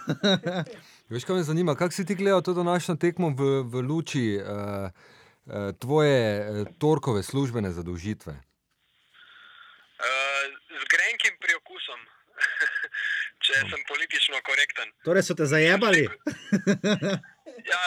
Veš, 1.11 1.27
kaj 1.27 1.35
me 1.35 1.43
zanima, 1.43 1.75
kako 1.75 1.91
si 1.91 2.05
ti 2.07 2.15
gledal 2.15 2.41
to 2.41 2.53
današnjo 2.53 2.95
tekmo 2.95 3.35
v, 3.35 3.63
v 3.67 3.83
luči? 3.83 4.39
Uh, 4.39 4.91
tvoje 5.79 6.65
torkove 6.79 7.23
službene 7.23 7.71
zadolžitve? 7.71 8.33
Uh, 8.33 8.41
z 10.67 10.83
grenkim 10.91 11.33
priokusom, 11.39 11.99
če 13.57 13.69
sem 13.73 13.83
politično 13.89 14.41
korekten. 14.45 14.91
Torej 15.07 15.25
so 15.27 15.35
te 15.37 15.47
zajebali? 15.49 16.03
ja, 17.71 17.81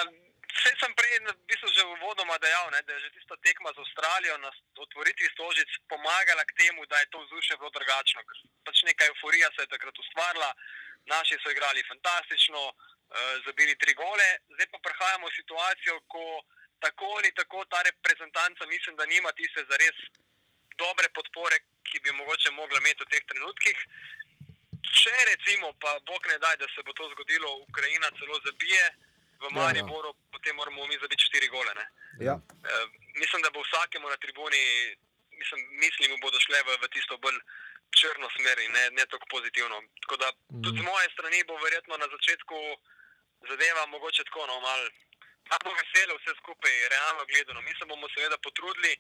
vse 0.59 0.73
sem 0.83 0.93
prej 0.99 1.19
v 1.25 1.35
bistvu 1.51 1.71
že 1.73 1.87
v 1.87 1.97
vodoma 2.03 2.37
dejal, 2.43 2.71
ne, 2.75 2.83
da 2.87 2.97
je 2.97 3.07
že 3.07 3.15
tista 3.17 3.37
tekma 3.47 3.73
z 3.75 3.83
Avstralijo 3.85 4.37
na 4.43 4.51
otvoritvi 4.85 5.29
stožic 5.35 5.71
pomagala 5.89 6.45
k 6.45 6.57
temu, 6.61 6.87
da 6.91 7.01
je 7.01 7.11
to 7.15 7.19
vzdušje 7.25 7.57
bilo 7.63 7.71
drugačno. 7.71 8.21
Pač 8.67 8.83
neka 8.89 9.07
euforija 9.11 9.51
se 9.55 9.65
je 9.65 9.73
takrat 9.75 9.97
ustvarila, 9.99 10.51
naši 11.07 11.39
so 11.41 11.51
igrali 11.51 11.87
fantastično, 11.89 12.61
uh, 12.71 12.75
zabili 13.47 13.79
tri 13.79 13.95
gole, 13.95 14.29
zdaj 14.55 14.69
pa 14.73 14.79
prehajamo 14.87 15.27
v 15.31 15.37
situacijo, 15.39 15.95
ko 16.13 16.25
tako 16.81 17.09
ali 17.21 17.31
tako 17.37 17.65
ta 17.73 17.81
reprezentanca, 17.83 18.67
mislim, 18.67 18.97
da 18.97 19.07
nima 19.07 19.33
tiste 19.33 19.65
zares 19.71 19.97
dobre 20.83 21.09
podpore, 21.17 21.57
ki 21.89 22.01
bi 22.05 22.11
mogoče 22.21 22.51
mogla 22.51 22.79
imeti 22.81 23.05
v 23.05 23.11
teh 23.13 23.25
trenutkih. 23.31 23.79
Če 24.91 25.13
recimo, 25.31 25.73
pa 25.83 25.99
Bog 26.07 26.27
ne 26.27 26.39
daj, 26.43 26.57
da 26.63 26.67
se 26.75 26.83
bo 26.83 26.93
to 26.93 27.07
zgodilo, 27.15 27.51
Ukrajina 27.69 28.11
celo 28.19 28.41
zabije 28.45 28.85
v 29.41 29.51
Mariboru, 29.55 30.11
ja, 30.11 30.17
ja. 30.17 30.31
potem 30.33 30.57
moramo 30.57 30.87
mi 30.87 30.99
zabiti 31.01 31.27
štiri 31.29 31.49
gole. 31.49 31.73
Ja. 32.21 32.35
E, 32.37 32.81
mislim, 33.23 33.43
da 33.43 33.51
bo 33.55 33.63
vsakemu 33.63 34.09
na 34.09 34.17
tribuni, 34.17 34.63
mislim, 35.41 35.61
mislim 35.83 36.21
bodo 36.21 36.41
šle 36.41 36.63
v, 36.67 36.79
v 36.83 36.89
tisto 36.95 37.19
bolj 37.19 37.39
črno 38.01 38.29
smer 38.37 38.59
in 38.59 38.73
ne, 38.73 38.85
ne 38.99 39.05
tako 39.07 39.27
pozitivno. 39.31 39.83
Tako 40.03 40.17
da 40.17 40.29
mm. 40.33 40.63
tudi 40.63 40.79
z 40.81 40.85
moje 40.85 41.09
strani 41.15 41.45
bo 41.49 41.57
verjetno 41.65 41.97
na 41.97 42.09
začetku 42.15 42.59
zadeva 43.49 43.87
mogoče 43.87 44.25
tako 44.25 44.47
no, 44.47 44.61
malo 44.61 44.85
bo 45.65 45.71
veselo 45.81 46.13
vse 46.17 46.33
skupaj, 46.41 46.75
realno 46.95 47.23
gledano. 47.31 47.61
Mi 47.67 47.73
se 47.79 47.85
bomo 47.91 48.07
seveda 48.15 48.37
potrudili. 48.47 48.93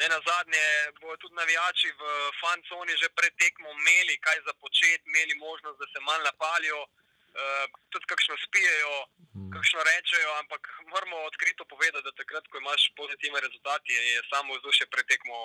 Ne 0.00 0.06
na 0.14 0.18
zadnje, 0.28 0.64
bodo 1.00 1.16
tudi 1.22 1.34
navijači 1.40 1.88
v 2.00 2.02
Fanconi 2.40 2.94
že 3.02 3.08
pred 3.18 3.32
tekmo 3.42 3.68
imeli 3.78 4.14
kaj 4.26 4.38
za 4.46 4.54
početi, 4.62 5.06
imeli 5.10 5.34
možnost, 5.46 5.76
da 5.80 5.86
se 5.92 5.98
malo 6.08 6.22
napalijo, 6.30 6.80
uh, 6.82 7.64
tudi 7.92 8.06
kakšno 8.12 8.34
spijejo, 8.46 8.96
mm. 9.36 9.50
kakšno 9.54 9.80
rečejo, 9.90 10.30
ampak 10.42 10.62
moramo 10.92 11.16
odkrito 11.30 11.62
povedati, 11.72 12.04
da 12.06 12.18
takrat, 12.20 12.44
ko 12.50 12.54
imaš 12.58 12.82
pozitivne 13.00 13.38
rezultate, 13.46 13.88
je 14.12 14.20
samo 14.32 14.50
vzdušje 14.58 14.86
pred 14.92 15.06
tekmo 15.12 15.38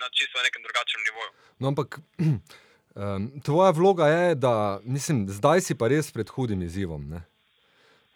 na 0.00 0.06
čisto 0.16 0.36
nekem 0.46 0.62
drugačnem 0.66 1.02
nivoju. 1.08 1.30
No, 1.60 1.64
ampak 1.72 1.88
um, 1.98 3.22
tvoja 3.46 3.70
vloga 3.78 4.06
je, 4.16 4.24
da 4.46 4.54
mislim, 4.96 5.16
zdaj 5.38 5.60
si 5.66 5.72
pa 5.80 5.90
res 5.92 6.14
pred 6.14 6.28
hudim 6.34 6.62
izzivom. 6.68 7.02
Ne? 7.12 7.20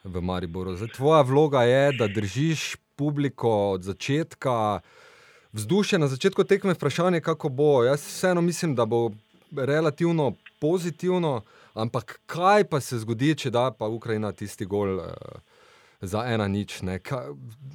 V 0.04 0.22
Mariboru. 0.22 0.76
Zdaj, 0.76 0.88
tvoja 0.96 1.22
vloga 1.22 1.62
je, 1.62 1.92
da 1.92 2.08
držiš 2.08 2.76
publiko 2.96 3.70
od 3.70 3.82
začetka, 3.82 4.80
vzdušje 5.52 5.98
na 5.98 6.08
začetku 6.08 6.44
tekme, 6.44 6.74
vprašanje, 6.74 7.20
kako 7.20 7.48
bo. 7.48 7.84
Jaz 7.84 8.00
vseeno 8.06 8.40
mislim, 8.40 8.74
da 8.74 8.84
bo 8.86 9.10
relativno 9.56 10.32
pozitivno, 10.60 11.42
ampak 11.74 12.20
kaj 12.26 12.64
pa 12.64 12.80
se 12.80 12.98
zgodi, 12.98 13.34
če 13.34 13.50
da 13.50 13.70
pa 13.70 13.88
Ukrajina 13.88 14.32
tisti 14.32 14.64
gol. 14.64 14.98
Uh, 14.98 15.06
za 16.00 16.24
ena 16.24 16.48
nič. 16.48 16.80
Ne, 16.82 16.98
ka, 16.98 17.24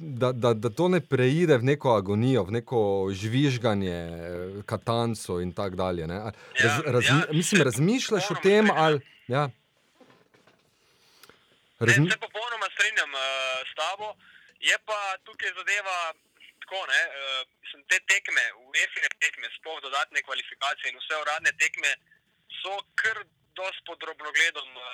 da, 0.00 0.32
da, 0.32 0.54
da 0.54 0.70
to 0.70 0.88
ne 0.88 1.00
preide 1.00 1.58
v 1.58 1.64
neko 1.64 1.94
agonijo, 1.94 2.44
v 2.44 2.58
neko 2.58 2.80
žvižganje, 3.14 3.98
katanco 4.66 5.40
in 5.40 5.52
tako 5.52 5.76
dalje. 5.76 6.06
ne. 6.06 6.18
A 6.18 6.30
Raz, 6.62 6.64
Ja, 6.64 6.92
razmi, 6.92 7.20
ja, 7.20 7.32
mislim, 7.32 7.62
razmišljaš 7.62 8.30
o 8.30 8.34
tem, 8.42 8.70
ali. 8.74 9.00
Ja. 9.28 9.50
Ne, 11.78 11.86
Razmi, 11.86 12.10
se 12.10 12.18
popolnoma 12.18 12.68
strinjam 12.74 13.10
uh, 13.14 13.22
s 13.70 13.74
tabo. 13.80 14.08
Je 14.68 14.76
pa 14.88 14.98
tukaj 15.24 15.50
zadeva 15.58 15.98
tako, 16.62 16.78
ne, 16.92 17.02
uh, 17.06 17.14
mislim, 17.62 17.80
te 17.90 17.98
tekme, 18.12 18.44
UEFI-ne 18.66 19.08
tekme, 19.22 19.46
sploh 19.58 19.78
dodatne 19.82 20.22
kvalifikacije 20.22 20.86
in 20.90 20.98
vse 20.98 21.14
uradne 21.24 21.52
tekme 21.62 21.90
so 22.60 22.72
kar 22.94 23.16
dosti 23.54 23.82
pod 23.86 23.96
drobnogledom 23.98 24.70
uh, 24.76 24.84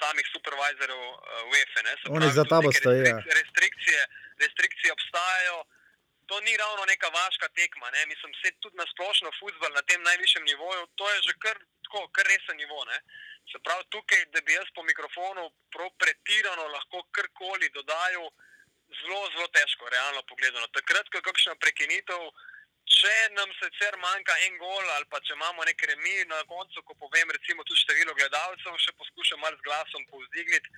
samih 0.00 0.26
supervizorjev 0.34 1.02
uh, 1.02 1.16
UEFA. 1.50 1.80
Ne. 1.82 1.92
Oni 2.08 2.20
pravi, 2.20 2.38
za 2.38 2.44
tabo 2.44 2.68
stojijo. 2.72 3.04
restrik- 3.06 3.34
Restrikcije, 3.40 4.00
restrikcije 4.44 4.90
obstajajo. 4.92 5.58
To 6.28 6.40
ni 6.40 6.56
ravno 6.56 6.82
neka 6.92 7.08
vaška 7.08 7.48
tekma. 7.58 7.90
Ne. 7.90 8.06
Mislim, 8.06 8.32
se 8.40 8.52
tudi 8.62 8.76
na 8.76 8.86
splošno 8.92 9.30
futbol 9.40 9.70
na 9.74 9.82
tem 9.88 10.02
najvišjem 10.02 10.44
nivoju, 10.44 10.86
to 10.98 11.10
je 11.12 11.18
že 11.26 11.34
kar, 11.44 11.56
tako, 11.84 12.08
kar 12.16 12.26
resen 12.32 12.56
nivo. 12.56 12.80
Ne. 12.90 12.98
Se 13.50 13.58
pravi, 13.64 13.84
tukaj, 13.94 14.24
da 14.32 14.40
bi 14.40 14.56
jaz 14.58 14.68
po 14.74 14.82
mikrofonu 14.82 15.50
pretirano 16.00 16.64
lahko 16.76 17.02
karkoli 17.16 17.68
dodajal, 17.76 18.26
zelo, 19.00 19.20
zelo 19.34 19.48
težko, 19.56 19.88
realno 19.96 20.22
pogledano. 20.30 20.66
Takrat, 20.78 21.08
ko 21.10 21.20
je 21.20 21.26
kakšna 21.28 21.54
prekinitev, 21.64 22.20
če 22.96 23.14
nam 23.36 23.52
sicer 23.60 23.96
manjka 24.00 24.34
en 24.46 24.58
gol 24.60 24.90
ali 24.96 25.06
pa 25.12 25.20
če 25.24 25.32
imamo 25.36 25.64
nek 25.64 25.86
remi 25.90 26.16
na 26.32 26.42
koncu, 26.48 26.82
ko 26.82 26.96
povem, 27.04 27.30
recimo, 27.36 27.64
tudi 27.64 27.80
število 27.84 28.16
gledalcev, 28.18 28.76
še 28.80 28.96
poskušam 29.00 29.40
malo 29.44 29.56
z 29.60 29.66
glasom 29.68 30.04
povzdigniti. 30.12 30.68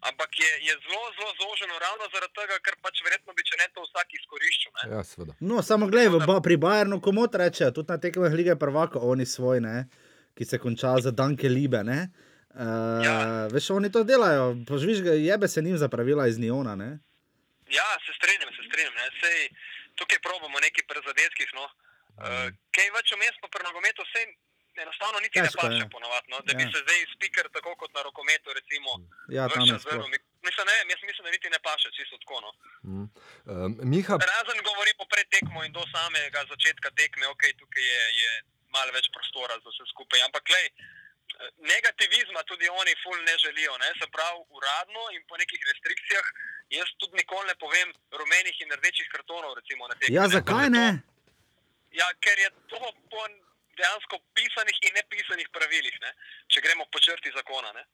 Ampak 0.00 0.30
je, 0.34 0.50
je 0.62 0.74
zelo, 0.80 1.02
zelo 1.12 1.32
zoženo, 1.34 1.78
ravno 1.78 2.04
zaradi 2.10 2.34
tega, 2.34 2.58
ker 2.60 2.74
pač 2.78 3.00
verjetno 3.00 3.32
bi 3.32 3.42
če 3.42 3.56
ne 3.56 3.66
to 3.70 3.80
vsak 3.82 4.08
izkoriščal. 4.12 4.72
ne. 4.74 4.84
ja, 4.90 5.00
seveda. 5.02 5.32
No, 5.40 5.62
samo 5.62 5.86
gledaj, 5.86 6.10
v 6.10 6.26
Ba- 6.26 6.40
pri 6.40 6.56
Bayernu 6.56 7.00
komot 7.00 7.34
rečejo, 7.34 7.70
tudi 7.70 7.88
na 7.88 7.98
tekmah 7.98 8.32
lige 8.32 8.56
prvaka, 8.56 8.98
oni 9.00 9.24
svoj, 9.26 9.60
ne, 9.60 9.88
ki 10.34 10.44
se 10.44 10.58
konča 10.58 11.00
za 11.00 11.10
Danke 11.12 11.48
Libe. 11.48 11.80
Ne. 11.82 12.10
Uh, 12.54 13.00
Ja. 13.00 13.16
Veš, 13.48 13.70
oni 13.72 13.88
to 13.88 14.02
delajo, 14.02 14.54
požviš 14.62 15.02
ga, 15.02 15.12
jebe 15.12 15.48
se 15.48 15.58
njim 15.58 15.74
za 15.76 15.88
pravila 15.88 16.28
iz 16.28 16.38
Niona. 16.38 16.76
Ne. 16.76 16.90
Ja, 17.68 17.88
se 17.98 18.12
strinjam, 18.12 18.50
se 18.50 18.62
strinjam. 18.62 18.94
Ne. 18.94 19.06
Sej, 19.18 19.38
tukaj 19.94 20.18
probamo 20.20 20.60
neki 20.60 20.84
prezadetkih. 20.84 21.48
No. 21.54 21.64
Uh, 22.14 22.46
kaj 22.70 22.86
več 22.92 23.10
vmes 23.10 23.34
pa 23.40 23.48
pri 23.48 23.64
nogometu, 23.64 24.04
sej 24.06 24.24
enostavno 24.76 25.18
niti 25.20 25.36
Težko 25.36 25.62
ne 25.62 25.70
paše 25.70 25.82
je. 25.82 25.90
ponovadi. 25.90 26.26
No, 26.28 26.36
da 26.40 26.52
Ja. 26.52 26.58
bi 26.58 26.64
se 26.64 26.78
zdaj 26.80 27.00
speaker, 27.14 27.44
tako 27.50 27.70
kot 27.76 27.90
na 27.92 28.02
rokometu, 28.02 28.48
recimo, 28.52 28.90
Ja, 29.28 29.44
sploh. 29.44 29.66
vrnil 29.84 30.08
mik- 30.08 30.26
Mislim, 30.42 30.66
ne 30.66 30.74
jaz 30.86 31.02
mislim, 31.02 31.24
da 31.24 31.30
niti 31.30 31.48
ne 31.48 31.60
paše 31.60 31.88
čisto 31.90 32.16
tako. 32.18 32.36
No. 32.40 32.50
Mm. 32.84 33.06
Um, 33.46 33.72
Miha, 33.84 34.14
Razen 34.28 34.58
govori 34.62 34.92
po 34.94 35.04
predtekmo 35.06 35.64
in 35.64 35.72
do 35.72 35.82
samega 35.88 36.40
začetka 36.44 36.88
tekme, 36.92 37.24
ok, 37.26 37.42
tukaj 37.58 37.84
je, 37.84 38.02
je 38.14 38.30
malo 38.68 38.90
več 38.92 39.06
prostora 39.08 39.54
za 39.56 39.68
vse 39.68 39.84
skupaj. 39.86 40.20
Ampak, 40.22 40.44
lej, 40.48 40.66
negativizma 41.64 42.40
tudi 42.42 42.66
oni 42.70 42.92
ful 42.96 43.18
ne 43.22 43.34
želijo. 43.38 43.72
Ne? 43.78 43.88
Se 44.00 44.06
pravi, 44.08 44.38
uradno 44.50 45.02
in 45.12 45.22
po 45.28 45.36
nekih 45.36 45.60
restrikcijah, 45.64 46.26
jaz 46.70 46.88
tudi 46.98 47.14
nikoli 47.16 47.46
ne 47.46 47.54
povem 47.56 47.88
rumenih 48.12 48.56
in 48.60 48.70
rdečih 48.72 49.08
kartonov. 49.08 49.54
Recimo, 49.54 49.88
na 49.88 49.94
tekmi, 49.94 50.14
Ja, 50.14 50.22
ne, 50.22 50.28
zakaj 50.28 50.54
ker 50.56 50.64
je 50.64 50.70
ne? 50.70 50.86
to- 50.96 51.12
Ja, 51.92 52.08
ker 52.20 52.38
je 52.38 52.50
to 52.68 52.80
po 53.10 53.22
dejansko 53.78 54.20
pisanih 54.36 54.78
in 54.88 54.96
nepisanih 54.98 55.48
pravilih, 55.54 55.96
ne? 56.04 56.12
če 56.48 56.64
gremo 56.64 56.86
po 56.92 57.02
črti 57.02 57.32
zakona. 57.36 57.72
Ne? 57.76 57.84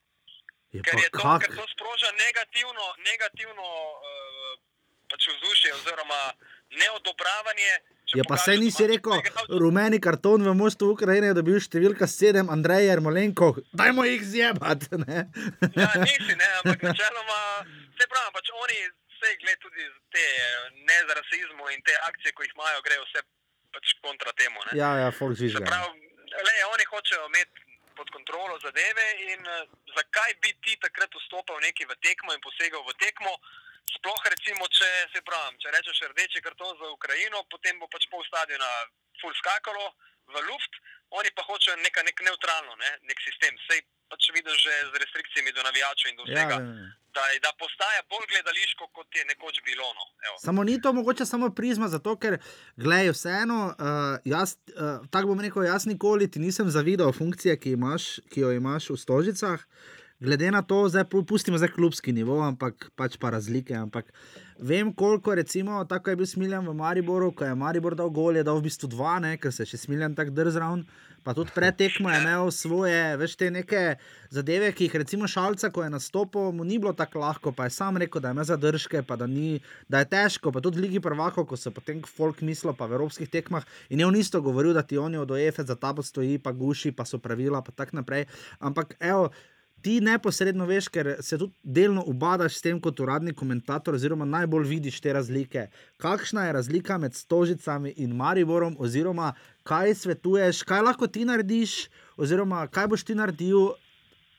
Je 0.70 0.82
Ker, 0.86 0.98
je 1.02 1.10
to, 1.10 1.18
kak? 1.18 1.44
ker 1.44 1.56
to 1.58 1.66
sproža 1.74 2.10
negativno, 2.14 2.84
negativno 3.06 3.66
uh, 3.66 4.52
pač 5.10 5.26
vzdušje 5.32 5.74
oziroma 5.74 6.20
neodobravanje. 6.78 7.72
Ja, 8.14 8.24
pa 8.26 8.38
sej 8.38 8.58
nisi 8.58 8.86
rekel, 8.90 9.22
rumeni 9.62 10.00
karton 10.02 10.42
v 10.46 10.54
mostu 10.58 10.90
Ukrajine 10.94 11.30
je 11.30 11.38
dobil 11.38 11.58
številka 11.62 12.06
7, 12.10 12.50
Andrej 12.50 12.88
Jarmolenko, 12.90 13.52
dajmo 13.74 14.06
jih 14.06 14.22
zjebati. 14.26 14.90
ne. 15.04 15.26
Ja, 15.78 15.90
nisi, 16.02 16.34
ne, 16.34 16.48
ampak 16.62 16.86
načeloma, 16.90 17.40
se 17.98 18.06
pravi, 18.10 18.34
pač 18.34 18.50
oni 18.54 18.80
vse 19.14 19.36
gled 19.42 19.62
tudi 19.62 19.86
te 20.14 20.26
ne 20.86 20.98
za 21.06 21.18
rasizmu 21.18 21.70
in 21.74 21.82
te 21.86 21.94
akcije, 22.08 22.34
ko 22.34 22.46
jih 22.46 22.54
imajo, 22.56 22.82
grejo 22.86 23.06
vse 23.06 23.26
pač 23.74 23.94
kontra 24.04 24.32
temu. 24.38 24.60
Ne. 24.68 24.78
Ja, 24.78 24.90
ja, 25.02 25.10
folk 25.14 25.38
pravi, 25.38 26.10
le, 26.30 26.54
oni 26.74 26.84
hočejo 26.92 27.26
imeti 27.30 27.68
pod 27.96 28.08
kontrolo 28.16 28.58
zadeve 28.64 29.06
in 29.32 29.40
uh, 29.44 29.66
zakaj 29.96 30.34
bi 30.42 30.54
ti 30.64 30.76
takrat 30.80 31.12
vstopal 31.14 31.58
neki 31.60 31.84
v 31.84 31.96
tekmo 32.00 32.32
in 32.32 32.40
posegal 32.40 32.84
v 32.86 32.94
tekmo. 33.02 33.32
Sploh 33.90 34.22
recimo, 34.32 34.68
če 34.70 34.88
se 35.12 35.20
pravim, 35.26 35.58
če 35.58 35.72
rečeš 35.74 36.04
rdeči 36.12 36.40
karton 36.44 36.76
za 36.78 36.88
Ukrajino, 36.94 37.42
potem 37.50 37.78
bo 37.82 37.90
pač 37.90 38.06
pol 38.12 38.22
stadiona 38.28 38.70
full 39.18 39.34
skakalo 39.34 39.90
v 40.30 40.42
luft, 40.46 40.78
oni 41.18 41.30
pa 41.34 41.42
hočejo 41.42 41.74
neka, 41.82 42.04
nek 42.06 42.22
neutralno, 42.22 42.76
ne, 42.78 42.90
nek 43.10 43.18
sistem. 43.26 43.58
Sej 43.66 43.82
pač 44.10 44.22
vidiš 44.34 44.56
že 44.66 44.74
z 44.90 44.94
restrikcijami 45.02 45.50
do 45.56 45.62
navijačev 45.68 46.06
in 46.10 46.16
do 46.18 46.24
Ja, 46.26 46.34
vsega, 46.34 46.56
ja, 46.58 46.72
ja. 46.80 46.88
da, 47.16 47.22
da 47.46 47.50
postaja 47.62 48.02
bolj 48.10 48.26
gledališko, 48.32 48.90
kot 48.96 49.08
je 49.14 49.24
nekoč 49.30 49.62
bilo. 49.66 49.86
No. 49.98 50.04
Evo. 50.26 50.36
Samo 50.42 50.64
ni 50.64 50.76
to 50.82 50.92
mogoče 50.92 51.24
samo 51.26 51.50
prizma, 51.50 51.88
zato 51.88 52.16
ker, 52.16 52.38
gledaj, 52.76 53.14
vseeno, 53.14 53.60
uh, 53.70 54.18
jaz, 54.24 54.56
uh, 54.74 55.06
tako 55.10 55.32
bom 55.32 55.40
rekel, 55.40 55.64
jaz 55.64 55.86
nikoli 55.86 56.30
ti 56.30 56.42
nisem 56.42 56.70
zavidal 56.70 57.12
funkcije, 57.12 57.56
ki, 57.56 57.78
imaš, 57.78 58.18
ki 58.28 58.40
jo 58.40 58.52
imaš 58.52 58.90
v 58.90 58.98
stožicah. 58.98 59.64
Glede 60.20 60.50
na 60.52 60.60
to, 60.60 60.84
zdaj 60.84 61.06
pu- 61.08 61.24
pustimo 61.24 61.56
zdaj 61.56 61.70
klubski 61.72 62.12
nivo, 62.12 62.42
ampak 62.44 62.90
pač 62.92 63.16
pa 63.16 63.30
razlike. 63.32 63.72
Ampak 63.72 64.10
vem, 64.60 64.92
koliko 64.92 65.32
recimo, 65.34 65.80
tako 65.88 66.12
je 66.12 66.16
bil 66.16 66.28
Smiljan 66.28 66.68
v 66.68 66.74
Mariboru, 66.76 67.30
ko 67.32 67.48
je 67.48 67.54
Maribor 67.56 67.96
dal 67.96 68.12
gol, 68.12 68.36
je 68.36 68.44
dal 68.44 68.60
v 68.60 68.68
bistvu 68.68 68.90
dva, 68.92 69.16
ne, 69.16 69.38
ker 69.40 69.48
se 69.48 69.64
je 69.64 69.72
še 69.72 69.86
Smiljan 69.86 70.12
tako 70.12 70.36
drzraun. 70.36 70.84
Pa 71.22 71.34
tudi 71.36 71.52
pred 71.54 71.76
tekmo 71.76 72.10
je 72.10 72.20
imel 72.20 72.50
svoje, 72.50 73.16
veš, 73.20 73.34
te 73.36 73.50
neke 73.50 73.96
zadeve, 74.32 74.70
ki 74.72 74.86
jih 74.86 74.94
recimo 75.02 75.28
Šalca, 75.28 75.68
ko 75.70 75.84
je 75.84 75.90
nastopil, 75.92 76.48
mu 76.56 76.64
ni 76.64 76.78
bilo 76.80 76.92
tako 76.96 77.20
lahko, 77.20 77.52
pa 77.52 77.68
je 77.68 77.74
sam 77.76 78.00
rekel, 78.00 78.22
da 78.24 78.32
ima 78.32 78.44
zadržke, 78.44 79.02
pa 79.02 79.16
da, 79.20 79.28
ni, 79.28 79.60
da 79.88 80.00
je 80.00 80.08
težko, 80.14 80.52
pa 80.52 80.64
tudi 80.64 80.80
Ligi 80.80 81.00
prvakov, 81.00 81.44
ko 81.50 81.60
se 81.60 81.70
potem 81.70 82.00
folk 82.08 82.40
mislo, 82.40 82.72
pa 82.72 82.88
v 82.88 82.96
evropskih 82.96 83.28
tekmah. 83.28 83.68
In 83.90 84.00
je 84.00 84.08
on 84.08 84.16
isto 84.16 84.40
govoril, 84.40 84.72
da 84.72 84.82
ti 84.82 84.98
oni 84.98 85.20
od 85.20 85.30
OEF 85.30 85.60
za 85.60 85.76
tabo 85.76 86.02
stoji, 86.02 86.38
pa 86.38 86.52
guši, 86.52 86.92
pa 86.96 87.04
so 87.04 87.20
pravila, 87.20 87.60
pa 87.62 87.72
tako 87.72 88.00
naprej. 88.00 88.26
Ampak, 88.58 88.96
evo. 89.00 89.30
Ti 89.80 89.94
neposredno 90.04 90.66
veš, 90.68 90.90
ker 90.92 91.08
se 91.24 91.38
tudi 91.40 91.54
delno 91.64 92.02
ubadaš 92.06 92.58
s 92.58 92.64
tem 92.66 92.80
kot 92.84 93.00
uradni 93.00 93.32
komentator, 93.32 93.96
oziroma 93.96 94.26
najbolj 94.28 94.66
vidiš 94.68 94.98
te 95.00 95.12
razlike. 95.16 95.62
Kakšna 95.96 96.44
je 96.44 96.52
razlika 96.52 96.98
med 97.00 97.16
Stožicami 97.16 97.94
in 97.96 98.12
Mariborom, 98.16 98.76
oziroma 98.78 99.32
kaj 99.64 99.94
svetuješ, 99.94 100.62
kaj 100.68 100.82
lahko 100.82 101.06
ti 101.06 101.24
narediš, 101.24 101.88
oziroma 102.16 102.66
kaj 102.72 102.88
boš 102.92 103.04
ti 103.04 103.14
naredil, 103.14 103.74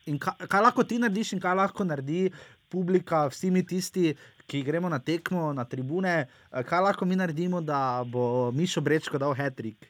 in 0.10 0.20
kaj, 0.20 0.48
kaj 0.50 0.62
lahko 0.66 0.84
ti 0.84 1.00
narediš, 1.02 1.34
in 1.36 1.42
kaj 1.44 1.56
lahko 1.58 1.86
naredi 1.88 2.32
publika, 2.72 3.28
vsi 3.32 3.52
mi 3.52 3.66
tisti, 3.68 4.16
ki 4.48 4.64
gremo 4.68 4.90
na 4.90 5.00
tekmo, 5.00 5.52
na 5.54 5.66
tribune, 5.66 6.28
eh, 6.28 6.64
kaj 6.64 6.82
lahko 6.88 7.06
mi 7.06 7.16
naredimo, 7.16 7.62
da 7.62 8.04
bo 8.06 8.52
Mišo 8.52 8.82
Brečko 8.82 9.18
dal 9.18 9.34
hetrik. 9.34 9.88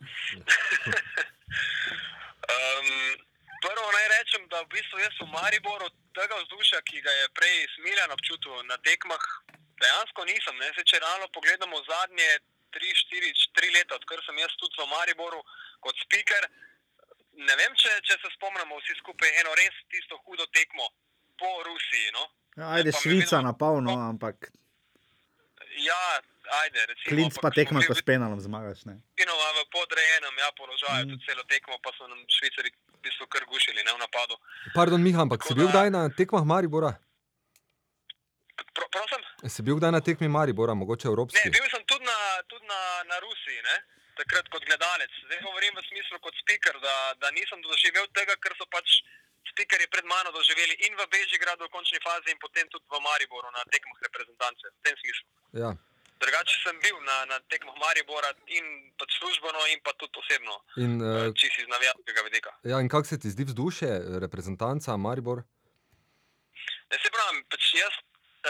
Um, 2.48 2.88
prvo 3.60 3.88
naj 3.92 4.06
rečem, 4.08 4.42
da 4.48 4.62
v 4.64 4.72
bistvu 4.72 5.00
jaz 5.02 5.16
v 5.20 5.28
Mariboru 5.32 5.88
tega 6.16 6.36
vzdušja, 6.40 6.80
ki 6.88 7.02
ga 7.04 7.12
je 7.12 7.26
prej 7.36 7.56
smiljen 7.76 8.14
občutil 8.14 8.62
na 8.70 8.76
tekmah, 8.88 9.24
dejansko 9.82 10.24
nisem. 10.24 10.56
Ne? 10.56 10.70
Se, 10.76 10.84
če 10.88 11.02
realno 11.02 11.28
pogledamo 11.36 11.82
zadnje 11.84 12.28
3-4 13.58 13.74
leta, 13.74 13.94
odkar 13.94 14.18
sem 14.22 14.38
jaz 14.38 14.52
tudi 14.56 14.76
v 14.76 14.86
Mariboru 14.86 15.40
kot 15.80 15.94
speaker, 15.98 16.42
ne 17.38 17.54
vem, 17.54 17.74
če, 17.74 17.90
če 18.02 18.14
se 18.16 18.28
spomnimo 18.32 18.78
vsi 18.78 18.94
skupaj 18.96 19.30
eno 19.36 19.54
res 19.54 19.74
tisto 19.88 20.16
hudo 20.18 20.46
tekmo 20.48 20.86
po 21.34 21.50
Rusiji. 21.62 22.10
No? 22.12 22.24
Ja, 22.56 22.72
ajde, 22.72 22.92
Švica 22.92 23.40
na 23.40 23.52
polno, 23.54 23.94
ampak 24.04 24.50
Ja, 25.78 26.02
ajde, 26.58 26.86
recimo. 26.86 27.08
klinc 27.08 27.34
pa 27.38 27.50
tekma, 27.50 27.78
ko 27.80 27.94
s 27.94 28.02
penalom 28.02 28.40
zmagaš. 28.40 28.82
Ne? 28.84 28.98
Večinoma 29.12 29.48
v 29.54 29.70
podrejenem 29.70 30.34
ja, 30.36 30.48
položaju, 30.52 31.04
Mm. 31.04 31.10
tudi 31.12 31.22
celo 31.24 31.42
tekmo, 31.44 31.78
pa 31.78 31.90
so 31.94 32.06
nam 32.08 32.18
švicari 32.28 32.70
v 32.70 32.98
bistvu 32.98 33.26
kar 33.26 33.44
gušili 33.44 33.84
ne, 33.84 33.92
v 33.92 33.98
napadu. 33.98 34.34
pardon, 34.74 34.98
Miha, 34.98 35.22
ampak 35.22 35.42
si 35.42 35.48
Tako 35.48 35.54
bil 35.54 35.66
da- 35.66 35.72
kdaj 35.72 35.88
na 35.90 36.02
tekmah 36.10 36.44
Maribora? 36.44 36.98
Pro, 38.78 38.86
prosim? 38.88 39.20
Si 39.50 39.62
bil 39.62 39.76
kdaj 39.76 39.90
na 39.90 40.00
tekmi 40.00 40.28
Maribora, 40.30 40.74
mogoče 40.74 41.06
Ne, 41.06 41.12
evropski? 41.12 41.50
bil 41.50 41.66
sem 41.66 41.82
tudi 41.84 42.04
na, 42.06 42.18
tudi 42.46 42.66
na, 42.66 42.80
na 43.04 43.16
Rusiji, 43.18 43.60
ne? 43.64 43.76
takrat 44.18 44.46
kot 44.50 44.62
gledalec. 44.66 45.12
Zdaj 45.26 45.38
govorim 45.42 45.74
v 45.74 45.82
smislu 45.86 46.18
kot 46.18 46.34
speaker, 46.42 46.74
da, 46.82 46.94
da 47.22 47.30
nisem 47.30 47.58
doživel 47.62 48.06
tega, 48.10 48.34
kar 48.42 48.50
so 48.58 48.66
pač 48.66 48.88
speakerji 49.50 49.86
pred 49.86 50.06
mano 50.10 50.30
doživeli 50.34 50.74
in 50.86 50.92
v 50.94 51.06
Bežigradu 51.06 51.66
v 51.66 51.70
končni 51.70 52.00
fazi 52.02 52.34
in 52.34 52.38
potem 52.42 52.66
tudi 52.66 52.82
v 52.90 52.98
Mariboru 52.98 53.46
na 53.54 53.62
tekmah 53.70 53.98
reprezentance. 54.06 54.64
V 54.66 54.80
tem 54.82 54.94
smislu. 54.98 55.26
Ja. 55.54 55.70
Drugače 56.18 56.54
sem 56.66 56.76
bil 56.82 56.98
na, 57.06 57.16
na 57.30 57.38
tekmah 57.46 57.78
Maribora 57.78 58.30
in 58.50 58.66
pač 58.98 59.10
službeno 59.22 59.62
in 59.70 59.78
pa 59.86 59.94
tudi 59.94 60.18
osebno, 60.18 60.54
In, 60.82 60.98
uh, 60.98 61.30
uh, 61.30 61.34
čisto 61.34 61.62
iz 61.62 61.70
navijačkega 61.70 62.20
vidika. 62.26 62.50
ja, 62.66 62.82
in 62.82 62.90
kako 62.90 63.06
se 63.06 63.18
ti 63.18 63.30
zdi 63.30 63.46
vzdušje, 63.46 63.90
reprezentanca 64.18 64.98
Maribor? 64.98 65.46
Ne 66.90 66.96
se 66.98 67.08
pravim, 67.08 67.38
pač 67.46 67.62
jaz 67.74 67.94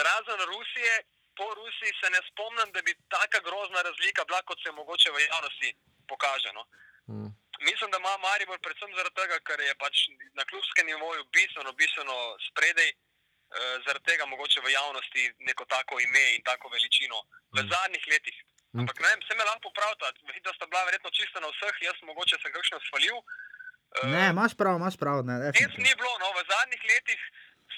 razen 0.03 0.39
Rusije, 0.45 0.93
po 1.35 1.47
Rusiji 1.53 1.91
se 1.93 2.07
ne 2.09 2.21
spomnim, 2.29 2.69
da 2.71 2.81
bi 2.81 2.93
taka 3.09 3.39
grozna 3.39 3.81
razlika 3.81 4.21
bila, 4.25 4.41
kot 4.41 4.59
se 4.61 4.71
mogoče 4.71 5.09
v 5.11 5.19
javnosti 5.23 5.69
pokaže. 6.07 6.51
No. 6.53 6.63
Mm. 7.09 7.29
Mislim, 7.61 7.91
da 7.91 7.97
ima 7.97 8.13
Maribor 8.19 8.59
predvsem 8.59 8.91
zaradi 8.95 9.15
tega, 9.15 9.37
ker 9.39 9.59
je 9.59 9.73
pač 9.75 9.95
na 10.33 10.43
klubskem 10.45 10.85
nivoju 10.85 11.23
bistveno, 11.27 11.71
bistveno 11.73 12.15
spredaj, 12.47 12.89
eh, 12.89 12.95
zaradi 13.85 14.05
tega 14.05 14.25
mogoče 14.25 14.59
v 14.61 14.71
javnosti 14.71 15.21
neko 15.39 15.63
tako 15.65 15.99
ime 15.99 16.25
in 16.35 16.43
tako 16.43 16.69
veličino 16.69 17.17
v 17.51 17.57
Mm. 17.57 17.69
zadnjih 17.69 18.03
letih. 18.07 18.37
Mm. 18.73 18.79
Ampak 18.79 18.97
ne 18.99 19.07
vem, 19.07 19.21
se 19.21 19.33
me 19.35 19.43
lahko 19.43 19.61
popravlja, 19.61 20.07
vidim, 20.21 20.43
da 20.43 20.53
sta 20.53 20.65
bila 20.65 20.83
verjetno 20.83 21.09
čista 21.11 21.39
na 21.39 21.47
vseh, 21.47 21.75
jaz 21.81 21.97
mogoče 22.01 22.35
sem 22.37 22.51
kakšno 22.51 22.77
svalil. 22.81 23.17
Eh, 23.17 24.07
Ne, 24.07 24.23
imaš 24.29 24.53
prav, 24.53 24.75
imaš 24.75 24.95
prav. 24.95 25.17
Ne, 25.25 25.35
Res 25.35 25.45
definitivno. 25.47 25.83
ni 25.83 25.91
bilo, 25.95 26.13
no, 26.19 26.27
v 26.31 26.45
zadnjih 26.45 26.81
letih 26.85 27.21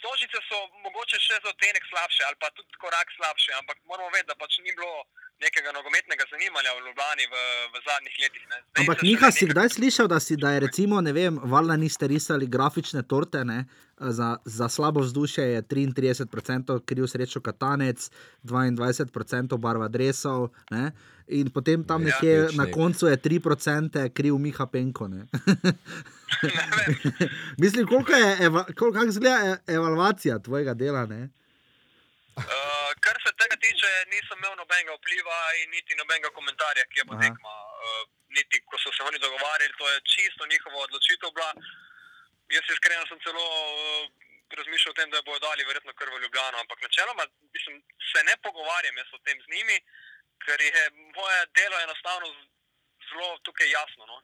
stožice 0.01 0.37
so 0.49 0.57
mogoče 0.85 1.17
še 1.21 1.35
za 1.43 1.49
odtenek 1.53 1.83
slabše 1.91 2.21
ali 2.27 2.37
pa 2.41 2.47
tudi 2.57 2.73
korak 2.83 3.07
slabše, 3.17 3.51
ampak 3.61 3.77
moramo 3.89 4.09
vedeti, 4.13 4.29
da 4.31 4.35
pač 4.35 4.57
ni 4.65 4.73
bilo 4.77 4.93
nekega 5.41 5.69
nogometnega 5.73 6.25
zanimanja 6.29 6.71
v 6.77 6.81
Ljubljani 6.85 7.25
v, 7.25 7.35
v 7.73 7.75
zadnjih 7.87 8.15
letih. 8.21 8.43
Ne. 8.45 8.57
Zdaj 8.61 8.81
Ampak 8.81 8.99
Miha, 9.01 9.19
šele 9.19 9.31
si 9.31 9.45
nekaj- 9.45 9.53
kdaj 9.53 9.69
slišal, 9.69 10.07
da, 10.07 10.19
si, 10.19 10.33
da 10.37 10.49
je 10.51 10.59
recimo, 10.59 11.01
ne 11.01 11.13
vem, 11.13 11.39
valjda 11.43 11.75
niste 11.77 12.05
risali 12.07 12.45
grafične 12.47 13.01
torte, 13.03 13.41
ne? 13.43 13.65
Za, 13.97 14.37
za 14.45 14.69
slabo 14.69 15.01
vzdušje 15.01 15.43
je 15.47 15.59
33% 15.63 16.85
kriv 16.85 17.05
srečo 17.05 17.41
katanec, 17.41 18.09
22% 18.43 19.57
barva 19.57 19.87
dresov, 19.87 20.49
ne? 20.69 20.91
in 21.31 21.47
potem 21.49 21.83
tam 21.83 22.01
Ja, 22.01 22.11
nekje 22.11 22.33
nič 22.43 22.55
na 22.55 22.65
koncu 22.67 23.07
je 23.07 23.17
3% 23.17 24.09
kriv 24.13 24.35
Miha 24.37 24.65
Penko. 24.65 25.07
Mislim, 27.63 27.87
koliko 27.87 28.13
je, 28.21 28.29
eva, 28.47 28.65
koliko, 28.79 29.03
izgleda 29.03 29.37
e- 29.49 29.73
evalvacija 29.77 30.39
tvojega 30.45 30.73
dela, 30.73 31.05
ne? 31.13 31.21
Uh, 32.37 32.89
kar 33.03 33.15
se 33.25 33.31
tega 33.41 33.55
tiče, 33.65 33.89
nisem 34.13 34.37
imel 34.39 34.55
nobenega 34.61 34.95
vpliva 34.99 35.39
in 35.61 35.67
niti 35.75 35.99
nobenega 35.99 36.29
komentarja, 36.37 36.83
ki 36.91 36.99
je 36.99 37.09
potekma. 37.11 37.53
Uh, 37.85 38.03
niti 38.37 38.61
ko 38.69 38.75
so 38.83 38.89
se 38.95 39.03
oni 39.09 39.19
dogovarjali, 39.25 39.73
to 39.79 39.85
je 39.91 39.97
čisto 40.13 40.43
njihova 40.53 40.77
odločitev 40.87 41.29
bila. 41.35 41.51
Jaz 42.55 42.65
iskreno 42.73 43.03
sem 43.09 43.19
celo 43.25 43.45
uh, 43.47 44.03
razmišljal 44.59 44.91
o 44.91 44.97
tem, 44.99 45.09
da 45.11 45.27
bodo 45.27 45.39
dali 45.47 45.67
verjetno 45.69 45.93
kar 45.99 46.09
v 46.09 46.21
Ljubljano, 46.23 46.57
ampak 46.63 46.79
načeloma 46.81 47.23
mislim, 47.55 47.75
se 48.11 48.19
ne 48.29 48.35
pogovarjam 48.45 48.97
jaz 48.97 49.09
o 49.13 49.23
tem 49.25 49.37
z 49.45 49.47
njimi, 49.53 49.77
ker 50.45 50.59
je 50.67 50.83
moje 51.17 51.39
delo 51.57 51.77
enostavno 51.85 52.27
zelo 53.11 53.27
tukaj 53.41 53.67
jasno. 53.69 54.03
No? 54.05 54.15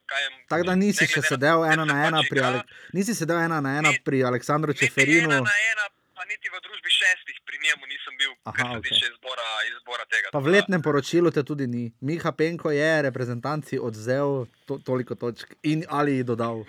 Tako 0.48 0.64
da 0.64 0.74
nisi 0.76 1.04
ne 1.04 1.08
še 1.08 1.22
sedel 1.22 1.64
ena 1.66 1.84
na 1.84 1.94
se 1.94 2.06
ena 2.06 2.20
pri, 2.24 2.40
Ale, 2.42 2.62
nisi 2.92 3.14
sedel 3.14 3.38
ena 3.38 3.60
na 3.60 3.78
ena 3.78 3.90
Ni- 3.90 4.00
pri 4.00 4.24
Aleksandru 4.24 4.72
Čeferinu. 4.72 5.28
ena 5.30 5.40
na 5.42 5.56
ena, 5.66 5.84
pa 6.14 6.24
niti 6.24 6.48
v 6.48 6.58
družbi 6.58 6.90
šestih 6.90 7.36
pri 7.44 7.56
njemu 7.58 7.84
nisem 7.86 8.14
bil, 8.16 8.32
Aha, 8.42 8.52
kar 8.52 8.66
se 8.66 8.78
okej. 8.78 8.90
tiče 8.90 9.06
izbora, 9.06 9.46
izbora 9.70 10.04
tega. 10.06 10.28
Pa 10.32 10.40
v 10.40 10.48
letnem 10.48 10.82
poročilu 10.82 11.30
te 11.30 11.42
tudi 11.42 11.66
ni. 11.66 11.84
Miha 12.00 12.32
Penko 12.32 12.70
je 12.72 13.02
reprezentanci 13.02 13.78
odzel 13.80 14.30
to, 14.66 14.78
toliko 14.80 15.14
točk 15.14 15.52
in 15.62 15.84
ali 15.88 16.12
ji 16.14 16.24
dodal. 16.24 16.64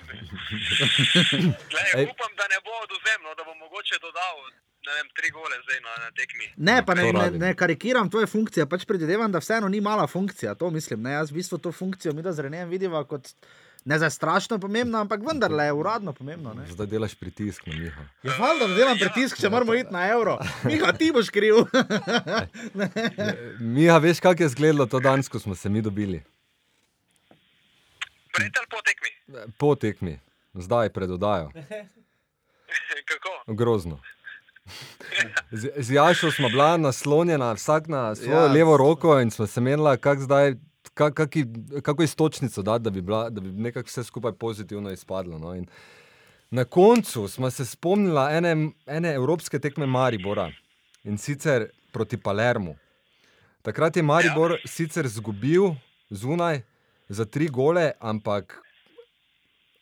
Glej, 1.72 1.90
Ej. 1.96 2.06
upam, 2.06 2.32
da 2.36 2.46
ne 2.46 2.60
bo 2.62 2.72
oduzemno, 2.80 3.30
da 3.34 3.44
bo 3.44 3.54
mogoče 3.56 3.98
dodal 3.98 4.36
ne 4.86 4.94
vem, 4.96 5.10
tri 5.14 5.30
gole 5.30 5.56
zdaj 5.64 5.80
na, 5.80 6.06
na 6.06 6.12
tekmi. 6.12 6.54
Ne, 6.58 6.86
pa 6.86 6.94
ne, 6.94 7.04
To 7.04 7.12
ne, 7.14 7.32
ne 7.40 7.56
karikiram 7.56 8.10
tvoje 8.10 8.28
funkcije, 8.28 8.66
pač 8.66 8.86
predvidevam, 8.86 9.32
da 9.32 9.40
vseeno 9.40 9.70
ni 9.70 9.82
mala 9.82 10.08
funkcija. 10.08 10.56
To 10.56 10.70
mislim. 10.70 11.02
Ne? 11.02 11.12
Jaz 11.12 11.32
v 11.32 11.36
bistvu 11.36 11.58
to 11.58 11.72
funkcijo 11.72 12.14
mi 12.14 12.22
da 12.22 12.34
z 12.34 12.40
Renem 12.40 12.70
vidiva 12.70 13.04
kot 13.04 13.28
ne 13.86 14.00
za 14.00 14.10
strašno 14.10 14.60
pomembno, 14.60 15.00
ampak 15.00 15.22
vendarle 15.22 15.66
je 15.66 15.74
uradno 15.74 16.14
pomembno. 16.14 16.54
Ne? 16.54 16.66
Zdaj 16.68 16.88
delaš 16.88 17.16
pritisk 17.16 17.68
na 17.68 17.76
Miha. 17.76 18.02
Je 18.24 18.32
valjda, 18.40 18.68
da 18.68 18.74
delam 18.74 18.98
Ja. 18.98 19.06
pritisk, 19.06 19.40
če 19.40 19.50
moramo 19.50 19.74
iti 19.74 19.94
na 19.94 20.08
evro. 20.08 20.38
Miha, 20.64 20.92
ti 20.92 21.12
boš 21.12 21.30
kriv. 21.30 21.56
Miha, 23.76 23.98
veš, 23.98 24.20
kako 24.20 24.44
je 24.44 24.48
izgledalo 24.48 24.86
to 24.86 25.00
danes, 25.00 25.30
ko 25.30 25.40
smo 25.40 25.56
se 25.56 25.70
mi 25.70 25.82
dobili? 25.82 26.24
Pred 28.34 28.52
ali 28.58 28.68
po 28.70 28.82
tekmi? 28.82 29.10
Po 29.58 29.76
tekmi, 29.76 30.20
zdaj 30.54 30.90
pred 30.90 31.12
oddajo. 31.12 31.52
Kako? 33.10 33.44
Grozno. 33.48 34.02
Z, 35.52 35.70
z 35.78 35.92
Jašo 35.92 36.32
smo 36.32 36.50
bila 36.50 36.78
naslonjena, 36.78 37.54
vsak 37.54 37.88
na 37.88 38.16
svojo 38.16 38.38
Ja. 38.38 38.46
levo 38.48 38.78
roko 38.78 39.20
in 39.20 39.32
smo 39.32 39.48
se 39.48 39.62
menila, 39.62 39.98
kako 39.98 40.22
zdaj. 40.22 40.56
kak- 40.92 41.14
kaki- 41.14 41.46
Kako 41.82 42.04
istočnico 42.04 42.62
dati, 42.62 42.84
da 42.84 42.90
bi, 42.90 43.02
bila, 43.02 43.30
da 43.30 43.42
bi 43.42 43.50
nekako 43.50 43.88
vse 43.88 44.04
skupaj 44.04 44.32
pozitivno 44.34 44.92
izpadlo. 44.92 45.40
No? 45.40 45.56
In 45.56 45.68
na 46.52 46.66
koncu 46.66 47.28
smo 47.28 47.52
se 47.52 47.66
spomnili 47.66 48.20
ene, 48.32 48.56
ene 48.88 49.14
evropske 49.14 49.60
tekme 49.60 49.86
Maribora 49.86 50.52
in 51.04 51.18
sicer 51.18 51.70
proti 51.92 52.18
Palermu. 52.18 52.76
Takrat 53.62 53.96
je 53.96 54.04
Maribor 54.04 54.52
ja. 54.52 54.58
sicer 54.66 55.06
izgubil 55.06 55.62
zunaj 56.10 56.62
za 57.10 57.26
tri 57.26 57.48
gole, 57.48 57.92
ampak 58.00 58.62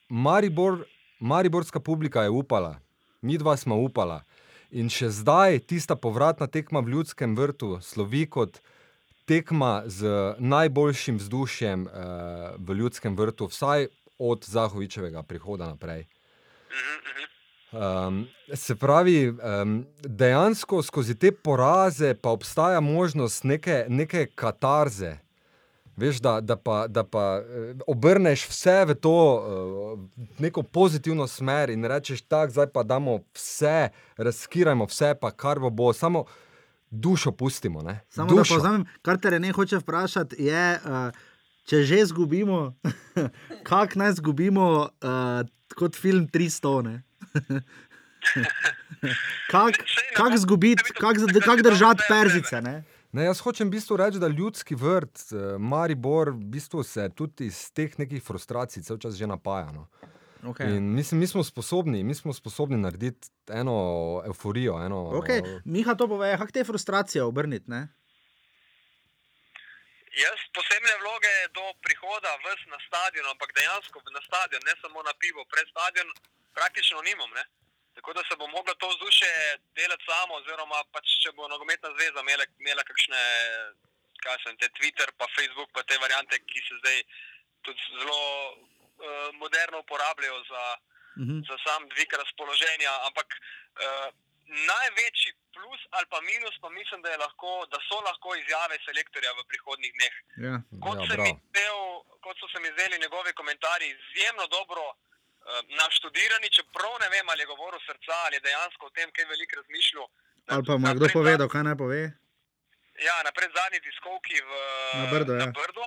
Maribor, 0.10 0.86
Mariborska 1.20 1.80
publika 1.80 2.24
je 2.24 2.30
upala, 2.30 2.80
mi 3.22 3.38
dva 3.38 3.58
smo 3.58 3.76
upala. 3.76 4.24
In 4.72 4.90
še 4.92 5.10
zdaj 5.16 5.62
tista 5.64 5.96
povratna 5.96 6.48
tekma 6.48 6.82
v 6.84 6.98
Ljudskem 6.98 7.36
vrtu 7.36 7.78
slovi 7.82 8.26
kot 8.28 8.60
tekma 9.28 9.84
z 9.88 10.36
najboljšim 10.40 11.18
vzdušjem 11.20 11.88
uh, 11.88 11.94
v 12.60 12.76
Ljudskem 12.80 13.16
vrtu, 13.16 13.48
vsaj 13.48 13.88
od 14.18 14.44
Zahovičevega 14.44 15.24
prihoda 15.24 15.68
naprej. 15.68 16.08
Um, 17.72 18.28
se 18.54 18.76
pravi, 18.76 19.30
um, 19.30 19.86
dejansko 20.04 20.82
skozi 20.84 21.16
te 21.16 21.32
poraze 21.32 22.14
pa 22.16 22.30
obstaja 22.30 22.80
možnost 22.80 23.44
neke, 23.44 23.86
neke 23.90 24.28
katarze. 24.36 25.18
Veš, 25.98 26.20
da, 26.22 26.42
da 26.42 26.56
pa, 26.56 26.88
da 26.88 27.04
pa 27.04 27.42
eh, 27.42 27.74
obrneš 27.88 28.48
vse 28.50 28.86
v 28.86 28.96
to 28.96 29.14
uh, 29.36 30.00
neko 30.40 30.64
pozitivno 30.64 31.28
smer 31.28 31.70
in 31.70 31.86
rečeš, 31.86 32.22
tako, 32.22 32.52
zdaj 32.52 32.68
pa 32.74 32.84
damo 32.84 33.20
vse, 33.34 33.90
razkirajmo 34.18 34.86
vse, 34.86 35.16
pa 35.22 35.32
kar 35.32 35.60
bo, 35.60 35.70
bo 35.70 35.94
samo 35.94 36.26
dušo 36.92 37.32
pustimo. 37.32 37.82
Ne? 37.82 38.00
Samo 38.10 38.30
da 38.30 38.36
dušo. 38.36 38.54
povzamem, 38.54 38.86
kar 39.02 39.18
te 39.18 39.40
ne 39.40 39.52
hoče 39.52 39.82
vprašati, 39.82 40.44
je, 40.44 40.80
uh, 40.86 41.10
če 41.66 41.82
že 41.84 42.00
izgubimo, 42.06 42.76
kako 43.70 44.00
naj 44.00 44.12
izgubimo 44.12 44.90
kot 45.76 45.96
film 45.96 46.28
300. 46.30 46.82
ne? 46.86 47.02
Kako 49.50 49.72
kak 50.18 50.34
izgubiti, 50.36 50.94
kako 51.00 51.42
kak 51.46 51.62
držati 51.62 52.04
perzice? 52.10 52.62
Ne? 52.62 52.84
Ne, 53.12 53.24
jaz 53.24 53.40
hočem 53.40 53.70
v 53.70 53.78
bistvu 53.78 53.98
reči, 53.98 54.20
da 54.20 54.28
ljudski 54.28 54.76
vrt, 54.76 55.32
eh, 55.32 55.58
Maribor, 55.60 56.30
v 56.36 56.50
bistvu 56.54 56.84
se 56.84 57.10
tudi 57.16 57.48
iz 57.48 57.72
teh 57.72 58.00
nekih 58.00 58.24
frustracij 58.24 58.84
vse 58.84 58.98
čas 59.00 59.16
že 59.16 59.28
napaja. 59.28 59.72
No. 59.72 59.88
Okay. 60.44 60.78
In 60.78 60.94
mislim, 60.94 61.20
mi 61.20 61.28
smo 61.28 61.44
sposobni, 61.44 62.04
mi 62.04 62.16
smo 62.16 62.34
sposobni 62.34 62.78
narediti 62.78 63.30
eno 63.48 63.76
euforijo. 64.26 64.86
Eno, 64.86 64.98
Okay. 65.20 65.42
Miha 65.66 65.96
to 65.96 66.08
pove, 66.08 66.38
kako 66.38 66.52
te 66.52 66.64
frustracije 66.64 67.24
obrniti. 67.24 67.72
Ne? 67.72 67.88
Jaz 70.24 70.40
posebne 70.58 70.94
vloge 71.02 71.36
do 71.58 71.66
prihoda 71.86 72.32
vs 72.46 72.62
na 72.74 72.80
stadion, 72.88 73.26
ampak 73.34 73.50
dejansko 73.58 73.98
na 74.18 74.22
stadion, 74.30 74.62
ne 74.70 74.74
samo 74.82 75.00
na 75.10 75.14
pivo, 75.22 75.42
pred 75.54 75.68
stadion, 75.74 76.08
praktično 76.58 77.02
nimam. 77.10 77.30
Ne? 77.38 77.44
Tako 77.98 78.14
da 78.14 78.22
se 78.30 78.36
bo 78.38 78.48
mogla 78.48 78.74
to 78.78 78.88
vzdušje 78.90 79.30
delati 79.76 80.06
samo, 80.06 80.36
oziroma 80.40 80.80
pač, 80.94 81.08
če 81.24 81.32
bo 81.34 81.48
nogometna 81.50 81.90
zveza 81.96 82.22
imela, 82.22 82.46
imela 82.62 82.84
kakšne, 82.84 83.22
kaj 84.24 84.38
sem, 84.44 84.58
te 84.58 84.70
Twitter, 84.78 85.10
pa 85.18 85.26
Facebook, 85.36 85.70
pa 85.74 85.84
te 85.84 85.98
variante, 85.98 86.40
ki 86.46 86.60
se 86.68 86.78
zdaj 86.82 86.98
tudi 87.66 87.82
zelo 88.00 88.22
uh, 88.52 89.34
moderno 89.36 89.80
uporabljajo 89.80 90.44
za, 90.52 90.64
Mhm. 91.18 91.38
za 91.50 91.56
sam 91.66 91.82
dvig 91.90 92.14
razpoloženja. 92.14 92.92
Ampak 93.08 93.28
uh, 93.34 94.08
največji 94.72 95.32
plus 95.54 95.82
ali 95.90 96.06
pa 96.10 96.20
minus, 96.22 96.56
pa 96.62 96.70
mislim, 96.70 97.02
da, 97.02 97.10
je 97.10 97.18
lahko, 97.18 97.66
da 97.72 97.78
so 97.90 97.98
lahko 98.02 98.36
izjave 98.36 98.78
selektorja 98.86 99.32
v 99.34 99.44
prihodnih 99.50 99.92
dneh. 99.98 100.16
Ja. 100.46 100.54
Kot, 100.86 101.00
Ja, 101.00 101.16
bravo. 101.16 101.34
del, 101.58 101.80
kot 102.22 102.38
so 102.40 102.48
se 102.48 102.60
mi 102.60 102.70
zdeli 102.76 103.00
njegovi 103.00 103.34
komentarji, 103.34 103.90
izjemno 103.90 104.46
dobro 104.48 104.84
uh, 105.48 105.54
naštudirani, 105.74 106.50
čeprav 106.50 106.94
ne 107.00 107.10
vem, 107.10 107.30
ali 107.30 107.42
je 107.42 107.48
govoril 107.48 107.80
srca 107.82 108.16
ali 108.26 108.36
je 108.36 108.40
dejansko 108.42 108.86
o 108.86 108.90
tem, 108.90 109.12
kaj 109.12 109.26
veliko 109.26 109.56
razmišljal. 109.56 110.08
Na- 110.08 110.54
Ali 110.54 110.64
pa 110.66 110.74
mu 110.74 110.80
na 110.80 110.90
je 110.90 110.96
kdo 110.96 111.08
povedal, 111.10 111.48
kaj 111.48 111.64
naj 111.64 111.76
pove? 111.76 112.02
Ja, 113.00 113.16
na 113.24 113.32
predzadnji 113.32 113.80
tiskovki 113.80 114.38
v 114.42 114.52
Na 114.96 115.06
Brdu, 115.08 115.32
ja. 115.34 115.40
na 115.40 115.52
Brdu. 115.52 115.84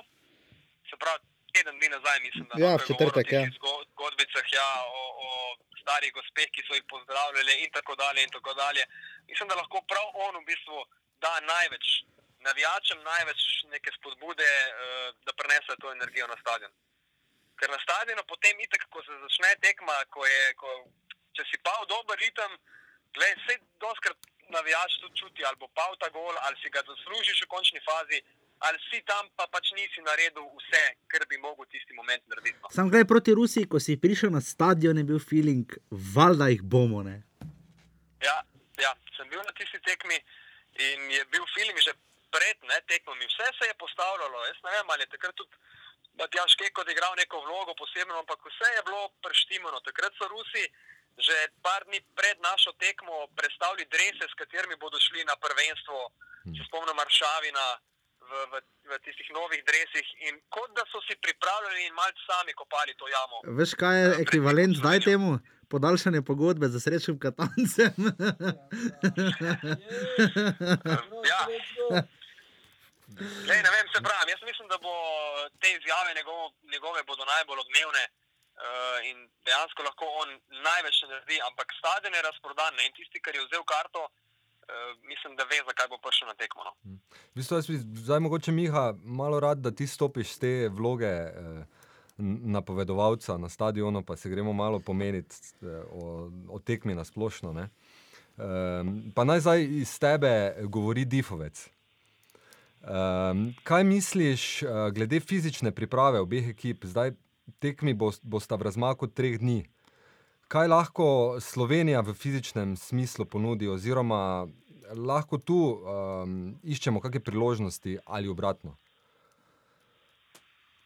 Se 0.89 0.95
pravi, 0.95 1.19
teden 1.51 1.75
dni 1.79 1.89
nazaj, 1.89 2.19
mislim, 2.19 2.45
da 2.47 2.53
Ja, 2.57 2.71
v 2.71 2.79
je 2.79 2.87
četrtek, 2.87 3.27
ja. 3.31 3.43
zgodbicah 3.89 4.47
ja, 4.51 4.69
o, 4.91 5.01
o 5.19 5.27
starih 5.81 6.11
gospeh, 6.13 6.47
ki 6.49 6.61
so 6.63 6.73
jih 6.73 6.85
pozdravljali 6.85 7.53
in 7.57 7.71
tako 7.71 7.95
dalje. 7.95 8.23
In 8.23 8.29
tako 8.29 8.53
dalje. 8.53 8.83
Mislim, 9.27 9.47
da 9.47 9.55
lahko 9.55 9.81
prav 9.83 10.07
on 10.23 10.33
v 10.37 10.45
bistvu 10.45 10.77
da 11.19 11.39
največ 11.43 11.87
navijačem, 12.39 12.99
največ 13.03 13.41
neke 13.65 13.91
spodbude, 13.91 14.43
eh, 14.43 15.07
da 15.25 15.33
prenese 15.33 15.75
to 15.77 15.91
energijo 15.91 16.27
na 16.27 16.37
stadion. 16.37 16.71
Ker 17.61 17.69
na 17.69 17.77
stadionu 17.77 18.23
potem, 18.25 18.57
itak, 18.65 18.87
ko 18.89 19.03
se 19.05 19.13
začne 19.21 19.53
tekma, 19.61 19.93
ko 20.09 20.25
je, 20.25 20.45
ko, 20.57 20.69
če 21.37 21.45
si 21.45 21.61
pa 21.61 21.75
v 21.83 21.89
dober 21.93 22.17
ritem, 22.17 22.55
gledaj, 23.13 23.35
vse 23.37 23.57
doskrat 23.83 24.31
navijač 24.49 24.97
tudi 25.03 25.19
čuti, 25.21 25.45
ali 25.45 25.61
bo 25.61 25.69
pal 25.77 25.93
ta 26.01 26.09
gol, 26.09 26.33
ali 26.47 26.57
si 26.57 26.73
ga 26.73 26.81
zaslužiš 26.87 27.45
v 27.45 27.49
končni 27.53 27.81
fazi, 27.85 28.17
ali 28.65 28.81
si 28.89 29.01
tam 29.05 29.29
pa 29.37 29.45
pač 29.53 29.71
nisi 29.77 30.01
naredil 30.01 30.49
vse, 30.57 30.83
kar 31.05 31.25
bi 31.29 31.37
mogel 31.37 31.69
tisti 31.69 31.93
moment 31.93 32.25
narediti. 32.33 32.57
No. 32.61 32.73
Sam 32.73 32.89
gledaj 32.89 33.07
proti 33.13 33.37
Rusiji, 33.37 33.69
ko 33.69 33.77
si 33.77 33.97
prišel 34.01 34.33
na 34.33 34.41
stadion, 34.41 34.97
je 34.97 35.05
bil 35.05 35.21
feeling, 35.21 35.69
valjda 36.15 36.49
jih 36.53 36.65
bomo. 36.65 37.05
Ne? 37.05 37.21
Ja, 38.25 38.37
ja, 38.81 38.93
sem 39.17 39.29
bil 39.29 39.41
na 39.45 39.53
tisti 39.57 39.77
tekmi 39.85 40.17
in 40.89 41.09
je 41.13 41.23
bil 41.33 41.45
feeling 41.53 41.77
že 41.77 41.93
pred 42.33 42.57
ne, 42.65 42.77
tekmami. 42.89 43.29
Vse 43.29 43.53
se 43.59 43.69
je 43.69 43.75
postavljalo, 43.77 44.45
jaz 44.49 44.59
ne 44.65 44.73
vem, 44.77 44.93
ali 44.93 45.05
je 45.05 45.13
takrat 45.13 45.35
tudi. 45.37 45.55
Matjaš 46.19 46.55
Keko 46.59 46.81
odigral 46.81 47.13
neko 47.17 47.39
vlogo 47.45 47.73
posebno, 47.81 48.19
ampak 48.19 48.39
vse 48.49 48.69
je 48.75 48.81
bilo 48.87 49.03
preštimano. 49.25 49.79
Takrat 49.87 50.13
so 50.17 50.27
Rusi 50.27 50.65
že 51.19 51.35
par 51.59 51.83
dni 51.87 51.99
pred 52.15 52.37
našo 52.39 52.71
tekmo 52.79 53.27
predstavili 53.35 53.83
drese, 53.91 54.25
s 54.31 54.35
katerimi 54.39 54.79
bodo 54.79 54.95
šli 54.95 55.27
na 55.27 55.35
prvenstvo, 55.43 55.97
če 56.55 56.61
spomnim 56.69 56.95
Maršavina 56.95 57.65
v, 58.21 58.31
v, 58.51 58.53
v 58.89 58.91
tistih 59.03 59.29
novih 59.35 59.61
dresih. 59.67 60.07
In 60.31 60.39
kot 60.47 60.71
da 60.77 60.87
so 60.87 61.03
si 61.05 61.17
pripravljali 61.19 61.85
in 61.87 61.93
malce 61.97 62.21
sami 62.23 62.55
kopali 62.55 62.95
to 62.95 63.05
jamo. 63.11 63.37
Veš, 63.59 63.75
kaj 63.75 63.95
je 63.99 64.07
ekvivalent 64.23 64.79
zdaj 64.79 65.03
temu? 65.09 65.39
Podaljšanje 65.71 66.21
pogodbe 66.27 66.67
za 66.67 66.79
srečnim 66.83 67.19
katancem. 67.19 67.95
ja. 71.31 71.41
Lej, 73.49 73.59
ne 73.65 73.71
vem, 73.75 73.87
se 73.93 73.99
pravi. 74.07 74.31
Jaz 74.33 74.43
mislim, 74.49 74.67
da 74.73 74.77
bo 74.85 74.93
te 75.61 75.69
izjave 75.77 76.11
njegove, 76.19 76.47
njegove 76.73 76.99
bodo 77.09 77.23
najbolj 77.33 77.59
odmevne 77.65 78.03
uh, 78.07 78.97
in 79.09 79.17
dejansko 79.47 79.79
lahko 79.87 80.05
on 80.21 80.29
največ 80.69 80.97
naredi, 81.09 81.37
ampak 81.49 81.67
stadion 81.79 82.13
je 82.15 82.27
razprodan 82.29 82.73
ne? 82.77 82.85
in 82.87 82.93
tisti, 82.97 83.21
ki 83.23 83.35
je 83.37 83.45
vzel 83.47 83.63
karto, 83.73 84.01
uh, 84.07 84.89
mislim, 85.11 85.35
da 85.35 85.43
ve, 85.51 85.59
zakaj 85.69 85.87
bo 85.91 85.97
prišel 86.05 86.27
na 86.31 86.35
tekmo. 86.41 86.61
No? 86.67 86.71
V 87.31 87.35
bistvu, 87.39 87.59
jaz 87.59 87.67
bi 87.71 87.77
zdaj 88.07 88.19
mogoče 88.27 88.51
Miha 88.51 88.85
malo 89.19 89.39
rad, 89.39 89.57
da 89.65 89.71
ti 89.71 89.87
stopiš 89.87 90.35
z 90.35 90.43
te 90.43 90.53
vloge. 90.69 91.15
Eh... 91.43 91.79
Napovedovalca 92.23 93.37
na 93.37 93.49
stadionu, 93.49 94.03
pa 94.05 94.15
se 94.15 94.29
gremo 94.29 94.53
malo 94.53 94.79
pomeniti 94.79 95.35
o, 95.91 96.29
o 96.49 96.59
tekmi 96.59 96.93
na 96.95 97.05
splošno. 97.05 97.49
E, 97.61 97.67
pa 99.15 99.23
naj 99.23 99.39
zdaj 99.39 99.63
iz 99.63 99.99
tebe 99.99 100.55
govori 100.69 101.05
Difovec. 101.05 101.69
Um, 102.81 103.53
kaj 103.63 103.83
misliš, 103.83 104.63
uh, 104.63 104.89
glede 104.89 105.19
fizične 105.19 105.71
priprave 105.71 106.19
obeh 106.19 106.49
ekip, 106.49 106.85
zdaj 106.89 107.11
tekmi 107.61 107.93
bosta 107.93 108.57
v 108.57 108.65
razmaku 108.65 109.07
treh 109.07 109.37
dni? 109.37 109.67
Kaj 110.49 110.67
lahko 110.67 111.37
Slovenija 111.39 112.01
v 112.01 112.13
fizičnem 112.17 112.73
smislu 112.77 113.25
ponudi, 113.25 113.69
oziroma 113.69 114.47
lahko 114.97 115.37
tu 115.37 115.59
um, 115.77 116.57
iščemo 116.63 116.99
kakšne 116.99 117.21
priložnosti 117.21 117.97
ali 118.05 118.27
obratno? 118.27 118.73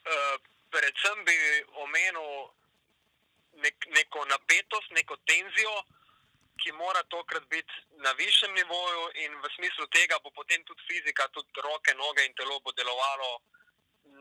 Uh, 0.06 0.36
predvsem 0.76 1.24
bi 1.24 1.38
omenil 1.80 2.52
nek, 3.64 3.88
neko 3.96 4.28
napetost, 4.36 4.92
neko 4.92 5.16
tenzijo 5.24 5.76
ki 6.66 6.72
mora 6.74 7.04
tokrat 7.14 7.46
biti 7.54 7.74
na 8.06 8.12
višjem 8.18 8.54
nivoju, 8.60 9.04
in 9.24 9.32
v 9.44 9.50
smislu 9.56 9.86
tega 9.94 10.18
bo 10.24 10.32
potem 10.34 10.64
tudi 10.66 10.82
fizika, 10.90 11.28
tudi 11.30 11.62
roke, 11.62 11.94
noge 11.94 12.26
in 12.26 12.34
telo 12.34 12.58
bo 12.66 12.74
delovalo 12.74 13.30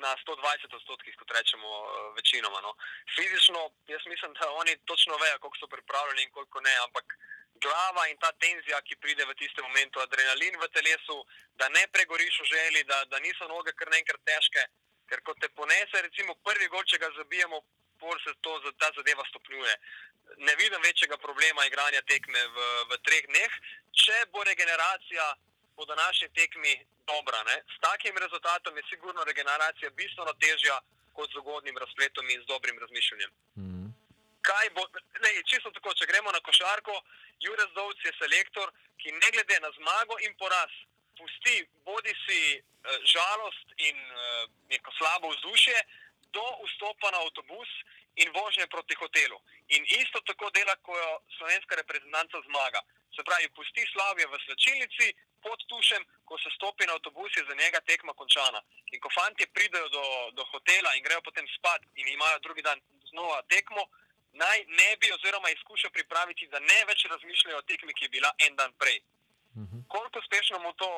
na 0.04 0.12
120 0.20 0.76
odstotkih, 0.78 1.16
kot 1.16 1.30
rečemo, 1.36 1.68
eh, 1.68 2.10
večinoma. 2.18 2.60
No. 2.60 2.72
Fizično, 3.16 3.60
jaz 3.88 4.02
mislim, 4.12 4.32
da 4.38 4.50
oni 4.60 4.76
točno 4.90 5.16
vejo, 5.22 5.38
koliko 5.38 5.58
so 5.60 5.68
pripravljeni 5.74 6.22
in 6.22 6.30
koliko 6.36 6.60
ne, 6.60 6.74
ampak 6.86 7.06
glava 7.64 8.08
in 8.08 8.18
ta 8.18 8.30
tenzija, 8.44 8.80
ki 8.86 9.00
pride 9.02 9.24
v 9.24 9.34
tistem 9.40 9.64
momentu, 9.64 10.00
adrenalin 10.00 10.56
v 10.60 10.68
telesu, 10.76 11.16
da 11.60 11.68
ne 11.68 11.84
pregoriš 11.96 12.40
v 12.40 12.50
želji, 12.54 12.82
da, 12.90 13.04
da 13.04 13.18
niso 13.18 13.48
noge 13.48 13.72
kar 13.72 13.88
naenkrat 13.88 14.20
težke. 14.24 14.66
Ker 15.08 15.20
ko 15.20 15.34
te 15.40 15.48
ponese, 15.48 16.02
recimo 16.02 16.34
prvi 16.34 16.68
gol, 16.72 16.84
če 16.90 16.98
ga 16.98 17.08
zabijemo, 17.16 17.60
pol 18.00 18.16
se 18.24 18.34
to, 18.40 18.52
ta 18.78 18.90
zadeva 18.96 19.24
stopnjuje 19.28 19.74
ne 20.36 20.54
vidim 20.56 20.80
večjega 20.82 21.16
problema 21.16 21.66
igranja 21.66 22.00
tekme 22.12 22.40
v, 22.54 22.56
v 22.90 22.98
treh 23.06 23.24
dneh, 23.30 23.52
če 24.02 24.16
bo 24.32 24.44
regeneracija 24.44 25.26
po 25.76 25.84
današnji 25.84 26.28
tekmi 26.38 26.74
dobra. 27.06 27.42
Ne? 27.50 27.56
S 27.74 27.80
takim 27.80 28.18
rezultatom 28.18 28.76
je 28.76 28.88
sigurno 28.90 29.24
regeneracija 29.24 29.90
bistveno 29.90 30.32
težja 30.44 30.78
kot 31.16 31.30
z 31.30 31.38
ugodnim 31.42 31.78
razpletom 31.78 32.30
in 32.30 32.42
z 32.42 32.46
dobrim 32.46 32.78
razmišljanjem. 32.78 33.30
Mm. 33.56 33.90
Bo, 34.74 34.82
ne, 35.24 35.30
čisto 35.50 35.70
tako, 35.70 35.94
če 35.94 36.06
gremo 36.06 36.32
na 36.32 36.40
košarko, 36.40 36.94
Jurek 37.40 37.70
Dovc 37.74 38.00
je 38.04 38.12
selektor, 38.18 38.72
ki 39.00 39.12
ne 39.12 39.28
glede 39.32 39.60
na 39.60 39.70
zmago 39.78 40.18
in 40.26 40.34
poraz, 40.36 40.72
pusti 41.18 41.56
bodi 41.86 42.12
si 42.26 42.40
eh, 42.58 42.98
žalost 43.14 43.66
in 43.76 43.96
eh, 43.96 44.46
neko 44.74 44.92
slabo 44.98 45.30
vzdušje 45.36 45.78
do 46.36 46.46
vstopa 46.66 47.10
na 47.10 47.18
avtobus 47.24 47.70
in 48.22 48.28
vožnje 48.38 48.66
proti 48.66 48.94
hotelu. 48.94 49.38
In 49.74 49.82
isto 50.02 50.20
tako 50.20 50.50
dela, 50.50 50.74
ko 50.86 50.92
jo 50.98 51.10
slovenska 51.38 51.74
reprezentanca 51.76 52.38
zmaga. 52.46 52.80
Se 53.14 53.22
pravi, 53.22 53.48
pusti 53.56 53.82
slavje 53.92 54.26
v 54.26 54.34
slčilnici 54.44 55.06
pod 55.44 55.58
tušem, 55.70 56.02
ko 56.24 56.38
se 56.38 56.50
stopi 56.56 56.86
na 56.86 56.94
avtobus, 56.96 57.36
je 57.36 57.44
za 57.48 57.54
njega 57.54 57.80
tekma 57.80 58.12
končana. 58.20 58.60
In 58.92 59.00
ko 59.00 59.08
fanti 59.18 59.46
pridejo 59.46 59.88
do, 59.88 60.04
do 60.36 60.42
hotela 60.52 60.94
in 60.94 61.02
grejo 61.06 61.22
potem 61.22 61.46
spat 61.56 61.82
in 61.94 62.08
imajo 62.08 62.38
drugi 62.46 62.62
dan 62.62 62.80
znova 63.10 63.42
tekmo, 63.54 63.82
naj 64.32 64.58
ne 64.80 64.90
bi 65.00 65.12
oziroma 65.12 65.50
izkušajo 65.50 65.90
pripraviti, 65.90 66.50
da 66.52 66.58
ne 66.58 66.80
več 66.88 67.06
razmišljajo 67.12 67.58
o 67.58 67.66
tekmi, 67.70 67.94
ki 67.94 68.04
je 68.04 68.14
bila 68.16 68.30
en 68.46 68.56
dan 68.56 68.72
prej. 68.80 68.98
Mhm. 69.56 69.86
Koliko 69.88 70.18
uspešno 70.18 70.58
mu 70.58 70.72
to 70.72 70.90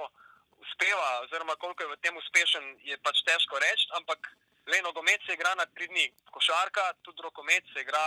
uspeva, 0.64 1.20
oziroma 1.24 1.56
koliko 1.56 1.82
je 1.82 1.92
v 1.92 2.00
tem 2.04 2.16
uspešen, 2.16 2.64
je 2.82 2.96
pač 3.04 3.22
težko 3.28 3.58
reči, 3.58 3.88
ampak 3.98 4.30
le 4.70 4.78
nogomet 4.82 5.20
se 5.26 5.32
igra 5.34 5.54
na 5.54 5.66
tri 5.74 5.86
dni, 5.86 6.06
košarka, 6.34 6.84
tudi 7.02 7.22
rokomet 7.22 7.64
se 7.72 7.80
igra 7.80 8.06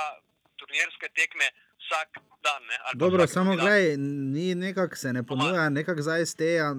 turnirske 0.59 1.07
tekme 1.15 1.47
vsak 1.83 2.19
dan. 2.43 2.61
Ne, 2.69 2.77
Dobro, 2.93 3.27
samo 3.27 3.55
gledaj, 3.55 3.97
ni 4.35 4.55
nekako 4.55 4.95
se 4.95 5.13
ne 5.13 5.23
ponuja, 5.23 5.69
nekako 5.69 6.01
zdaj 6.01 6.21
iz 6.21 6.35
te 6.35 6.51
uh, 6.61 6.69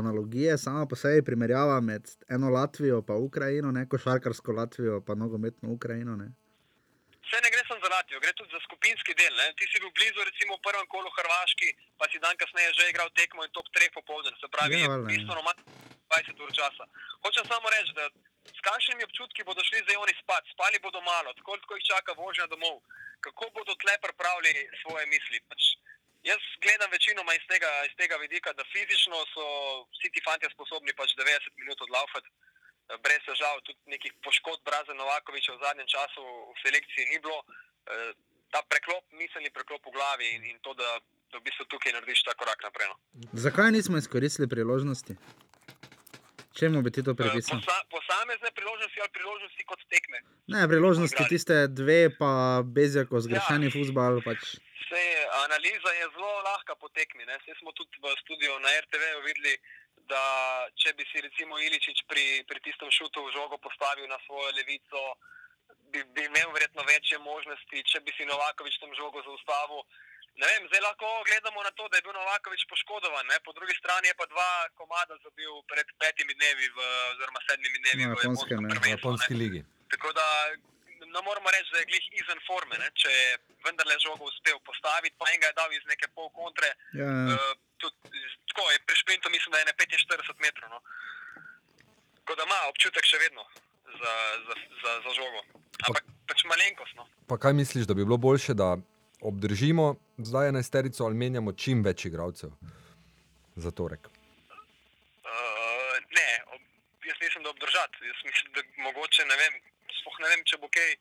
analogije, 0.00 0.58
samo 0.58 0.88
po 0.88 0.96
sebi 0.96 1.24
primerjava 1.24 1.80
med 1.80 2.02
eno 2.28 2.48
Latvijo 2.56 2.98
in 3.08 3.14
Ukrajino, 3.28 3.72
ne 3.72 3.88
košarkarsko 3.88 4.52
Latvijo 4.52 5.02
in 5.08 5.18
nogometno 5.24 5.66
Ukrajino. 5.76 6.16
Ne. 6.22 6.28
Vse 7.24 7.38
ne 7.44 7.50
gre 7.54 7.62
samo 7.68 7.80
za 7.84 7.88
Latvijo, 7.96 8.20
gre 8.24 8.32
tudi 8.38 8.50
za 8.56 8.60
skupinski 8.66 9.12
del. 9.20 9.34
Ne. 9.40 9.46
Ti 9.58 9.64
si 9.70 9.80
bil 9.82 9.92
blizu, 9.98 10.20
recimo 10.30 10.50
v 10.56 10.64
prvem 10.66 10.86
kolu 10.92 11.08
Hrvaški, 11.16 11.68
pa 11.98 12.04
si 12.10 12.16
dan 12.24 12.36
kasneje 12.40 12.70
že 12.78 12.90
igral 12.92 13.08
tekmo 13.20 13.40
in 13.44 13.52
top 13.56 13.66
3 13.76 13.96
popoldne, 13.96 14.30
se 14.40 14.48
pravi, 14.54 14.80
ja, 14.84 14.98
bistveno 15.08 15.42
manj 15.48 15.60
20 16.12 16.44
ur 16.44 16.50
časa. 16.60 16.84
Hočem 17.24 17.44
samo 17.52 17.66
reči, 17.76 17.92
da 17.98 18.04
s 18.52 18.60
kakšnimi 18.68 19.06
občutki 19.08 19.44
bodo 19.48 19.64
šli 19.64 19.84
zdaj 19.84 19.96
oni 20.04 20.14
spat, 20.22 20.44
spali 20.54 20.78
bodo 20.86 21.00
malo, 21.00 21.32
tako 21.38 21.56
kot 21.68 21.80
jih 21.80 21.88
čaka 21.92 22.12
vožnja 22.20 22.46
domov, 22.52 22.80
kako 23.24 23.50
bodo 23.56 23.72
tle 23.80 23.94
pripravili 24.04 24.68
svoje 24.82 25.06
misli. 25.12 25.40
Pač 25.48 25.62
jaz 26.30 26.42
gledam 26.64 26.90
večinoma 26.96 27.32
iz 27.34 27.44
tega, 27.52 27.70
iz 27.88 27.94
tega 28.00 28.16
vidika, 28.24 28.52
da 28.58 28.70
fizično 28.74 29.16
so 29.34 29.44
vsi 29.94 30.12
ti 30.12 30.20
fanti 30.26 30.50
sposobni 30.54 30.92
pač 31.00 31.16
90 31.16 31.56
minut 31.60 31.80
odlaufati. 31.86 32.28
Eh, 32.90 32.98
brez 33.04 33.24
težav, 33.24 33.60
tudi 33.64 33.80
nekih 33.94 34.12
poškodb, 34.24 34.60
Braza 34.68 34.94
Novakoviča 34.94 35.56
v 35.56 35.62
zadnjem 35.64 35.88
času 35.88 36.22
v 36.52 36.56
selekciji 36.64 37.10
ni 37.12 37.18
bilo. 37.24 37.40
Eh, 37.88 38.12
ta 38.52 38.60
preklop, 38.70 39.04
miselni 39.20 39.50
preklop 39.50 39.82
v 39.88 39.94
glavi 39.96 40.28
in, 40.36 40.44
in 40.52 40.58
to, 40.62 40.74
da, 40.78 41.00
da 41.32 41.40
v 41.40 41.44
bistvu 41.48 41.66
tukaj 41.72 41.96
narediš 41.96 42.22
ta 42.28 42.36
korak 42.38 42.60
naprej. 42.62 42.92
No. 42.92 42.96
Zakaj 43.46 43.72
nismo 43.74 43.98
izkoristili 43.98 44.46
priložnosti? 44.48 45.16
Čemu 46.58 46.82
bi 46.86 46.90
ti 46.94 47.02
to 47.02 47.14
pripisal? 47.18 47.58
Posa, 47.58 47.82
posamezne 47.90 48.50
priložnosti 48.54 48.98
ali 49.02 49.10
priložnosti 49.10 49.62
kot 49.66 49.80
tekme? 49.90 50.18
Ne, 50.54 50.62
priložnosti 50.70 51.22
tiste 51.28 51.66
dve, 51.66 52.14
pa 52.14 52.62
bezjako 52.62 53.18
zgrešeni 53.26 53.66
ja. 53.68 53.74
futbol. 53.74 54.22
Pač. 54.22 54.62
Analiza 55.44 55.90
je 55.98 56.06
zelo 56.14 56.32
lahka 56.46 56.74
po 56.78 56.88
tekmi. 56.94 57.26
Vse 57.26 57.58
smo 57.58 57.74
tudi 57.74 57.98
v 57.98 58.06
studiu 58.22 58.54
na 58.62 58.70
RTV 58.86 59.02
videli, 59.26 59.54
da 60.06 60.22
če 60.78 60.94
bi 60.94 61.04
si 61.10 61.18
recimo 61.26 61.58
Iličič 61.58 62.06
pri, 62.06 62.46
pri 62.46 62.58
tistem 62.62 62.90
šutu 62.90 63.24
v 63.26 63.34
žogo 63.34 63.58
postavil 63.58 64.06
na 64.06 64.18
svojo 64.26 64.54
levico, 64.54 65.00
bi, 65.90 66.04
bi 66.14 66.22
imel 66.30 66.54
verjetno 66.54 66.86
večje 66.86 67.18
možnosti, 67.18 67.82
če 67.90 67.98
bi 68.06 68.14
si 68.14 68.28
Novakovič 68.30 68.78
tam 68.78 68.94
žogo 68.94 69.26
zaustavil. 69.26 69.82
Ne 70.34 70.46
vem, 70.50 70.62
zdaj 70.66 70.82
lahko 70.82 71.06
gledamo 71.28 71.62
na 71.62 71.70
to, 71.78 71.84
da 71.88 71.96
je 71.96 72.04
bil 72.06 72.14
Novakovič 72.16 72.62
poškodovan, 72.70 73.26
ne? 73.30 73.36
po 73.46 73.52
drugi 73.54 73.74
strani 73.78 74.10
je 74.10 74.14
pa 74.18 74.26
dva 74.26 74.50
komada 74.80 75.14
zabil 75.22 75.52
pred 75.70 75.86
petimi 76.02 76.34
dnevi, 76.34 76.66
v, 76.76 76.78
oziroma 77.14 77.40
sedmimi 77.46 77.78
dnevi 77.84 78.02
no, 78.02 78.14
v 78.82 78.90
Japonski 78.94 79.34
ligi. 79.42 79.60
Tako 79.94 80.10
da 80.18 80.26
ne 81.14 81.20
moramo 81.22 81.48
reči, 81.54 81.70
da 81.74 81.78
je 81.78 81.90
glih 81.90 82.06
izven 82.18 82.40
forme, 82.48 82.74
ne? 82.82 82.88
če 82.98 83.10
je 83.14 83.28
vendarle 83.66 83.94
žogo 84.02 84.26
uspel 84.26 84.58
postaviti, 84.66 85.14
pa 85.18 85.30
enega 85.30 85.52
je 85.52 85.58
dal 85.60 85.70
iz 85.76 85.84
neke 85.86 86.10
pol 86.18 86.26
kontre. 86.34 86.72
Ja. 86.98 87.06
Uh, 87.30 87.52
tudi, 87.78 88.22
tako 88.50 88.66
je 88.74 88.80
pri 88.88 88.96
šprintu, 89.02 89.30
mislim, 89.30 89.54
da 89.54 89.62
je 89.62 89.68
ne 89.70 89.74
45 89.78 90.42
metrov. 90.42 90.74
No? 90.74 90.82
Tako 92.24 92.40
da 92.40 92.48
ima 92.48 92.58
občutek 92.72 93.06
še 93.06 93.22
vedno 93.22 93.46
za, 94.02 94.14
za, 94.48 94.58
za, 94.82 94.96
za 95.06 95.14
žogo. 95.14 95.46
Ampak 95.86 96.02
pa, 96.02 96.18
pač 96.32 96.42
malenkost. 96.50 96.98
No? 96.98 97.06
Pa 97.30 97.38
kaj 97.38 97.54
misliš, 97.54 97.86
da 97.86 97.94
bi 97.94 98.02
bilo 98.02 98.18
boljše? 98.18 98.58
obdržimo 99.24 99.94
zdaj 100.18 100.48
enajsterico 100.48 101.04
ali 101.04 101.14
menjamo 101.14 101.52
čim 101.52 101.82
več 101.82 102.04
igralcev 102.04 102.50
za 103.56 103.70
torek. 103.70 104.06
Uh, 105.24 105.94
ne, 106.18 106.30
ob- 106.54 107.06
jaz 107.08 107.18
mislim, 107.20 107.42
da 107.44 107.50
obdržati. 107.50 108.06
Jaz 108.06 108.20
mislim, 108.24 108.52
da 108.52 108.60
mogoče 108.82 109.24
ne 109.24 109.36
vem, 109.36 109.60
sploh 110.00 110.18
ne 110.20 110.28
vem, 110.28 110.44
če 110.44 110.58
bo 110.58 110.68
kaj, 110.68 110.96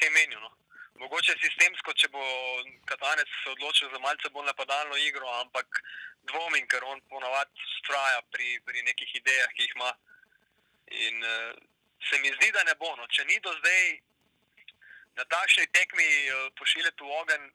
kaj 0.00 0.10
menil. 0.16 0.40
No. 0.40 0.50
Mogoče 0.98 1.36
sistemsko, 1.38 1.94
če 1.94 2.08
bo 2.10 2.22
Katanec 2.90 3.28
se 3.44 3.50
odločil 3.54 3.90
za 3.92 3.98
malce 4.02 4.30
bolj 4.34 4.48
napadalno 4.50 4.96
igro, 4.96 5.28
ampak 5.44 5.82
dvomim, 6.30 6.66
ker 6.68 6.84
on 6.84 7.00
ponavadi 7.12 7.70
straja 7.78 8.20
pri, 8.34 8.58
pri 8.66 8.82
nekih 8.82 9.14
idejah, 9.20 9.52
ki 9.54 9.68
jih 9.68 9.76
ima. 9.76 9.92
In 11.06 11.22
uh, 11.22 11.54
se 12.10 12.18
mi 12.20 12.32
zdi, 12.34 12.52
da 12.52 12.64
ne 12.64 12.74
bo. 12.80 12.90
No. 12.96 13.06
Če 13.06 13.24
ni 13.30 13.38
do 13.44 13.54
zdaj 13.60 13.80
na 15.20 15.24
takšni 15.24 15.66
tekmi 15.76 16.08
uh, 16.08 16.50
pošiljati 16.58 17.04
v 17.04 17.16
ogen, 17.22 17.50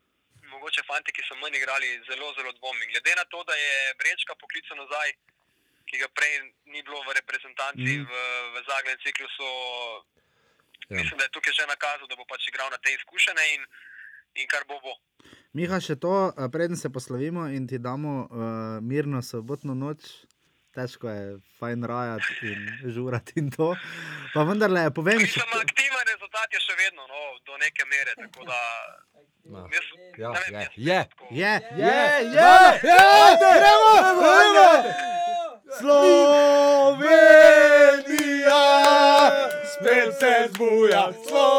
mogoče 0.56 0.86
fanti, 0.88 1.14
ki 1.16 1.26
so 1.28 1.36
manj 1.42 1.58
igrali, 1.60 1.90
zelo, 2.10 2.32
zelo 2.38 2.52
dvomim. 2.60 2.90
Glede 2.94 3.14
na 3.20 3.26
to, 3.32 3.44
da 3.50 3.56
je 3.58 3.94
Brečka 4.02 4.36
poklical 4.40 4.80
nazaj, 4.80 5.14
ki 5.90 6.00
ga 6.02 6.08
prej 6.18 6.40
ni 6.72 6.82
bilo 6.82 7.02
v 7.04 7.18
reprezentanci 7.20 7.92
mm. 8.00 8.10
v, 8.10 8.26
v 8.56 8.66
zadnjem 8.70 8.98
ciklusu, 9.06 9.52
Ja. 10.90 10.98
mislim, 10.98 11.18
da 11.18 11.24
je 11.24 11.30
tukaj 11.36 11.54
že 11.54 11.66
nakazal, 11.68 12.08
da 12.08 12.16
bo 12.16 12.26
pač 12.28 12.48
igral 12.48 12.70
na 12.70 12.78
te 12.78 12.92
izkušnje 12.94 13.44
in, 13.56 13.62
in 14.42 14.48
kar 14.52 14.64
bo 14.68 14.80
bo. 14.84 14.94
Miha, 15.54 15.80
še 15.80 15.96
to, 15.96 16.34
eh, 16.34 16.50
preden 16.52 16.78
se 16.78 16.90
poslovimo 16.90 17.48
in 17.48 17.68
ti 17.68 17.80
damo 17.80 18.14
uh, 18.26 18.38
mirno 18.82 19.22
sobotno 19.22 19.74
noč. 19.74 20.28
Težko 20.74 21.10
je 21.10 21.26
fajn 21.60 21.86
rajati 21.86 22.50
in 22.50 22.62
žurati 22.96 23.34
in 23.38 23.52
to. 23.54 23.76
Pa 24.34 24.42
vendarle, 24.42 24.90
povem, 24.90 25.22
Mislim, 25.22 25.52
aktiven 25.54 26.08
rezultat 26.10 26.50
je 26.50 26.62
še 26.66 26.74
vedno 26.80 27.06
no, 27.06 27.22
do 27.46 27.58
neke 27.62 27.86
mere. 27.86 28.16
Tako 28.18 28.48
da, 28.50 28.58
No. 29.46 29.68
jaz, 29.68 29.84
Ja, 30.18 30.30
ne 30.30 30.40
vem, 30.42 30.54
je, 30.54 30.58
jaz 30.58 30.68
je. 30.78 31.04
tako- 31.10 31.28
je, 31.32 31.40
Je, 31.42 31.54
je, 31.76 32.00
je, 32.28 32.52
gremo, 33.42 33.94
gremo! 34.16 34.70
Slovenija, 37.74 38.64
spet 39.68 40.10
se 40.20 40.32
zbuja, 40.50 41.04
Slovenija. 41.24 41.50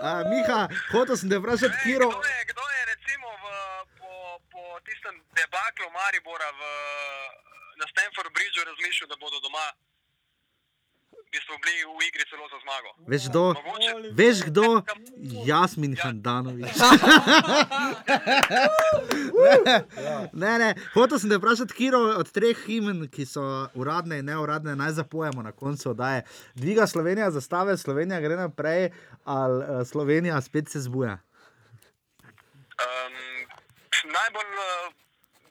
Uh, 0.00 0.20
Miha, 0.30 0.60
hotel 0.92 1.16
sem 1.16 1.28
te 1.30 1.38
vprašati, 1.38 1.76
Kiro. 1.82 2.08
Kdo 2.10 2.22
je, 2.28 2.40
kdo 2.46 2.64
je 2.76 2.82
recimo 2.86 3.28
v, 3.34 3.44
po, 3.98 4.12
po 4.52 4.60
tistem 4.80 5.14
debaklu 5.34 5.86
Maribora 5.90 6.50
v, 6.50 6.60
na 7.76 7.86
Stanford 7.86 8.30
Bridgeu 8.34 8.64
razmišljal, 8.64 9.08
da 9.08 9.16
bodo 9.16 9.36
doma 9.40 9.66
v 11.30 11.38
bistvu 11.38 11.54
bili 11.62 11.86
v 11.86 12.02
igri 12.10 12.24
celo 12.26 12.42
za 12.50 12.58
zmago? 12.58 12.90
Veš 13.06 13.28
kdo? 13.30 13.54
Mogoče, 13.54 14.10
Veš 14.18 14.38
kdo? 14.50 14.82
Jasmin 15.46 15.94
Handanovič. 15.94 16.66
ne, 20.42 20.58
ne, 20.58 20.74
hotel 20.94 21.18
sem 21.22 21.30
te 21.30 21.38
vprašati, 21.38 21.70
Kiro, 21.74 22.18
od 22.18 22.26
treh 22.34 22.58
himen, 22.66 23.06
ki 23.06 23.22
so 23.30 23.70
uradne 23.78 24.18
in 24.18 24.26
neuradne, 24.26 24.74
naj 24.74 24.98
zapojemo 24.98 25.42
na 25.46 25.54
koncu, 25.54 25.94
da 25.94 26.18
je 26.18 26.26
dviga 26.58 26.86
Slovenija 26.90 27.30
zastave, 27.30 27.78
Slovenija 27.78 28.18
gre 28.20 28.34
naprej, 28.34 28.90
ali 29.22 29.62
uh, 29.62 29.86
Slovenija 29.86 30.40
spet 30.42 30.66
se 30.66 30.82
zbuja. 30.82 31.22
Um, 32.82 33.14
najbolj 34.02 34.50
uh, 34.58 34.90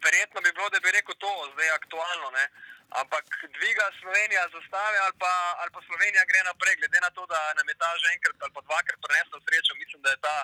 verjetno 0.03 0.43
bi 0.43 0.51
bilo, 0.51 0.67
da 0.75 0.80
bi 0.84 0.91
rekel 0.91 1.15
to, 1.15 1.32
zdaj 1.55 1.71
aktualno. 1.80 2.36
Ne? 2.36 2.45
Ampak 2.89 3.25
dviga 3.57 3.85
Slovenija 4.01 4.43
zastave 4.55 4.97
ali 5.05 5.15
pa, 5.21 5.33
ali 5.61 5.71
pa 5.75 5.81
Slovenija 5.87 6.23
gre 6.25 6.41
naprej, 6.43 6.75
glede 6.75 6.99
na 7.01 7.09
to, 7.09 7.25
da 7.33 7.53
nam 7.57 7.69
je 7.69 7.75
ta 7.83 7.89
že 8.01 8.07
enkrat 8.15 8.37
ali 8.41 8.53
pa 8.55 8.61
dvakrat 8.61 8.99
prinesla 9.05 9.37
srečo. 9.45 9.71
Mislim, 9.81 10.01
da 10.01 10.09
je 10.09 10.19
ta 10.27 10.37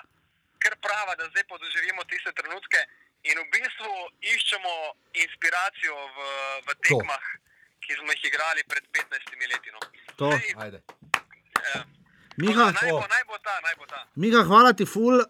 kar 0.62 0.74
prava, 0.86 1.12
da 1.18 1.28
zdaj 1.32 1.44
podoživimo 1.52 2.04
tiste 2.04 2.32
trenutke 2.38 2.80
in 3.30 3.38
v 3.42 3.46
bistvu 3.54 3.92
iščemo 4.34 4.72
inspiracijo 5.24 5.96
v, 6.16 6.18
v 6.66 6.68
tekmah, 6.86 7.24
ki 7.82 7.98
smo 7.98 8.14
jih 8.14 8.24
igrali 8.30 8.62
pred 8.70 8.84
15 8.94 9.50
leti. 9.52 9.70
No. 9.74 9.80
To. 10.16 10.30
Zdaj, 10.30 10.54
Ajde. 10.64 10.78
eh, 11.74 11.82
Miha, 12.36 12.64
naj, 12.72 12.90
bo, 12.90 12.98
naj 13.00 13.24
bo 13.24 13.36
ta, 13.38 13.54
naj 13.62 13.74
bo 13.74 13.86
ta. 13.86 14.00
Miha, 14.16 14.42
hvala 14.42 14.72
ti, 14.72 14.84
ful. 14.84 15.14
Uh, 15.14 15.24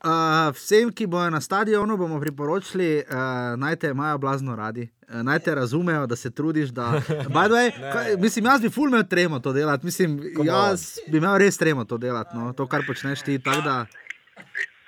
vsem, 0.52 0.90
ki 0.90 1.06
bojo 1.06 1.30
na 1.30 1.40
stadionu, 1.40 1.96
bomo 1.96 2.20
priporočili, 2.20 2.88
uh, 3.00 3.14
naj 3.56 3.76
te 3.76 3.88
imajo 3.88 4.18
blazno 4.18 4.56
radi. 4.56 4.88
Uh, 5.04 5.22
naj 5.22 5.38
te 5.40 5.54
razumejo, 5.54 6.06
da 6.06 6.16
se 6.16 6.30
trudiš. 6.30 6.68
Da... 6.70 6.88
By 7.34 7.44
the 7.44 7.54
way, 7.54 7.68
kaj, 7.92 8.16
mislim, 8.16 8.44
jaz 8.46 8.60
bi 8.60 8.70
ful 8.70 8.88
imel 8.88 9.04
tremo 9.06 9.38
to 9.38 9.52
delati. 9.52 9.86
Mislim, 9.86 10.18
Come 10.36 10.50
on. 10.50 10.56
jaz 10.56 10.98
bi 11.06 11.18
imel 11.18 11.38
res 11.38 11.58
tremo 11.58 11.84
to 11.84 11.98
delati. 11.98 12.34
No? 12.34 12.52
To, 12.52 12.66
kar 12.66 12.82
počneš 12.86 13.22
ti. 13.22 13.38
tak 13.38 13.62
Da... 13.62 13.86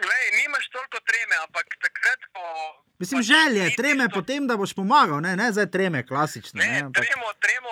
Lej, 0.00 0.24
nimaš 0.36 0.68
toliko 0.68 0.98
treme, 1.02 1.34
ampak 1.42 1.66
takrat, 1.78 2.20
ko. 2.28 2.42
Mislim, 2.98 3.22
želje, 3.22 3.76
treme 3.76 4.04
tisto- 4.04 4.14
potem, 4.14 4.46
da 4.46 4.56
boš 4.56 4.72
pomagal, 4.72 5.20
ne, 5.20 5.36
ne 5.36 5.52
zdaj 5.52 5.66
treme, 5.68 6.02
klasične. 6.02 6.58
Ne, 6.60 6.66
Ne, 6.68 6.78
ampak... 6.80 7.02
tremo, 7.04 7.26
tremo 7.38 7.70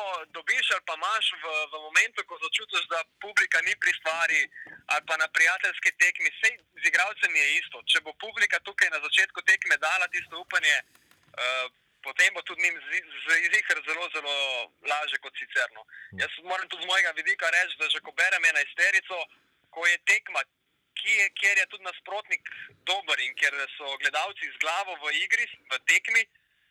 dobiš 0.57 0.71
ali 0.71 0.85
pa 0.89 0.95
imaš 0.97 1.27
v, 1.43 1.47
v 1.73 1.75
momentu, 1.87 2.25
ko 2.25 2.35
začutiš, 2.47 2.85
da 2.89 3.05
publika 3.21 3.61
ni 3.61 3.75
pri 3.83 3.93
stvari 4.01 4.41
ali 4.93 5.03
pa 5.07 5.17
na 5.17 5.29
prijateljski 5.29 5.91
tekmi. 6.03 6.31
Sej 6.41 6.53
z 6.83 6.85
igralcem 6.89 7.33
je 7.37 7.47
isto. 7.61 7.83
Če 7.91 8.01
bo 8.01 8.13
publika 8.25 8.59
tukaj 8.61 8.89
na 8.91 9.01
začetku 9.07 9.41
tekme 9.43 9.77
dala 9.77 10.09
tisto 10.09 10.41
upanje, 10.41 10.77
uh, 10.81 11.67
potem 12.03 12.33
bo 12.35 12.43
tudi 12.43 12.63
njim 12.63 12.77
zihar 13.53 13.79
zelo, 13.89 14.09
zelo 14.17 14.37
lažje 14.91 15.19
kot 15.19 15.35
sicer. 15.37 15.69
No. 15.77 15.85
Jaz 16.21 16.33
moram 16.43 16.69
tudi 16.69 16.83
z 16.83 16.87
mojega 16.87 17.11
vidika 17.21 17.51
reči, 17.51 17.77
da 17.81 17.89
že 17.89 18.01
ko 18.01 18.13
berem 18.13 18.45
enajsterico, 18.45 19.17
ko 19.71 19.87
je 19.87 19.99
tekma, 20.09 20.41
je, 21.07 21.31
kjer 21.39 21.59
je 21.59 21.67
tudi 21.67 21.85
nasprotnik 21.85 22.43
dober 22.89 23.21
in 23.21 23.35
kjer 23.37 23.55
so 23.77 23.97
gledalci 24.03 24.49
z 24.55 24.59
glavo 24.65 24.97
v 25.05 25.13
igri, 25.25 25.47
v 25.71 25.79
tekmi, 25.91 26.23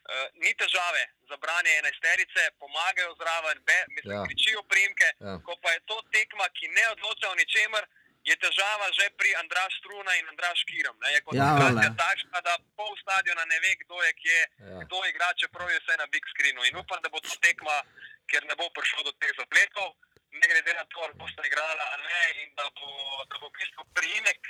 uh, 0.05 0.11
ni 0.35 0.53
težave 0.53 1.03
za 1.29 1.37
branje 1.37 1.71
enajsterice, 1.77 2.41
pomagajo 2.59 3.11
zraven, 3.15 3.57
be, 3.67 3.79
mislim, 3.89 4.13
Ja. 4.13 4.19
ja. 4.19 4.25
kričijo 4.25 4.63
primke. 4.63 5.07
Ja. 5.19 5.27
Ja. 5.27 5.37
Ko 5.41 5.53
pa 5.61 5.69
je 5.71 5.79
to 5.85 5.97
tekma, 6.11 6.45
ki 6.49 6.67
ne 6.67 6.85
odloča 6.89 7.29
o 7.29 7.35
ničemer, 7.35 7.83
je 8.25 8.35
težava 8.37 8.87
že 8.91 9.05
pri 9.17 9.29
Andraš 9.35 9.73
Struna 9.79 10.11
in 10.15 10.25
Andraš 10.27 10.63
Kirom. 10.63 10.97
Je 11.03 11.13
Ja, 11.13 11.21
koncentracija 11.21 11.89
vale. 11.89 11.97
takšna, 11.97 12.37
da 12.41 12.53
pol 12.77 12.93
stadiona 12.97 13.45
ne 13.45 13.59
ve, 13.59 13.71
kdo 13.83 14.01
je 14.01 14.11
kje, 14.13 14.39
Ja. 14.41 14.65
ja. 14.67 14.79
kdo 14.85 14.97
igra, 15.05 15.29
čeprav 15.33 15.69
je 15.69 15.79
vse 15.79 15.93
na 15.97 16.07
big 16.07 16.25
screenu. 16.33 16.61
In 16.65 16.75
upam, 16.75 17.01
da 17.01 17.09
bo 17.09 17.19
to 17.19 17.29
tekma, 17.41 17.77
ker 18.25 18.41
ne 18.45 18.55
bo 18.55 18.65
prišlo 18.69 19.03
do 19.03 19.11
teh 19.21 19.33
zapletov, 19.37 19.93
ne 20.31 20.45
glede 20.47 20.73
na 20.73 20.85
to, 20.85 20.97
ali 20.99 21.13
boste 21.13 21.41
igrali 21.45 21.81
ali 21.91 22.03
ne, 22.03 22.23
in 22.41 22.49
da 22.57 22.65
bo, 22.77 22.87
da 23.29 23.35
bo 23.39 23.47
v 23.47 23.55
bistvu 23.59 23.83
priimek 23.93 24.41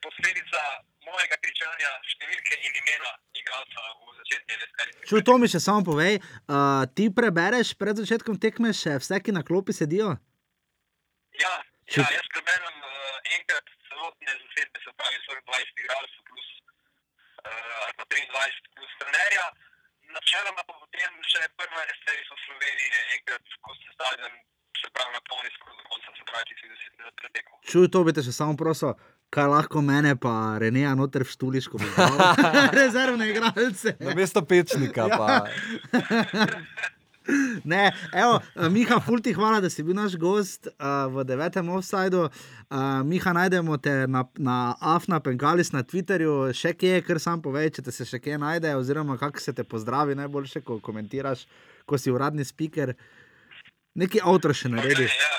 posledica 0.00 0.62
mojega 1.02 1.36
kričanja, 1.36 1.90
številke 2.04 2.54
in 2.58 2.72
imena 2.74 3.10
igralca 3.34 3.82
v 4.00 4.16
začetni 4.18 4.56
enajsterici. 4.56 5.06
Čuj, 5.06 5.22
to 5.22 5.34
mi 5.38 5.46
še 5.46 5.60
samo 5.60 5.84
povej. 5.84 6.18
Uh, 6.44 6.82
ti 6.90 7.10
prebereš 7.10 7.74
pred 7.74 7.94
začetkom 7.96 8.38
tekme 8.38 8.72
še 8.72 8.96
vse, 8.98 9.20
ki 9.20 9.30
na 9.30 9.42
klopi 9.42 9.72
sedijo? 9.72 10.16
Ja, 11.36 11.54
Če- 11.86 12.02
ja 12.02 12.08
jaz 12.10 12.26
preberem 12.32 12.76
uh, 12.80 12.90
enkrat 13.32 13.66
celotne 13.86 14.32
zasedbe, 14.34 14.78
se 14.80 14.90
pravi 14.92 15.16
20 15.22 15.84
igralcev 15.84 16.20
plus 16.24 16.48
uh, 17.44 17.84
ali 17.84 17.92
pa 17.94 18.04
23 18.08 18.74
plus 18.74 18.92
trenerja. 18.98 19.46
Načeloma 20.08 20.62
pa 20.62 20.72
potem 20.72 21.12
še 21.28 21.42
prva 21.54 21.80
enajsterica 21.82 22.32
v 22.32 22.42
Sloveniji 22.42 23.00
enkrat, 23.18 23.56
ko 23.60 23.74
se 23.74 23.90
stadion, 23.92 24.34
se 24.78 24.88
pravi 24.94 25.12
na 25.12 25.20
polni 25.28 25.50
skoraj 25.50 25.76
do 25.76 25.84
konca, 25.86 26.14
se 26.14 26.24
pravi 26.24 26.56
30 26.56 26.98
minut 26.98 27.14
pred 27.20 27.32
tekmo. 27.36 27.56
Čuj, 27.66 27.86
to 27.90 28.02
bi 28.02 28.14
te 28.14 28.22
še 28.22 28.32
samo 28.32 28.56
prosil. 28.56 28.94
Kaj 29.36 29.48
lahko 29.52 29.82
mene, 29.84 30.14
pa 30.16 30.56
Reneja, 30.62 30.94
noter 30.96 31.26
v 31.26 31.28
štuliško, 31.28 31.80
rezervne 32.80 33.28
igralce. 33.30 33.92
Na 34.00 34.14
mesto 34.16 34.40
pečnika. 34.40 35.08
Ja. 35.12 35.18
Pa, 35.18 35.28
Ne, 37.64 37.92
evo, 38.12 38.40
eh, 38.54 38.68
Miha, 38.68 39.00
fulti 39.00 39.32
hvala, 39.34 39.60
da 39.60 39.70
si 39.70 39.82
bil 39.82 39.96
naš 39.98 40.14
gost 40.16 40.66
uh, 40.66 41.06
v 41.10 41.24
devetem 41.26 41.68
offsajdu. 41.68 42.28
Uh, 42.70 42.78
Miha, 43.06 43.32
najdemo 43.32 43.78
te 43.82 44.06
na, 44.06 44.24
na 44.38 44.76
Afna 44.80 45.20
Pengalis 45.20 45.72
na 45.74 45.82
Twitterju, 45.82 46.52
še 46.54 46.74
kje, 46.78 47.00
kar 47.06 47.20
sam 47.22 47.42
povej, 47.42 47.72
če 47.76 47.86
te 47.86 47.94
se 47.94 48.06
še 48.06 48.20
kje 48.22 48.38
najde, 48.42 48.76
oziroma 48.78 49.18
kako 49.18 49.42
se 49.42 49.54
te 49.56 49.66
pozdravi 49.66 50.14
najboljše, 50.18 50.62
ko 50.66 50.78
komentiraš, 50.78 51.46
ko 51.86 51.98
si 51.98 52.14
uradni 52.14 52.46
speaker. 52.46 52.94
Neki 53.98 54.22
avtor 54.22 54.54
še 54.54 54.70
naredi. 54.70 55.08
Okay, 55.08 55.26
ja. 55.26 55.34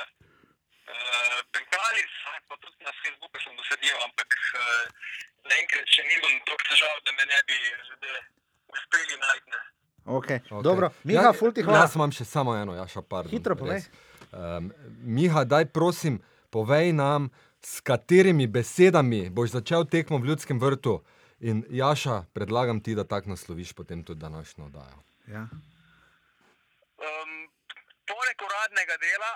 uh, 0.92 1.42
Penkalis, 1.56 2.12
pa 2.12 2.17
tudi 2.64 2.84
na 2.86 2.92
Facebooku 3.02 3.38
sem 3.44 3.54
dosedil, 3.60 3.98
ampak 4.08 4.30
uh, 4.34 4.62
zaenkrat 5.50 5.88
še 5.96 6.04
nimam 6.10 6.34
toliko 6.46 6.66
težav, 6.72 6.96
da 7.06 7.12
me 7.18 7.24
ne 7.32 7.40
bi 7.48 7.58
že 7.88 8.14
uspeli 8.76 9.16
najti. 9.24 9.50
ne. 9.52 9.62
Okay. 10.08 10.40
Okej. 10.40 10.64
Dobro, 10.64 10.90
Miha, 11.04 11.22
Ja, 11.22 11.34
fulti 11.34 11.64
hvala. 11.64 11.84
Jaz 11.84 11.96
imam 11.96 12.12
še 12.12 12.26
samo 12.26 12.56
eno, 12.56 12.76
Jaša, 12.76 13.02
pardon. 13.02 13.32
Hitro 13.32 13.56
povej. 13.60 13.84
Um, 14.32 14.72
Miha, 15.04 15.44
daj 15.44 15.66
prosim, 15.76 16.22
povej 16.50 16.94
nam, 16.96 17.28
s 17.62 17.82
katerimi 17.84 18.48
besedami 18.48 19.28
boš 19.30 19.58
začel 19.60 19.84
tekmo 19.86 20.20
v 20.24 20.32
ljudskem 20.32 20.60
vrtu. 20.60 21.02
In 21.40 21.66
Jaša, 21.70 22.24
predlagam 22.34 22.80
ti, 22.80 22.96
da 22.96 23.04
tako 23.04 23.30
nasloviš 23.36 23.74
potem 23.74 24.04
tudi 24.04 24.24
današnjo 24.24 24.66
oddajo. 24.66 25.04
Ja. 25.28 25.44
Um, 26.98 27.34
poleg 28.08 28.38
uradnega 28.42 28.96
dela 29.04 29.32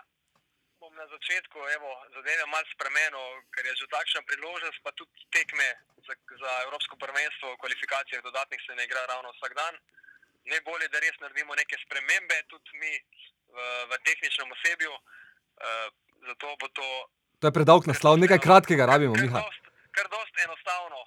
bom 0.91 0.99
na 0.99 1.07
začetku 1.07 1.57
evo, 1.75 1.89
zadeve 2.11 2.43
malo 2.51 2.67
spremenil, 2.75 3.27
ker 3.55 3.63
je 3.63 3.73
že 3.79 3.87
takšna 3.87 4.21
priložnost, 4.27 4.79
pa 4.83 4.91
tudi 4.91 5.15
tekme 5.31 5.69
za, 6.03 6.13
za 6.41 6.51
Evropsko 6.67 6.99
prvenstvo, 6.99 7.55
v 7.55 7.61
kvalifikacijah 7.63 8.21
dodatnih 8.23 8.59
se 8.59 8.75
ne 8.75 8.83
igra 8.83 8.99
ravno 9.07 9.31
vsak 9.31 9.55
dan. 9.55 9.73
Najbolje, 10.51 10.87
da 10.91 10.99
res 10.99 11.15
naredimo 11.23 11.55
neke 11.55 11.79
spremembe, 11.85 12.37
tudi 12.51 12.71
mi 12.81 12.93
v, 13.55 13.57
v 13.87 13.91
tehničnem 14.03 14.51
osebju. 14.51 14.91
Uh, 14.91 15.87
zato 16.27 16.47
bo 16.59 16.67
to 16.75 16.87
To 17.41 17.49
je 17.49 17.57
predolg 17.57 17.87
naslov, 17.89 18.21
nekaj 18.21 18.37
kratkega 18.37 18.85
rabimo, 18.85 19.15
kar 19.17 19.23
Miha. 19.25 19.39
dost, 19.41 19.63
kar 19.95 20.07
dost 20.13 20.33
enostavno. 20.45 20.99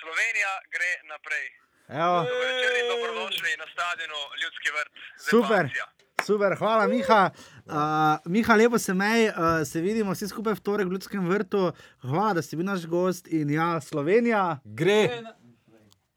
Slovenija 0.00 0.52
gre 0.74 0.92
naprej. 1.10 1.46
Evo, 1.88 2.16
Dobro 2.22 2.38
večer 2.44 2.72
in 2.78 2.86
dobrodošli 2.92 3.56
na 3.62 3.66
stadionu 3.74 4.20
Ljudski 4.42 4.68
vrt. 4.76 4.92
Super. 5.18 5.64
Zepancija. 5.64 5.86
Super, 6.20 6.54
hvala, 6.54 6.86
Miha. 6.86 7.30
Uh, 7.64 7.74
Miha, 8.26 8.54
lepo 8.54 8.78
se 8.78 8.94
mej, 8.94 9.28
uh, 9.28 9.34
se 9.64 9.80
vidimo 9.80 10.12
vsi 10.12 10.28
skupaj 10.28 10.54
v 10.54 10.60
torek 10.60 10.86
v 10.86 10.92
Ljudskem 10.92 11.28
vrtu. 11.28 11.72
Hvala, 12.00 12.32
da 12.32 12.42
si 12.42 12.56
bil 12.56 12.66
naš 12.66 12.86
gost 12.86 13.28
in 13.28 13.50
ja, 13.50 13.80
Slovenija. 13.80 14.58
Gre. 14.64 15.22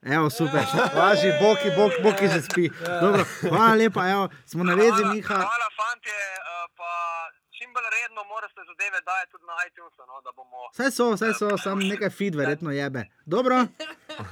Evo, 0.03 0.29
super, 0.29 0.65
važi, 0.95 1.29
boki, 1.37 1.69
boki, 1.71 2.01
boki 2.01 2.25
že 2.27 2.41
spi. 2.41 2.69
Dobro, 3.01 3.21
hvala 3.43 3.75
lepa, 3.75 4.09
evo, 4.09 4.23
smo 4.45 4.63
na 4.63 4.73
vezi, 4.75 4.89
Hvala- 4.97 5.13
Miha. 5.13 5.37
Hvala, 5.37 5.67
fantje. 5.71 6.17
eh, 6.33 6.49
Pa 6.73 6.91
čim 7.51 7.69
bolj 7.69 7.85
redno 7.91 8.21
morate 8.25 8.61
zadeve 8.65 8.99
dajati 9.01 9.31
tudi 9.31 9.45
na 9.45 9.55
iTunes, 9.61 9.93
no, 9.99 10.17
da 10.21 10.31
bomo 10.31 10.57
Vse 10.73 10.87
so, 10.89 11.11
vse 11.11 11.29
so, 11.33 11.57
samo 11.57 11.81
nekaj 11.83 12.09
feed, 12.09 12.33
verjetno 12.35 12.71
jebe. 12.71 13.03
Dobro, 13.27 13.55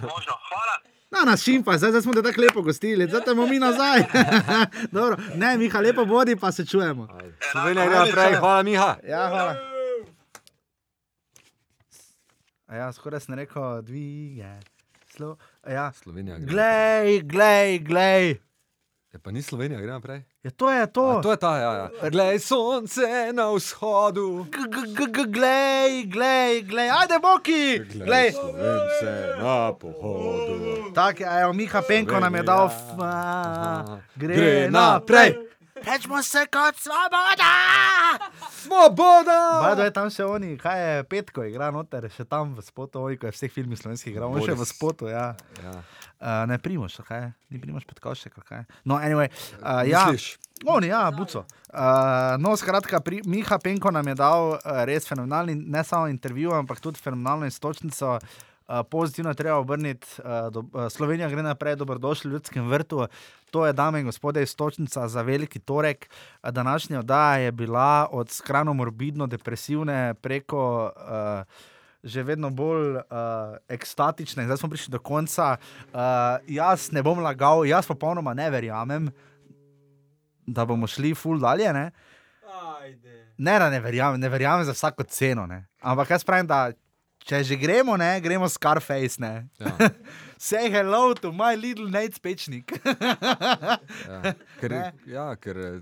možno. 0.04 0.34
Hvala. 0.44 0.76
No, 1.12 1.26
nas 1.26 1.42
šimpa, 1.44 1.78
zdaj, 1.78 1.90
zdaj 1.90 2.02
smo 2.02 2.14
te 2.14 2.22
tako 2.22 2.42
lepo 2.42 2.62
gostili, 2.62 3.08
zdaj 3.08 3.22
te 3.22 3.34
bomo 3.34 3.48
mi 3.48 3.60
nazaj. 3.60 4.04
Dobro, 4.92 5.18
ne, 5.36 5.58
Miha, 5.58 5.80
lepo 5.80 6.06
bodi, 6.06 6.36
pa 6.36 6.52
se 6.52 6.66
čujemo. 6.66 7.08
Slovenija 7.52 7.86
gre 7.86 7.96
naprej, 7.96 8.36
hvala 8.36 8.64
Miha. 8.64 8.96
Ja, 9.08 9.28
hvala. 9.30 9.56
A 12.68 12.76
Ja, 12.76 12.92
skoraj 12.94 13.20
sem 13.20 13.36
rekel, 13.36 13.82
dvige. 13.82 14.60
Slo... 15.16 15.38
a 15.64 15.72
Ja. 15.72 15.92
Slovenija 15.92 16.38
gre. 16.38 16.46
Glej, 16.48 17.22
glej, 17.22 17.80
glej. 17.80 18.49
Ja, 19.10 19.20
pa 19.20 19.32
ni 19.32 19.42
Slovenija, 19.42 19.82
gre 19.82 19.92
naprej. 19.92 20.22
Ja, 20.44 20.52
to 20.52 20.70
je 20.70 20.88
to. 20.88 21.06
A, 21.10 21.22
to 21.22 21.32
je 21.32 21.38
ta, 21.38 21.58
ja, 21.58 21.72
ja. 21.74 22.10
Glej, 22.10 22.40
sonce 22.40 23.02
na 23.34 23.50
vzhodu. 23.50 24.46
Glej, 25.28 26.06
glej, 26.06 26.62
glej, 26.62 26.90
ajde, 26.92 27.18
boki. 27.20 27.80
Glej. 27.96 28.32
Slovence 28.32 29.10
na 29.36 29.74
pohodu. 29.74 30.94
Tako, 30.94 31.20
je, 31.20 31.42
evo, 31.42 31.54
Miha 31.54 31.82
Penko 31.82 32.20
nam 32.20 32.36
je 32.36 32.44
dal, 32.44 32.66
f- 32.68 33.02
a, 33.02 33.98
gre 34.14 34.34
Gre 34.36 34.70
naprej. 34.70 35.30
naprej. 35.34 35.46
Rečemo 35.82 36.22
se 36.22 36.46
kot 36.46 36.76
svoboda. 36.78 37.52
Svoboda! 38.70 39.60
Bajdo 39.62 39.84
je 39.84 39.94
tam 39.94 40.10
še 40.14 40.26
oni, 40.30 40.50
kaj 40.62 40.78
je 40.78 41.06
petko, 41.10 41.42
igra 41.50 41.72
noter, 41.74 42.06
še 42.14 42.22
tam 42.30 42.54
v 42.54 42.62
spotu, 42.62 43.02
oj, 43.02 43.18
ko 43.18 43.26
je 43.26 43.34
vseh 43.34 43.54
filmih 43.54 43.80
slovenskih 43.80 44.14
igral, 44.14 44.36
še 44.46 44.54
v 44.54 44.68
spotu, 44.70 45.10
ja. 45.10 45.34
Ja. 45.64 45.74
Uh, 46.20 46.44
ne 46.52 46.60
primoš, 46.62 47.00
kaj 47.08 47.24
je, 47.24 47.30
ni 47.50 47.62
primoš 47.64 47.88
petkovšek, 47.90 48.38
kaj 48.46 48.62
je. 48.62 48.68
No, 48.86 49.00
anyway, 49.02 49.32
uh, 49.58 49.82
ja. 49.90 50.06
Misliš? 50.06 50.38
Oni, 50.70 50.92
ja, 50.92 51.08
buco. 51.16 51.48
Uh, 51.72 52.36
no, 52.44 52.54
skratka, 52.60 53.02
pri, 53.02 53.24
Miha 53.26 53.58
Penko 53.64 53.90
nam 53.96 54.12
je 54.12 54.20
dal 54.20 54.54
uh, 54.54 54.84
res 54.86 55.10
fenomenalni, 55.10 55.58
ne 55.58 55.82
samo 55.88 56.12
intervju, 56.12 56.54
ampak 56.60 56.84
tudi 56.84 57.02
fenomenalno 57.02 57.50
istočnico. 57.50 58.20
Uh, 58.20 58.49
pozitivno 58.90 59.34
treba 59.34 59.58
obrniti, 59.58 60.08
do, 60.52 60.64
Slovenija 60.90 61.30
gre 61.30 61.44
naprej, 61.44 61.76
dobrodošli 61.76 62.30
v 62.30 62.34
ljudskem 62.34 62.70
vrtu. 62.70 63.08
To 63.52 63.66
je, 63.66 63.74
dame 63.74 64.00
in 64.00 64.06
gospode, 64.06 64.44
istočnica 64.44 65.08
za 65.08 65.22
veliki 65.22 65.60
torek. 65.60 66.10
Današnja 66.44 67.00
oddaja 67.00 67.38
je 67.38 67.52
bila 67.52 68.08
od 68.12 68.30
skrajno 68.30 68.74
morbidno 68.74 69.28
depresivne 69.28 70.14
preko. 70.14 70.92
Uh, 70.96 71.76
Že 72.00 72.24
vedno 72.24 72.48
bolj 72.48 72.96
uh, 72.96 73.04
ekstatične, 73.68 74.46
zdaj 74.48 74.58
smo 74.58 74.70
prišli 74.72 74.92
do 74.92 75.00
konca. 75.04 75.58
Uh, 75.92 76.40
jaz 76.48 76.94
ne 76.96 77.04
bom 77.04 77.20
lagal, 77.20 77.66
jaz 77.68 77.88
popolnoma 77.92 78.32
ne 78.34 78.48
verjamem, 78.50 79.10
da 80.48 80.64
bomo 80.66 80.88
šli 80.88 81.12
ful 81.12 81.44
dalje. 81.44 81.74
Ne, 81.74 81.92
ne, 83.38 83.60
da 83.60 83.68
ne 83.70 83.82
verjamem, 83.84 84.16
ne 84.20 84.30
verjamem 84.30 84.64
za 84.64 84.72
vsako 84.72 85.04
ceno. 85.04 85.44
Ne. 85.44 85.68
Ampak 85.82 86.16
jaz 86.16 86.24
pravim, 86.24 86.48
da 86.48 86.72
če 87.20 87.44
že 87.44 87.56
gremo, 87.56 87.98
ne, 87.98 88.20
gremo 88.22 88.50
Scarface. 88.50 89.20
Ne. 89.20 89.48
Ja. 89.60 89.76
Say 90.40 90.70
hello 90.72 91.14
to 91.14 91.32
my 91.32 91.56
little 91.56 91.90
Nate 91.90 92.16
Pečnik. 92.20 92.72
Ja. 94.08 94.34
Ker, 94.60 94.72
Ne. 94.72 94.94
ja, 95.06 95.36
ker 95.36 95.58
eh, 95.58 95.82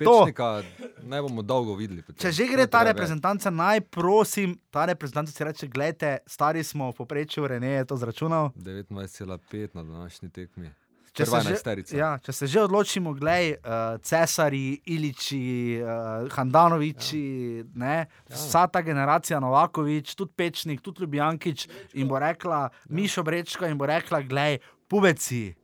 pečnika 0.00 0.62
ne 1.02 1.20
bomo 1.20 1.42
dolgo 1.42 1.74
videli. 1.74 2.00
potem. 2.02 2.16
Če 2.16 2.32
že 2.32 2.46
gre 2.46 2.64
To 2.64 2.72
ta 2.72 2.82
reprezentanca, 2.84 3.50
naj 3.50 3.80
prosim, 3.82 4.56
ta 4.70 4.86
reprezentanca 4.86 5.28
si 5.28 5.44
reče: 5.44 5.68
Glejte, 5.68 6.18
stari 6.26 6.64
smo 6.64 6.88
v 6.88 6.96
poprečju, 6.96 7.46
Rene 7.46 7.68
je 7.74 7.84
to 7.84 7.96
zračunal. 7.96 8.48
29,5 8.56 9.76
na 9.76 9.82
današnji 9.82 10.30
tekmi. 10.30 10.72
Če 11.18 11.26
se, 11.26 11.34
že, 11.34 11.48
enajsterica. 11.48 11.96
ja, 11.96 12.10
če 12.18 12.32
se 12.32 12.46
že 12.46 12.60
odločimo, 12.62 13.12
glej, 13.12 13.56
uh, 13.58 13.98
Cesari, 14.00 14.80
Iliči, 14.86 15.42
uh, 15.78 16.30
Handanoviči, 16.30 17.22
ja. 17.76 18.06
vsa 18.30 18.66
ta 18.66 18.82
generacija, 18.82 19.40
Novakovič, 19.40 20.14
tudi 20.14 20.32
Pečnik, 20.32 20.80
tudi 20.80 21.02
Ljubljankič 21.02 21.66
in 21.94 22.08
bo 22.08 22.18
rekla, 22.18 22.68
ja. 22.68 22.86
Mišo 22.88 23.22
Brečko 23.22 23.66
in 23.66 23.76
bo 23.76 23.86
rekla, 23.86 24.22
glej, 24.22 24.58
pubeci, 24.86 25.54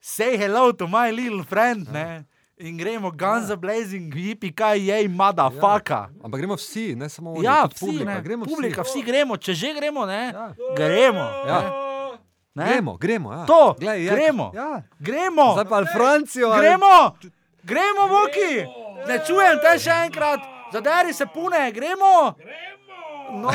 say 0.00 0.36
hello 0.36 0.72
to 0.72 0.86
my 0.86 1.10
little 1.10 1.44
friend, 1.44 1.86
ja. 1.88 1.92
ne? 1.92 2.24
In 2.60 2.76
gremo, 2.76 3.08
guns 3.10 3.48
ja. 3.48 3.56
blazing, 3.56 4.12
yipi, 4.12 4.50
kaj 4.52 4.76
je, 4.80 5.08
motherfucker. 5.08 6.12
Ampak 6.20 6.38
gremo 6.38 6.56
vsi, 6.56 6.94
ne 6.94 7.08
samo 7.08 7.32
oni. 7.32 7.44
Ja, 7.46 7.64
vsi, 7.64 7.80
publika. 7.80 8.04
ne, 8.04 8.22
Gremo 8.22 8.44
publika, 8.44 8.82
vsi. 8.82 8.98
vsi 8.98 9.02
gremo, 9.02 9.36
če 9.36 9.54
že 9.54 9.70
gremo, 9.74 10.04
ne, 10.06 10.28
Ja. 10.28 10.52
gremo. 10.76 11.24
Ja. 11.46 11.60
Ne? 11.60 11.89
Gremo, 12.56 12.96
gremo. 12.96 13.32
Ja. 13.32 13.46
To, 13.46 13.76
Glej, 13.78 14.00
je- 14.00 14.10
gremo. 14.10 14.52
Ja. 14.54 14.82
Gremo. 14.98 15.52
Zdaj 15.52 15.64
pa 15.64 15.76
ali 15.76 15.88
Francijo. 15.88 16.48
ali- 16.48 16.60
Gremo, 16.60 17.16
gremo, 17.62 18.08
Voki. 18.08 18.66
Ne 19.06 19.20
čujem 19.20 19.58
te 19.58 19.78
še 19.78 20.02
enkrat, 20.02 20.40
zadari 20.72 21.12
se 21.12 21.26
pune, 21.26 21.72
gremo. 21.72 22.34
No, 23.32 23.50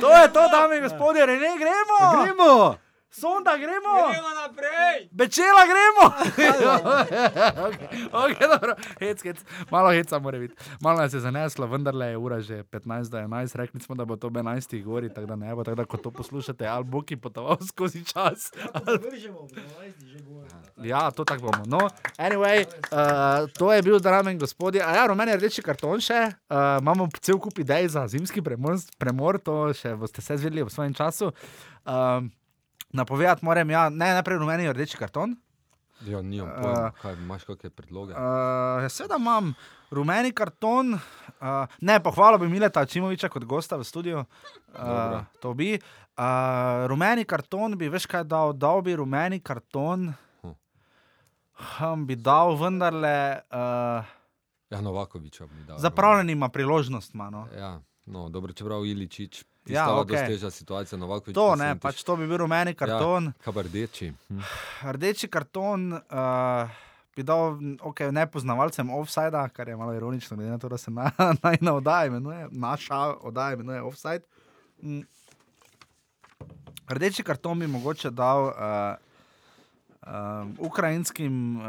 to 0.00 0.10
je 0.10 0.28
to, 0.28 0.48
dame 0.48 0.76
in 0.76 0.82
gospodje, 0.82 1.26
ne 1.26 1.36
gremo. 1.36 2.16
Gremo. 2.16 2.76
Sonda 3.12 3.56
gremo. 3.56 3.92
Gremo 4.08 4.32
naprej! 4.40 5.08
Bečela 5.10 5.64
gremo. 5.68 6.04
okay, 7.68 7.88
okay, 8.12 8.46
dobro. 8.48 8.74
hec, 9.00 9.22
hec. 9.22 9.44
Malo 9.70 9.90
heca 9.92 10.18
mora 10.18 10.38
biti. 10.38 10.54
Malo 10.80 11.00
nas 11.00 11.12
je 11.12 11.20
zaneslo, 11.20 11.66
vendar 11.66 11.94
je 11.94 12.16
ura 12.16 12.40
že 12.40 12.64
15 12.64 13.10
do 13.10 13.18
11. 13.18 13.56
Rekli 13.56 13.80
smo, 13.80 13.94
da 13.94 14.04
bo 14.04 14.16
to 14.16 14.26
ob 14.26 14.36
11. 14.36 14.84
gori, 14.84 15.14
tako 15.14 15.26
da 15.26 15.36
ne 15.36 15.54
bo, 15.54 15.64
tako 15.64 15.74
da 15.74 15.84
ko 15.84 15.96
to 15.96 16.10
poslušate, 16.10 16.66
ali 16.66 16.84
bo 16.84 17.02
ki 17.02 17.16
potoval 17.16 17.56
skozi 17.70 18.04
čas. 18.04 18.50
Vržemo, 19.02 19.38
12 19.40 20.04
že 20.06 20.18
bo. 20.24 20.44
Ja, 20.84 21.10
to 21.10 21.24
tako 21.24 21.52
bomo. 21.52 21.64
No, 21.66 21.88
anyway, 22.16 22.64
uh, 22.64 23.50
to 23.58 23.72
je 23.72 23.82
bil, 23.82 24.00
dame 24.00 24.32
in 24.32 24.38
gospodje. 24.38 24.82
A 24.82 24.96
ja, 24.96 25.06
rumeni 25.06 25.36
rdeči 25.36 25.62
karton 25.62 26.00
še. 26.00 26.32
Uh, 26.48 26.80
imamo 26.80 27.08
cel 27.20 27.36
kup 27.36 27.58
idej 27.58 27.92
za 27.92 28.08
zimski 28.08 28.40
premor, 28.42 28.80
premor 28.98 29.36
to 29.36 29.68
še 29.76 29.96
boste 30.00 30.24
se 30.24 30.36
zvedeli 30.40 30.64
v 30.64 30.72
svojem 30.72 30.94
času. 30.94 31.28
Um, 31.84 32.32
napovedati 32.92 33.44
moram, 33.44 33.70
ja, 33.70 33.88
ne, 33.88 34.12
najprej 34.12 34.38
rumeni 34.38 34.72
rdeči 34.72 34.96
karton. 34.96 35.36
Ja, 36.02 36.22
nimam 36.22 36.48
Uh, 36.48 36.62
pojma, 36.62 36.90
kaj 36.98 37.12
imaš 37.14 37.44
kakšne 37.44 37.70
predloge. 37.70 38.12
Uh, 38.12 38.88
Seveda 38.88 39.16
imam 39.16 39.52
rumeni 39.90 40.32
karton, 40.32 40.94
uh, 40.94 41.66
ne 41.80 42.00
pohvalo 42.02 42.38
bi 42.38 42.48
Mileta 42.48 42.82
Čimoviča 42.86 43.28
kot 43.28 43.44
gosta 43.44 43.76
v 43.76 43.84
studiu. 43.84 44.24
Uh, 44.74 45.22
to 45.40 45.54
bi. 45.54 45.78
Uh, 46.12 46.24
rumeni 46.86 47.24
karton 47.24 47.78
bi, 47.78 47.88
veš 47.88 48.06
kaj 48.06 48.24
dal, 48.24 48.52
dal 48.52 48.82
bi 48.82 48.96
rumeni 48.96 49.38
karton. 49.40 50.10
Hm. 50.42 50.56
Hm, 51.54 52.02
bi 52.04 52.16
dal 52.16 52.56
vendarle, 52.56 53.16
uh, 53.48 54.04
Ja, 54.70 54.80
Novakoviča 54.80 55.46
bi 55.46 55.64
dal. 55.64 55.78
zapravljen 55.78 56.30
ima 56.30 56.48
priložnost. 56.48 57.14
ima, 57.14 57.30
No. 57.30 57.46
Ja, 57.56 57.80
no, 58.06 58.28
dobro, 58.28 58.52
čeprav 58.52 58.86
Iličič. 58.86 59.44
Ja, 59.64 59.86
Ja, 59.86 59.94
okay. 59.94 60.26
teža 60.26 60.50
situacija, 60.50 60.98
Novakovič. 60.98 61.34
To 61.34 61.48
pa 61.48 61.56
ne, 61.56 61.68
Sentič. 61.68 61.82
pač 61.82 62.02
to 62.02 62.16
bi 62.16 62.26
bil 62.26 62.36
rumeni 62.38 62.74
karton. 62.74 63.24
Ja, 63.26 63.44
kabardeči. 63.44 64.08
Hm. 64.28 64.40
Rdeči 64.90 65.28
karton 65.28 65.92
uh, 65.92 66.66
bi 67.14 67.22
dal 67.22 67.54
okay, 67.80 68.10
nepoznavalcem 68.10 68.90
offside, 68.90 69.38
kar 69.52 69.68
je 69.68 69.76
malo 69.76 69.94
ironično, 69.94 70.34
glede 70.34 70.50
na 70.50 70.58
to, 70.58 70.66
da 70.66 70.74
se 70.76 70.90
na, 70.90 71.12
najna 71.44 71.74
oddaja 71.74 72.06
imenuje, 72.06 72.48
naša 72.50 72.98
oddaja 73.22 73.54
imenuje 73.54 73.82
offside. 73.82 74.26
Mm. 74.82 75.06
Rdeči 76.88 77.22
karton 77.22 77.58
bi 77.58 77.66
mogoče 77.68 78.10
dal 78.10 78.42
uh, 78.42 78.52
uh, 80.02 80.10
ukrajinskim, 80.58 81.32
uh, 81.56 81.62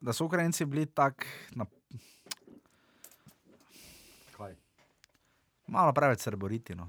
da 0.00 0.12
so 0.12 0.24
Ukrajinci 0.24 0.64
bili 0.64 0.86
tako 0.86 1.24
na- 1.50 1.66
Kaj? 4.30 4.54
malo 5.66 5.92
preveč 5.92 6.20
srboriti. 6.20 6.74
No. 6.74 6.88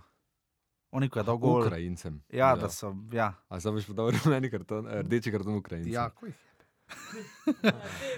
Oni, 0.93 1.09
ko 1.09 1.17
je 1.17 1.25
dal 1.25 1.37
gol. 1.37 1.63
Ukrajincem. 1.63 2.21
Ja, 2.29 2.53
da 2.55 2.69
so. 2.69 2.93
Ja, 3.09 3.33
A 3.49 3.57
zdaj 3.57 3.73
boš 3.73 3.85
podal 3.85 4.13
rumeni 4.13 4.47
karton, 4.47 4.85
eh, 4.85 5.01
rdeči 5.01 5.33
karton 5.33 5.57
Ukrajincem. 5.57 5.89
ja, 5.91 6.09
ko 6.09 6.29
jih 6.29 6.37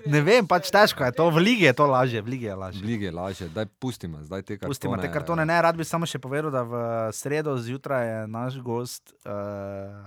Ne 0.06 0.20
vem, 0.22 0.44
pač 0.44 0.68
težko 0.68 1.02
je 1.02 1.14
to, 1.14 1.30
v 1.30 1.40
ligi 1.40 1.64
je 1.64 1.74
to 1.74 1.86
lažje, 1.86 2.20
v 2.20 2.28
ligi 2.28 2.46
je 2.46 2.56
lažje. 2.56 2.82
Lige 2.84 3.06
je 3.06 3.14
lažje, 3.14 3.48
daj 3.50 3.66
pustimo 3.80 4.20
zdaj 4.20 4.42
te 4.42 4.54
kartone. 4.56 4.70
Pustimo 4.70 4.98
te 4.98 5.08
kartone, 5.08 5.46
ne, 5.46 5.56
rad 5.58 5.74
bi 5.74 5.84
samo 5.84 6.04
še 6.04 6.20
povedal, 6.20 6.52
da 6.52 6.62
v 6.62 6.74
sredo 7.12 7.56
zjutraj 7.56 8.04
je 8.04 8.20
naš 8.28 8.60
gost 8.60 9.16
uh, 9.24 9.32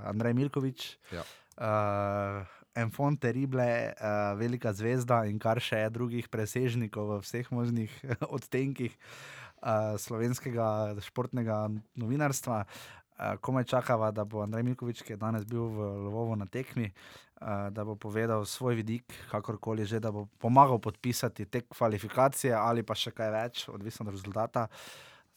Andrej 0.05 0.35
Milkovič, 0.35 0.99
Ja. 1.11 1.25
uh, 1.57 2.45
Enfant 2.77 3.19
Terrible, 3.19 3.67
uh, 3.91 4.37
velika 4.37 4.71
zvezda 4.71 5.25
in 5.27 5.41
kar 5.41 5.59
še 5.59 5.83
je 5.83 5.91
drugih 5.91 6.29
presežnikov 6.29 7.09
v 7.11 7.25
vseh 7.25 7.49
možnih 7.51 7.91
odtenkih 8.37 8.93
uh, 8.93 9.38
slovenskega 9.99 10.99
športnega 11.05 11.67
novinarstva. 11.99 12.65
Uh, 13.19 13.35
komaj 13.43 13.65
čakava, 13.65 14.13
da 14.15 14.23
bo 14.25 14.45
Andrej 14.45 14.63
Milkovič, 14.63 15.03
ki 15.03 15.17
je 15.17 15.19
danes 15.19 15.43
bil 15.43 15.67
v 15.67 15.87
Lvovu 16.07 16.37
na 16.39 16.47
tekmi, 16.47 16.87
uh, 16.87 17.67
da 17.75 17.83
bo 17.83 17.97
povedal 17.99 18.47
svoj 18.47 18.79
vidik, 18.79 19.11
kakorkoli 19.31 19.83
že, 19.83 19.99
da 19.99 20.13
bo 20.15 20.29
pomagal 20.39 20.79
podpisati 20.79 21.49
te 21.51 21.65
kvalifikacije 21.67 22.55
ali 22.55 22.87
pa 22.87 22.95
še 22.95 23.11
kaj 23.11 23.31
več, 23.35 23.65
odvisno 23.75 24.07
od 24.07 24.15
rezultata. 24.15 24.69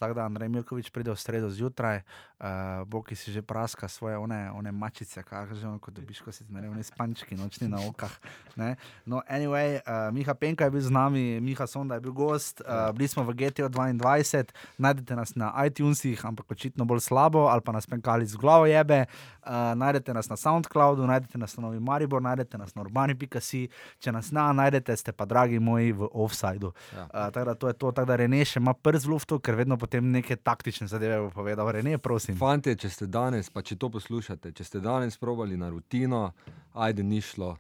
Tako 0.01 0.17
da 0.17 0.25
Andrej 0.25 0.49
Milkovič 0.49 0.89
pride 0.89 1.13
v 1.13 1.19
sredo 1.21 1.49
zjutraj, 1.53 2.01
uh, 2.41 2.81
bo 2.89 3.05
ki 3.05 3.13
si 3.13 3.29
že 3.29 3.45
praska 3.45 3.85
svoje 3.85 4.17
one, 4.17 4.49
one 4.49 4.71
mačice, 4.73 5.21
kaj 5.21 5.53
že 5.53 5.67
ono, 5.69 5.77
kot 5.77 5.93
dobiš, 5.93 6.25
ko 6.25 6.33
si 6.33 6.41
zmeraj 6.49 6.73
one 6.73 6.81
spančki, 6.81 7.37
nočni 7.37 7.69
na 7.69 7.77
okah. 7.85 8.09
Ne? 8.57 8.81
No, 9.05 9.21
anyway, 9.29 9.77
uh, 9.85 10.09
Miha 10.09 10.33
Penka 10.33 10.65
je 10.65 10.73
bil 10.73 10.81
z 10.81 10.89
nami, 10.89 11.37
Miha 11.37 11.69
Sonda 11.69 12.01
je 12.01 12.01
bil 12.01 12.17
gost, 12.17 12.65
uh, 12.65 12.89
bili 12.97 13.05
smo 13.07 13.21
v 13.21 13.37
GTO 13.37 13.69
22, 13.69 14.49
najdete 14.81 15.13
nas 15.13 15.37
na 15.37 15.53
iTunesih, 15.69 16.17
ampak 16.25 16.49
očitno 16.49 16.81
bolj 16.81 17.05
slabo, 17.05 17.45
ali 17.45 17.61
pa 17.61 17.71
nas 17.71 17.85
penkali 17.85 18.25
z 18.25 18.33
glavo 18.41 18.65
jebe, 18.65 19.05
uh, 19.05 19.77
najdete 19.77 20.17
nas 20.17 20.25
na 20.29 20.35
SoundCloudu, 20.35 21.05
najdete 21.05 21.37
nas 21.37 21.53
na 21.57 21.69
Novi 21.69 21.79
Maribor, 21.79 22.25
najdete 22.25 22.57
nas 22.57 22.73
na 22.73 22.81
urbani.si, 22.81 23.69
če 24.01 24.09
nas 24.11 24.33
ne 24.33 24.41
najdete, 24.41 24.97
ste 24.97 25.13
pa 25.13 25.25
dragi 25.25 25.59
moji 25.59 25.93
v 25.93 26.09
offsajdu. 26.09 26.73
Ja. 26.95 27.05
Uh, 27.05 27.29
tako 27.29 27.45
da 27.45 27.53
to 27.55 27.67
je 27.67 27.73
to, 27.73 27.91
tako 27.91 28.07
da 28.09 28.15
Rene 28.15 28.41
še 28.45 28.59
ima 28.59 28.73
prst 28.73 29.05
v 29.05 29.13
luftu, 29.13 29.39
ker 29.39 29.55
vedno 29.59 29.77
potem 29.91 30.07
neke 30.07 30.39
taktične 30.39 30.87
zadeve 30.87 31.19
bo 31.19 31.29
povedal. 31.35 31.67
Rene, 31.67 31.97
prosim. 31.99 32.37
Fantje, 32.39 32.77
če 32.79 32.89
ste 32.89 33.05
danes, 33.11 33.51
pa 33.51 33.59
če 33.59 33.75
to 33.75 33.89
poslušate, 33.91 34.53
če 34.55 34.63
ste 34.63 34.79
danes 34.79 35.19
probali 35.19 35.59
na 35.59 35.67
rutino, 35.67 36.31
ajde 36.71 37.03
ni 37.03 37.19
šlo, 37.19 37.57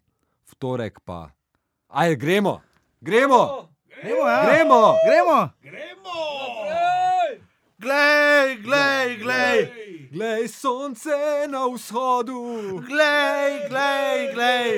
v 0.47 0.53
torek 0.55 1.03
pa. 1.03 1.27
Ajde, 1.91 2.15
gremo, 2.15 2.61
gremo, 3.03 3.67
Gremo, 3.91 4.23
ja. 4.23 4.47
gremo. 4.47 4.79
Gremo. 5.03 5.39
Gremo! 5.59 6.19
Glej, 7.75 8.63
glej, 8.63 9.07
glej, 9.19 9.57
Glej 10.15 10.47
sonce 10.47 11.19
na 11.51 11.67
vzhodu. 11.67 12.79
glej, 12.79 13.67
glej, 13.67 14.19
glej. 14.31 14.71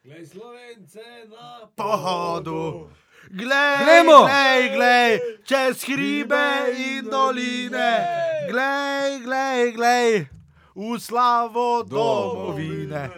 Glej 0.00 0.24
slovence 0.24 1.04
na 1.28 1.68
Pohodu. 1.76 2.88
Glej, 3.34 3.78
Gremo. 3.82 4.18
glej, 4.30 4.68
glej, 4.76 5.20
čez 5.44 5.82
hribe 5.84 6.70
in 6.78 7.10
doline. 7.10 8.06
Glej, 8.46 9.20
glej, 9.26 9.72
glej, 9.74 10.28
v 10.74 10.98
slavo 11.00 11.82
domovine. 11.82 13.10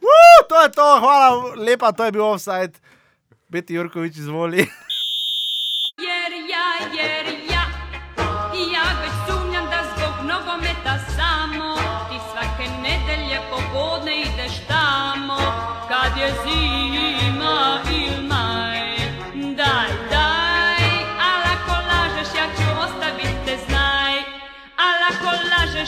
Uh, 0.00 0.48
to 0.48 0.62
je 0.64 0.68
to, 0.72 0.86
hvala 1.00 1.28
lepa, 1.60 1.92
to 1.92 2.04
je 2.08 2.12
bil 2.12 2.24
offside. 2.24 2.72
Beti 3.52 3.74
Jurkovič, 3.74 4.16
izvoli. 4.16 4.64
Jer 6.00 6.32
ja, 6.48 6.68
jer 6.96 7.26
ja 7.26 7.39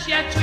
yet 0.09 0.42